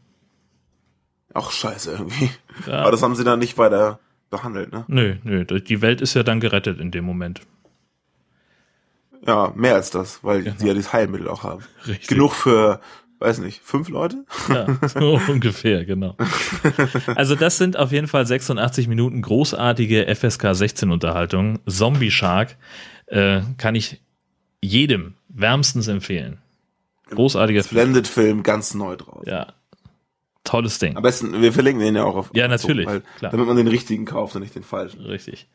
Auch 1.32 1.52
scheiße 1.52 1.92
irgendwie. 1.92 2.30
Ja. 2.66 2.80
Aber 2.80 2.90
das 2.90 3.02
haben 3.02 3.14
sie 3.14 3.24
dann 3.24 3.38
nicht 3.38 3.56
weiter 3.56 4.00
behandelt, 4.30 4.72
ne? 4.72 4.84
Nö, 4.88 5.16
nö, 5.24 5.44
die 5.44 5.82
Welt 5.82 6.00
ist 6.00 6.14
ja 6.14 6.22
dann 6.22 6.40
gerettet 6.40 6.80
in 6.80 6.90
dem 6.90 7.04
Moment. 7.04 7.40
Ja, 9.26 9.52
mehr 9.56 9.74
als 9.74 9.90
das, 9.90 10.22
weil 10.22 10.42
Genau. 10.42 10.56
sie 10.58 10.68
ja 10.68 10.74
das 10.74 10.92
Heilmittel 10.92 11.28
auch 11.28 11.42
haben. 11.42 11.62
Richtig. 11.86 12.08
Genug 12.08 12.32
für, 12.34 12.80
weiß 13.18 13.38
nicht, 13.38 13.60
fünf 13.62 13.88
Leute? 13.88 14.24
Ja, 14.48 14.66
so 14.88 15.20
ungefähr, 15.28 15.84
genau. 15.84 16.16
Also 17.14 17.34
das 17.34 17.58
sind 17.58 17.76
auf 17.76 17.90
jeden 17.92 18.06
Fall 18.08 18.26
86 18.26 18.88
Minuten 18.88 19.22
großartige 19.22 20.06
FSK 20.14 20.54
16 20.54 20.90
Unterhaltung. 20.90 21.58
Zombie 21.66 22.10
Shark 22.10 22.56
äh, 23.06 23.40
kann 23.58 23.74
ich 23.74 24.00
jedem 24.60 25.14
wärmstens 25.28 25.88
empfehlen. 25.88 26.38
Großartiger 27.10 27.62
Film. 27.64 27.80
Splendid-Film, 27.80 28.42
ganz 28.42 28.74
neu 28.74 28.96
draus. 28.96 29.24
Ja. 29.26 29.54
Tolles 30.46 30.78
Ding. 30.78 30.96
Am 30.96 31.02
besten, 31.02 31.42
wir 31.42 31.52
verlinken 31.52 31.84
den 31.84 31.96
ja 31.96 32.04
auch 32.04 32.16
auf. 32.16 32.30
Ja, 32.32 32.46
auf 32.46 32.60
so, 32.60 32.68
natürlich, 32.68 32.86
weil, 32.86 33.02
klar. 33.18 33.32
Damit 33.32 33.46
man 33.46 33.56
den 33.56 33.68
richtigen 33.68 34.06
kauft 34.06 34.34
und 34.36 34.42
nicht 34.42 34.54
den 34.54 34.62
falschen. 34.62 35.00
Richtig. 35.00 35.48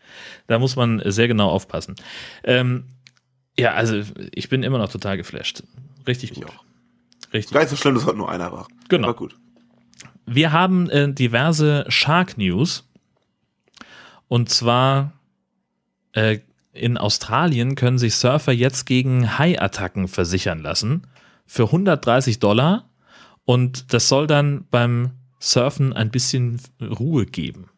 Da 0.47 0.59
muss 0.59 0.75
man 0.75 1.01
sehr 1.05 1.27
genau 1.27 1.49
aufpassen. 1.49 1.95
Ähm, 2.43 2.85
ja, 3.57 3.73
also 3.73 4.01
ich 4.33 4.49
bin 4.49 4.63
immer 4.63 4.77
noch 4.77 4.91
total 4.91 5.17
geflasht. 5.17 5.63
Richtig 6.07 6.33
gut. 6.33 6.45
auch. 6.45 6.63
Richtig. 7.33 7.53
Gar 7.53 7.61
nicht 7.61 7.69
so 7.69 7.75
schlimm, 7.75 7.95
dass 7.95 8.05
heute 8.05 8.17
nur 8.17 8.29
einer 8.29 8.51
war. 8.51 8.67
Genau. 8.89 9.07
War 9.07 9.15
gut. 9.15 9.35
Wir 10.25 10.51
haben 10.51 10.89
äh, 10.89 11.11
diverse 11.11 11.85
Shark 11.87 12.37
News. 12.37 12.87
Und 14.27 14.49
zwar 14.49 15.13
äh, 16.13 16.39
in 16.73 16.97
Australien 16.97 17.75
können 17.75 17.97
sich 17.97 18.15
Surfer 18.15 18.51
jetzt 18.51 18.85
gegen 18.85 19.37
Hai-Attacken 19.37 20.07
versichern 20.07 20.59
lassen. 20.59 21.07
Für 21.45 21.63
130 21.63 22.39
Dollar. 22.39 22.89
Und 23.45 23.93
das 23.93 24.07
soll 24.07 24.27
dann 24.27 24.65
beim 24.69 25.11
Surfen 25.39 25.93
ein 25.93 26.11
bisschen 26.11 26.61
Ruhe 26.81 27.25
geben. 27.25 27.69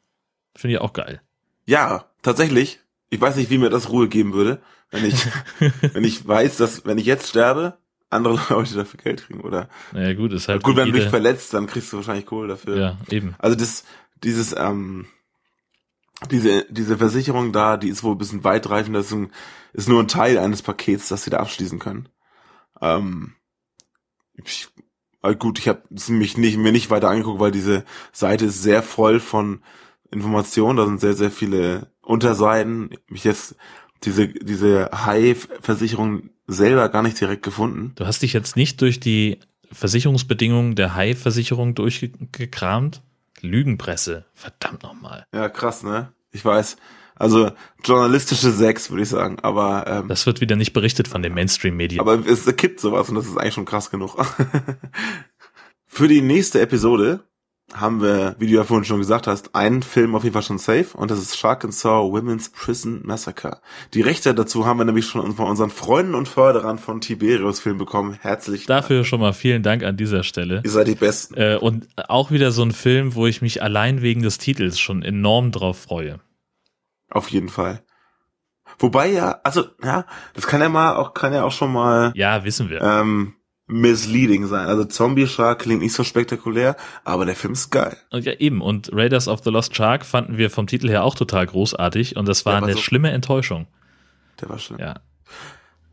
Finde 0.55 0.75
ich 0.75 0.81
auch 0.81 0.93
geil. 0.93 1.21
Ja, 1.65 2.05
tatsächlich. 2.21 2.79
Ich 3.09 3.21
weiß 3.21 3.35
nicht, 3.35 3.49
wie 3.49 3.57
mir 3.57 3.69
das 3.69 3.89
Ruhe 3.89 4.07
geben 4.07 4.33
würde, 4.33 4.61
wenn 4.91 5.05
ich, 5.05 5.25
wenn 5.93 6.03
ich 6.03 6.27
weiß, 6.27 6.57
dass, 6.57 6.85
wenn 6.85 6.97
ich 6.97 7.05
jetzt 7.05 7.29
sterbe, 7.29 7.77
andere 8.09 8.39
Leute 8.49 8.75
dafür 8.75 8.99
Geld 8.99 9.25
kriegen, 9.25 9.41
oder? 9.41 9.69
Naja, 9.91 10.13
gut, 10.13 10.33
ist 10.33 10.47
halt. 10.47 10.63
Gut, 10.63 10.75
wenn 10.75 10.91
du 10.91 10.93
dich 10.93 11.09
verletzt, 11.09 11.53
dann 11.53 11.67
kriegst 11.67 11.91
du 11.91 11.97
wahrscheinlich 11.97 12.25
Kohle 12.25 12.49
dafür. 12.49 12.77
Ja, 12.77 12.97
eben. 13.09 13.35
Also 13.39 13.55
das, 13.55 13.83
dieses, 14.23 14.55
ähm, 14.57 15.07
diese, 16.31 16.65
diese 16.69 16.97
Versicherung 16.97 17.51
da, 17.51 17.77
die 17.77 17.89
ist 17.89 18.03
wohl 18.03 18.15
ein 18.15 18.17
bisschen 18.17 18.43
weitreichend, 18.43 18.95
das 18.95 19.07
ist, 19.07 19.13
ein, 19.13 19.31
ist 19.73 19.89
nur 19.89 20.01
ein 20.01 20.07
Teil 20.07 20.37
eines 20.37 20.61
Pakets, 20.61 21.09
das 21.09 21.23
sie 21.23 21.31
da 21.31 21.37
abschließen 21.37 21.79
können. 21.79 22.09
Ähm, 22.81 23.33
ich, 24.35 24.67
aber 25.23 25.35
gut, 25.35 25.57
ich 25.57 25.69
habe 25.69 25.81
mich 26.09 26.37
nicht, 26.37 26.57
mir 26.57 26.73
nicht 26.73 26.89
weiter 26.89 27.09
angeguckt, 27.09 27.39
weil 27.39 27.51
diese 27.51 27.85
Seite 28.11 28.45
ist 28.45 28.61
sehr 28.61 28.83
voll 28.83 29.21
von 29.21 29.61
Informationen, 30.11 30.77
da 30.77 30.85
sind 30.85 30.99
sehr, 30.99 31.13
sehr 31.13 31.31
viele 31.31 31.87
Unterseiten. 32.01 32.89
Mich 33.07 33.23
jetzt 33.23 33.55
diese, 34.03 34.27
diese 34.27 34.89
High-Versicherung 34.93 36.29
selber 36.45 36.89
gar 36.89 37.03
nicht 37.03 37.19
direkt 37.19 37.41
gefunden. 37.41 37.93
Du 37.95 38.05
hast 38.05 38.21
dich 38.21 38.33
jetzt 38.33 38.57
nicht 38.57 38.81
durch 38.81 38.99
die 38.99 39.39
Versicherungsbedingungen 39.71 40.75
der 40.75 40.93
Hai-Versicherung 40.93 41.73
durchgekramt? 41.73 43.01
Lügenpresse, 43.39 44.25
verdammt 44.33 44.83
nochmal. 44.83 45.25
Ja, 45.33 45.47
krass, 45.47 45.83
ne? 45.83 46.11
Ich 46.31 46.43
weiß. 46.43 46.75
Also 47.15 47.51
journalistische 47.83 48.51
Sex, 48.51 48.89
würde 48.89 49.03
ich 49.03 49.09
sagen. 49.09 49.37
Aber, 49.41 49.85
ähm, 49.87 50.07
Das 50.07 50.25
wird 50.25 50.41
wieder 50.41 50.55
nicht 50.55 50.73
berichtet 50.73 51.07
von 51.07 51.21
den 51.21 51.33
Mainstream-Medien. 51.33 51.99
aber 52.01 52.25
es 52.25 52.45
kippt 52.55 52.79
sowas 52.79 53.09
und 53.09 53.15
das 53.15 53.25
ist 53.27 53.37
eigentlich 53.37 53.53
schon 53.53 53.65
krass 53.65 53.91
genug. 53.91 54.17
Für 55.85 56.07
die 56.07 56.21
nächste 56.21 56.59
Episode 56.59 57.21
haben 57.73 58.01
wir, 58.01 58.35
wie 58.39 58.47
du 58.47 58.53
ja 58.53 58.63
vorhin 58.63 58.83
schon 58.83 58.99
gesagt 58.99 59.25
hast, 59.25 59.55
einen 59.55 59.81
Film 59.83 60.15
auf 60.15 60.23
jeden 60.23 60.33
Fall 60.33 60.43
schon 60.43 60.57
safe 60.57 60.95
und 60.95 61.09
das 61.09 61.19
ist 61.19 61.37
Shark 61.37 61.63
and 61.63 61.73
Saw 61.73 62.11
Women's 62.11 62.49
Prison 62.49 63.01
Massacre. 63.03 63.61
Die 63.93 64.01
Rechte 64.01 64.33
dazu 64.35 64.65
haben 64.65 64.79
wir 64.79 64.85
nämlich 64.85 65.05
schon 65.05 65.33
von 65.33 65.47
unseren 65.47 65.69
Freunden 65.69 66.13
und 66.13 66.27
Förderern 66.27 66.77
von 66.77 67.01
Tiberius 67.01 67.59
Film 67.59 67.77
bekommen. 67.77 68.17
Herzlich. 68.21 68.65
Dafür 68.65 69.05
schon 69.05 69.21
mal 69.21 69.33
vielen 69.33 69.63
Dank 69.63 69.83
an 69.83 69.97
dieser 69.97 70.23
Stelle. 70.23 70.61
Ihr 70.63 70.69
seid 70.71 70.87
die 70.87 70.95
Besten. 70.95 71.35
Äh, 71.35 71.57
und 71.59 71.87
auch 72.09 72.31
wieder 72.31 72.51
so 72.51 72.63
ein 72.63 72.71
Film, 72.71 73.15
wo 73.15 73.27
ich 73.27 73.41
mich 73.41 73.63
allein 73.63 74.01
wegen 74.01 74.21
des 74.21 74.37
Titels 74.37 74.79
schon 74.79 75.01
enorm 75.01 75.51
drauf 75.51 75.79
freue. 75.79 76.19
Auf 77.13 77.29
jeden 77.29 77.49
Fall. 77.49 77.83
Wobei 78.79 79.07
ja, 79.11 79.39
also, 79.43 79.65
ja, 79.83 80.05
das 80.33 80.47
kann 80.47 80.61
ja 80.61 80.69
mal 80.69 80.95
auch, 80.95 81.13
kann 81.13 81.33
ja 81.33 81.43
auch 81.43 81.51
schon 81.51 81.71
mal 81.71 82.11
Ja, 82.15 82.43
wissen 82.43 82.69
wir. 82.69 82.81
ähm, 82.81 83.35
misleading 83.67 84.47
sein. 84.47 84.67
Also 84.67 84.83
Zombie 84.85 85.27
Shark 85.27 85.59
klingt 85.59 85.81
nicht 85.81 85.93
so 85.93 86.03
spektakulär, 86.03 86.75
aber 87.03 87.25
der 87.25 87.35
Film 87.35 87.53
ist 87.53 87.69
geil. 87.69 87.95
Und 88.11 88.25
ja, 88.25 88.33
eben. 88.33 88.61
Und 88.61 88.89
Raiders 88.93 89.27
of 89.27 89.41
the 89.43 89.49
Lost 89.51 89.75
Shark 89.75 90.05
fanden 90.05 90.37
wir 90.37 90.49
vom 90.49 90.67
Titel 90.67 90.89
her 90.89 91.03
auch 91.03 91.15
total 91.15 91.45
großartig. 91.45 92.17
Und 92.17 92.27
das 92.27 92.45
war 92.45 92.55
aber 92.57 92.65
eine 92.67 92.75
so- 92.75 92.81
schlimme 92.81 93.11
Enttäuschung. 93.11 93.67
Der 94.41 94.49
war 94.49 94.59
schön. 94.59 94.77
Ja. 94.79 94.95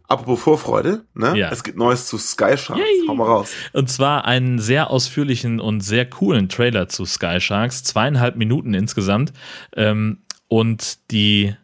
Apropos 0.08 0.40
Vorfreude, 0.42 1.04
ne? 1.14 1.36
Ja. 1.38 1.50
Es 1.52 1.62
gibt 1.62 1.78
Neues 1.78 2.06
zu 2.08 2.18
Sky 2.18 2.56
Sharks. 2.56 2.80
Yay. 2.80 3.06
Hau 3.06 3.14
mal 3.14 3.26
raus. 3.26 3.52
Und 3.72 3.88
zwar 3.88 4.24
einen 4.24 4.58
sehr 4.58 4.90
ausführlichen 4.90 5.60
und 5.60 5.82
sehr 5.82 6.08
coolen 6.10 6.48
Trailer 6.48 6.88
zu 6.88 7.04
Sky 7.04 7.40
Sharks, 7.40 7.84
zweieinhalb 7.84 8.34
Minuten 8.34 8.74
insgesamt. 8.74 9.32
Ähm, 9.76 10.24
und 10.50 10.98
die 11.12 11.54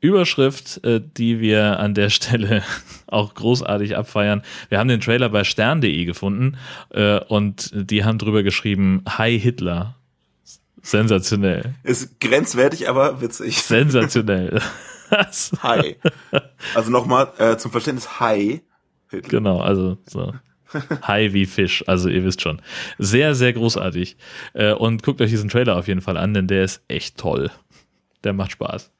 Überschrift, 0.00 0.84
äh, 0.84 1.00
die 1.00 1.40
wir 1.40 1.80
an 1.80 1.94
der 1.94 2.10
Stelle 2.10 2.62
auch 3.08 3.34
großartig 3.34 3.96
abfeiern, 3.96 4.42
wir 4.68 4.78
haben 4.78 4.88
den 4.88 5.00
Trailer 5.00 5.28
bei 5.28 5.42
stern.de 5.42 6.04
gefunden 6.04 6.56
äh, 6.90 7.18
und 7.18 7.72
die 7.74 8.04
haben 8.04 8.18
drüber 8.18 8.44
geschrieben, 8.44 9.02
Hi 9.08 9.38
Hitler. 9.38 9.96
Sensationell. 10.80 11.74
Ist 11.82 12.20
grenzwertig, 12.20 12.88
aber 12.88 13.20
witzig. 13.20 13.60
Sensationell. 13.60 14.60
Hi. 15.62 15.96
Also 16.74 16.90
nochmal 16.92 17.32
äh, 17.38 17.56
zum 17.56 17.72
Verständnis 17.72 18.20
Hi. 18.20 18.62
Hitler. 19.10 19.28
Genau, 19.28 19.60
also 19.60 19.98
so. 20.06 20.32
High 21.06 21.32
wie 21.32 21.46
Fisch, 21.46 21.84
also 21.88 22.08
ihr 22.08 22.24
wisst 22.24 22.42
schon. 22.42 22.60
Sehr, 22.98 23.34
sehr 23.34 23.52
großartig. 23.52 24.16
Äh, 24.52 24.72
Und 24.72 25.02
guckt 25.02 25.20
euch 25.20 25.30
diesen 25.30 25.48
Trailer 25.48 25.76
auf 25.76 25.88
jeden 25.88 26.00
Fall 26.00 26.16
an, 26.16 26.34
denn 26.34 26.46
der 26.46 26.64
ist 26.64 26.82
echt 26.86 27.16
toll. 27.16 27.50
Der 28.26 28.32
macht 28.32 28.50
Spaß. 28.50 28.90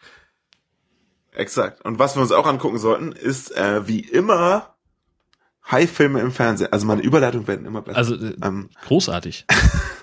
Exakt. 1.32 1.84
Und 1.84 1.98
was 1.98 2.14
wir 2.14 2.22
uns 2.22 2.30
auch 2.30 2.46
angucken 2.46 2.78
sollten, 2.78 3.10
ist 3.10 3.50
äh, 3.56 3.88
wie 3.88 3.98
immer 3.98 4.76
High-Filme 5.68 6.20
im 6.20 6.30
Fernsehen. 6.30 6.72
Also 6.72 6.86
meine 6.86 7.02
Überleitungen 7.02 7.48
werden 7.48 7.66
immer 7.66 7.82
besser. 7.82 7.98
Also 7.98 8.14
äh, 8.14 8.36
ähm, 8.40 8.70
großartig. 8.86 9.44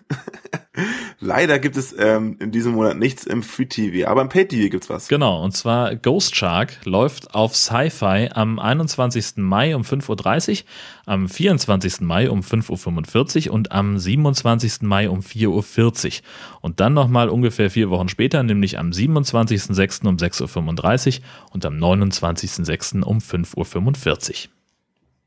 Leider 1.24 1.58
gibt 1.58 1.78
es 1.78 1.96
ähm, 1.98 2.36
in 2.40 2.52
diesem 2.52 2.74
Monat 2.74 2.98
nichts 2.98 3.24
im 3.24 3.44
Free 3.44 3.66
TV, 3.66 4.10
aber 4.10 4.22
im 4.22 4.30
Pay 4.30 4.46
TV 4.46 4.70
gibt's 4.70 4.90
was. 4.90 5.08
Genau, 5.08 5.42
und 5.42 5.56
zwar 5.56 5.96
Ghost 5.96 6.36
Shark 6.36 6.80
läuft 6.84 7.34
auf 7.34 7.56
Sci-Fi 7.56 8.32
am 8.34 8.60
21. 8.60 9.38
Mai 9.38 9.74
um 9.74 9.84
5.30 9.84 10.64
Uhr, 10.64 10.68
am 11.06 11.30
24. 11.30 12.02
Mai 12.02 12.30
um 12.30 12.42
5.45 12.42 13.48
Uhr 13.48 13.54
und 13.54 13.72
am 13.72 13.98
27. 13.98 14.82
Mai 14.82 15.10
um 15.10 15.22
4.40 15.22 15.48
Uhr. 15.48 16.12
Und 16.60 16.82
dann 16.82 16.94
nochmal 16.94 17.30
ungefähr 17.30 17.70
vier 17.70 17.90
Wochen 17.90 18.10
später, 18.10 18.44
nämlich 18.44 18.78
am 18.78 18.90
27.06. 18.90 20.06
um 20.06 20.18
6.35 20.18 21.20
Uhr 21.20 21.26
und 21.52 21.66
am 21.66 21.76
29.06. 21.76 23.02
um 23.02 23.20
5.45 23.20 24.48
Uhr. 24.48 24.52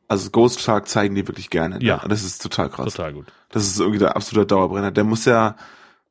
Also 0.09 0.31
Ghost 0.31 0.61
Shark 0.61 0.89
zeigen 0.89 1.15
die 1.15 1.27
wirklich 1.27 1.51
gerne. 1.51 1.83
Ja. 1.83 2.05
Das 2.07 2.23
ist 2.23 2.43
total 2.43 2.69
krass. 2.69 2.95
Total 2.95 3.13
gut. 3.13 3.27
Das 3.51 3.67
ist 3.67 3.81
irgendwie 3.81 3.99
der 3.99 4.15
absolute 4.15 4.47
Dauerbrenner. 4.47 4.91
Der 4.91 5.05
muss 5.05 5.25
ja, 5.25 5.57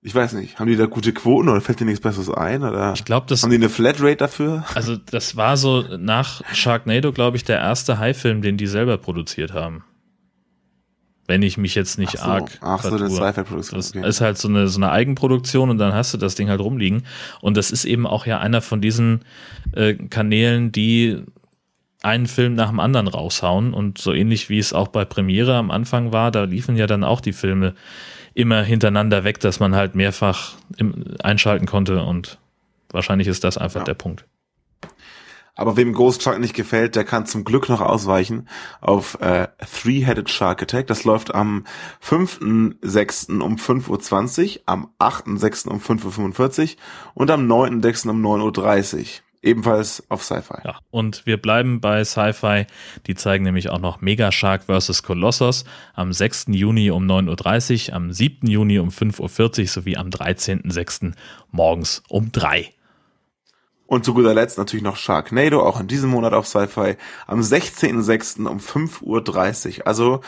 ich 0.05 0.13
weiß 0.13 0.33
nicht, 0.33 0.59
haben 0.59 0.67
die 0.67 0.75
da 0.75 0.85
gute 0.85 1.13
Quoten 1.13 1.49
oder 1.49 1.59
fällt 1.61 1.79
dir 1.79 1.85
nichts 1.85 1.99
Besseres 1.99 2.29
ein? 2.29 2.61
Oder 2.61 2.93
ich 2.93 3.05
glaube, 3.05 3.25
das 3.27 3.41
haben 3.41 3.49
die 3.49 3.55
eine 3.55 3.69
Flatrate 3.69 4.17
dafür? 4.17 4.63
Also 4.75 4.97
das 4.97 5.35
war 5.35 5.57
so 5.57 5.83
nach 5.97 6.43
Sharknado, 6.53 7.11
glaube 7.11 7.37
ich, 7.37 7.43
der 7.43 7.57
erste 7.57 7.97
High-Film, 7.97 8.43
den 8.43 8.55
die 8.55 8.67
selber 8.67 8.99
produziert 8.99 9.53
haben. 9.53 9.83
Wenn 11.25 11.41
ich 11.41 11.57
mich 11.57 11.73
jetzt 11.73 11.97
nicht 11.97 12.19
ach 12.19 12.23
so, 12.23 12.29
arg. 12.29 12.51
Ach 12.61 12.83
so, 12.83 12.95
eine 12.95 13.09
Sci-Fi-Produktion. 13.09 13.79
Das 13.79 13.95
okay. 13.95 14.07
ist 14.07 14.21
halt 14.21 14.37
so 14.37 14.47
eine, 14.47 14.67
so 14.67 14.77
eine 14.77 14.91
Eigenproduktion 14.91 15.71
und 15.71 15.79
dann 15.79 15.91
hast 15.95 16.13
du 16.13 16.19
das 16.19 16.35
Ding 16.35 16.49
halt 16.49 16.61
rumliegen. 16.61 17.07
Und 17.41 17.57
das 17.57 17.71
ist 17.71 17.83
eben 17.83 18.05
auch 18.05 18.27
ja 18.27 18.39
einer 18.39 18.61
von 18.61 18.81
diesen 18.81 19.25
äh, 19.71 19.95
Kanälen, 19.95 20.71
die 20.71 21.23
einen 22.03 22.27
Film 22.27 22.53
nach 22.53 22.69
dem 22.69 22.79
anderen 22.79 23.07
raushauen 23.07 23.73
und 23.73 23.97
so 23.97 24.13
ähnlich 24.13 24.49
wie 24.49 24.59
es 24.59 24.71
auch 24.71 24.89
bei 24.89 25.03
Premiere 25.03 25.55
am 25.55 25.71
Anfang 25.71 26.11
war, 26.11 26.29
da 26.29 26.43
liefen 26.43 26.75
ja 26.75 26.85
dann 26.85 27.03
auch 27.03 27.21
die 27.21 27.33
Filme 27.33 27.73
immer 28.35 28.61
hintereinander 28.61 29.23
weg, 29.23 29.39
dass 29.39 29.59
man 29.59 29.75
halt 29.75 29.95
mehrfach 29.95 30.53
im, 30.77 31.15
einschalten 31.23 31.65
konnte 31.65 32.03
und 32.03 32.37
wahrscheinlich 32.91 33.27
ist 33.27 33.43
das 33.43 33.57
einfach 33.57 33.81
ja. 33.81 33.85
der 33.85 33.95
Punkt. 33.95 34.25
Aber 35.57 35.77
wem 35.77 35.93
Ghost 35.93 36.21
Shark 36.21 36.39
nicht 36.39 36.53
gefällt, 36.53 36.97
der 36.97 37.05
kann 37.05 37.25
zum 37.25 37.45
Glück 37.45 37.69
noch 37.69 37.79
ausweichen 37.79 38.49
auf 38.81 39.17
äh, 39.21 39.47
Three-Headed 39.59 40.29
Shark 40.29 40.61
Attack. 40.61 40.87
Das 40.87 41.05
läuft 41.05 41.33
am 41.33 41.63
5.6. 42.03 43.39
um 43.39 43.55
5.20 43.55 44.57
Uhr, 44.57 44.61
am 44.65 44.89
8.6. 44.99 45.69
um 45.69 45.79
5.45 45.79 46.61
Uhr 46.61 46.77
und 47.13 47.31
am 47.31 47.49
9.6. 47.49 48.09
um 48.09 48.21
9.30 48.21 48.99
Uhr. 48.99 49.05
Ebenfalls 49.45 50.03
auf 50.09 50.23
Sci-Fi. 50.23 50.61
Ja, 50.63 50.79
und 50.89 51.25
wir 51.25 51.37
bleiben 51.37 51.79
bei 51.79 52.03
Sci-Fi. 52.03 52.65
Die 53.05 53.13
zeigen 53.13 53.43
nämlich 53.43 53.69
auch 53.69 53.79
noch 53.79 54.01
Mega 54.01 54.31
Shark 54.31 54.63
vs. 54.63 55.03
Colossus 55.03 55.65
am 55.93 56.11
6. 56.11 56.47
Juni 56.49 56.89
um 56.89 57.05
9.30 57.05 57.89
Uhr, 57.89 57.95
am 57.95 58.11
7. 58.11 58.47
Juni 58.47 58.79
um 58.79 58.89
5.40 58.89 59.61
Uhr 59.61 59.67
sowie 59.67 59.97
am 59.97 60.09
13.06. 60.09 61.13
morgens 61.51 62.01
um 62.09 62.31
3 62.31 62.71
und 63.87 64.03
zu 64.03 64.13
guter 64.13 64.33
Letzt 64.33 64.57
natürlich 64.57 64.83
noch 64.83 64.97
Sharknado, 64.97 65.61
auch 65.61 65.79
in 65.79 65.87
diesem 65.87 66.09
Monat 66.09 66.33
auf 66.33 66.47
Sci-Fi, 66.47 66.95
am 67.27 67.41
16.06. 67.41 68.47
um 68.47 68.57
5.30 68.57 69.79
Uhr. 69.79 69.87
Also, 69.87 70.21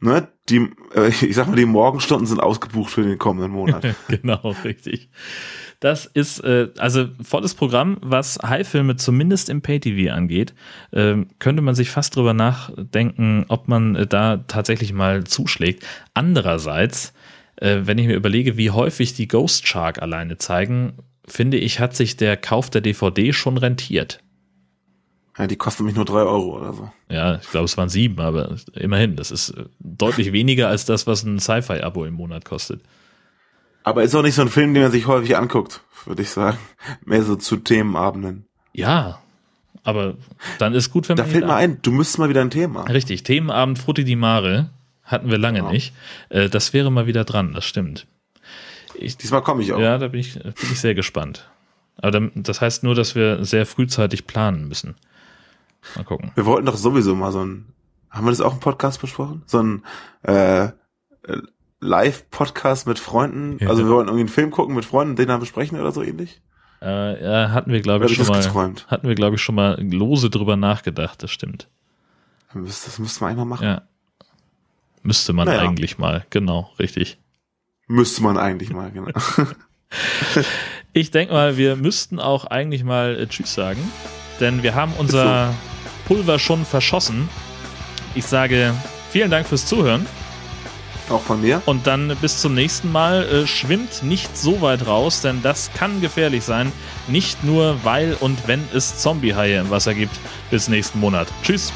ne, 0.00 0.28
die, 0.48 0.68
äh, 0.94 1.08
ich 1.08 1.36
sag 1.36 1.46
mal, 1.46 1.56
die 1.56 1.64
Morgenstunden 1.64 2.26
sind 2.26 2.40
ausgebucht 2.40 2.90
für 2.90 3.02
den 3.02 3.18
kommenden 3.18 3.52
Monat. 3.52 3.94
genau, 4.08 4.54
richtig. 4.64 5.10
Das 5.80 6.06
ist 6.06 6.40
äh, 6.40 6.68
also 6.78 7.08
volles 7.22 7.54
Programm, 7.54 7.98
was 8.00 8.38
High-Filme 8.42 8.96
zumindest 8.96 9.48
im 9.48 9.62
Pay-TV 9.62 10.12
angeht. 10.12 10.54
Äh, 10.90 11.18
könnte 11.38 11.62
man 11.62 11.76
sich 11.76 11.90
fast 11.90 12.16
drüber 12.16 12.34
nachdenken, 12.34 13.44
ob 13.48 13.68
man 13.68 13.94
äh, 13.94 14.06
da 14.06 14.38
tatsächlich 14.38 14.92
mal 14.92 15.24
zuschlägt. 15.24 15.86
Andererseits, 16.14 17.12
äh, 17.56 17.82
wenn 17.84 17.98
ich 17.98 18.08
mir 18.08 18.16
überlege, 18.16 18.56
wie 18.56 18.72
häufig 18.72 19.14
die 19.14 19.28
Ghost 19.28 19.68
Shark 19.68 20.02
alleine 20.02 20.36
zeigen, 20.38 20.94
finde 21.26 21.58
ich, 21.58 21.78
hat 21.78 21.94
sich 21.94 22.16
der 22.16 22.36
Kauf 22.36 22.70
der 22.70 22.80
DVD 22.80 23.32
schon 23.32 23.56
rentiert. 23.56 24.20
Ja, 25.38 25.46
die 25.46 25.56
kosten 25.56 25.84
mich 25.84 25.94
nur 25.94 26.04
drei 26.04 26.22
Euro 26.22 26.56
oder 26.58 26.72
so. 26.72 26.90
Ja, 27.08 27.36
ich 27.36 27.48
glaube, 27.50 27.66
es 27.66 27.76
waren 27.76 27.88
sieben, 27.88 28.18
aber 28.18 28.56
immerhin, 28.74 29.14
das 29.14 29.30
ist 29.30 29.50
äh, 29.50 29.66
deutlich 29.78 30.32
weniger 30.32 30.68
als 30.68 30.86
das, 30.86 31.06
was 31.06 31.22
ein 31.22 31.38
Sci-Fi-Abo 31.38 32.04
im 32.04 32.14
Monat 32.14 32.44
kostet. 32.44 32.80
Aber 33.88 34.02
ist 34.02 34.14
auch 34.14 34.22
nicht 34.22 34.34
so 34.34 34.42
ein 34.42 34.50
Film, 34.50 34.74
den 34.74 34.82
man 34.82 34.92
sich 34.92 35.06
häufig 35.06 35.34
anguckt, 35.34 35.80
würde 36.04 36.20
ich 36.20 36.28
sagen. 36.28 36.58
Mehr 37.06 37.22
so 37.22 37.36
zu 37.36 37.56
Themenabenden. 37.56 38.44
Ja, 38.74 39.22
aber 39.82 40.16
dann 40.58 40.74
ist 40.74 40.90
gut, 40.90 41.08
wenn 41.08 41.16
da 41.16 41.22
man. 41.22 41.30
Da 41.30 41.32
fällt 41.32 41.46
mir 41.46 41.54
ein, 41.54 41.78
du 41.80 41.90
müsstest 41.90 42.18
mal 42.18 42.28
wieder 42.28 42.42
ein 42.42 42.50
Thema. 42.50 42.82
Richtig, 42.82 43.22
Themenabend 43.22 43.78
Frutti 43.78 44.04
di 44.04 44.14
Mare 44.14 44.68
hatten 45.04 45.30
wir 45.30 45.38
lange 45.38 45.60
ja. 45.60 45.70
nicht. 45.70 45.94
Äh, 46.28 46.50
das 46.50 46.74
wäre 46.74 46.92
mal 46.92 47.06
wieder 47.06 47.24
dran, 47.24 47.54
das 47.54 47.64
stimmt. 47.64 48.06
Ich, 48.94 49.16
Diesmal 49.16 49.40
komme 49.40 49.62
ich 49.62 49.72
auch. 49.72 49.80
Ja, 49.80 49.96
da 49.96 50.08
bin 50.08 50.20
ich, 50.20 50.34
bin 50.34 50.52
ich 50.70 50.80
sehr 50.80 50.94
gespannt. 50.94 51.48
Aber 51.96 52.20
das 52.34 52.60
heißt 52.60 52.82
nur, 52.82 52.94
dass 52.94 53.14
wir 53.14 53.42
sehr 53.42 53.64
frühzeitig 53.64 54.26
planen 54.26 54.68
müssen. 54.68 54.96
Mal 55.96 56.04
gucken. 56.04 56.30
Wir 56.34 56.44
wollten 56.44 56.66
doch 56.66 56.76
sowieso 56.76 57.14
mal 57.14 57.32
so 57.32 57.42
ein, 57.42 57.72
haben 58.10 58.26
wir 58.26 58.32
das 58.32 58.42
auch 58.42 58.52
im 58.52 58.60
Podcast 58.60 59.00
besprochen? 59.00 59.44
So 59.46 59.62
ein 59.62 59.82
äh, 60.24 60.72
Live-Podcast 61.80 62.86
mit 62.86 62.98
Freunden. 62.98 63.58
Ja. 63.60 63.68
Also 63.68 63.84
wir 63.84 63.90
wollten 63.90 64.08
irgendwie 64.08 64.22
einen 64.22 64.28
Film 64.28 64.50
gucken 64.50 64.74
mit 64.74 64.84
Freunden, 64.84 65.16
den 65.16 65.28
dann 65.28 65.40
besprechen 65.40 65.78
oder 65.80 65.92
so 65.92 66.02
ähnlich. 66.02 66.40
Äh, 66.80 67.22
ja, 67.24 67.50
hatten 67.50 67.72
wir 67.72 67.80
glaube 67.80 68.06
ich 68.06 68.14
schon 68.14 68.26
mal. 68.26 68.42
Geträumt? 68.42 68.86
Hatten 68.88 69.08
wir 69.08 69.14
glaube 69.14 69.36
ich 69.36 69.42
schon 69.42 69.54
mal 69.54 69.80
lose 69.80 70.30
drüber 70.30 70.56
nachgedacht. 70.56 71.22
Das 71.22 71.30
stimmt. 71.30 71.68
Das 72.54 72.98
müssten 72.98 73.20
wir 73.20 73.26
eigentlich 73.26 73.38
mal 73.38 73.44
machen. 73.44 73.66
Ja. 73.66 73.82
Müsste 75.02 75.32
man 75.32 75.46
naja. 75.46 75.60
eigentlich 75.60 75.98
mal. 75.98 76.24
Genau, 76.30 76.70
richtig. 76.78 77.18
Müsste 77.86 78.22
man 78.22 78.36
eigentlich 78.36 78.70
mal, 78.70 78.90
genau. 78.90 79.10
ich 80.92 81.10
denke 81.10 81.32
mal, 81.32 81.56
wir 81.56 81.76
müssten 81.76 82.20
auch 82.20 82.44
eigentlich 82.44 82.84
mal 82.84 83.16
äh, 83.18 83.26
Tschüss 83.26 83.54
sagen, 83.54 83.80
denn 84.40 84.62
wir 84.62 84.74
haben 84.74 84.92
unser. 84.98 85.54
Pulver 86.08 86.38
schon 86.38 86.64
verschossen. 86.64 87.28
Ich 88.14 88.24
sage 88.24 88.72
vielen 89.10 89.30
Dank 89.30 89.46
fürs 89.46 89.66
Zuhören. 89.66 90.06
Auch 91.10 91.22
von 91.22 91.40
mir. 91.40 91.62
Und 91.64 91.86
dann 91.86 92.16
bis 92.20 92.38
zum 92.38 92.54
nächsten 92.54 92.92
Mal. 92.92 93.24
Äh, 93.24 93.46
schwimmt 93.46 94.02
nicht 94.02 94.36
so 94.36 94.60
weit 94.60 94.86
raus, 94.86 95.22
denn 95.22 95.42
das 95.42 95.70
kann 95.74 96.00
gefährlich 96.00 96.44
sein. 96.44 96.72
Nicht 97.06 97.44
nur, 97.44 97.82
weil 97.84 98.16
und 98.20 98.46
wenn 98.46 98.62
es 98.74 98.98
Zombie-Haie 98.98 99.60
im 99.60 99.70
Wasser 99.70 99.94
gibt. 99.94 100.18
Bis 100.50 100.68
nächsten 100.68 101.00
Monat. 101.00 101.28
Tschüss. 101.42 101.72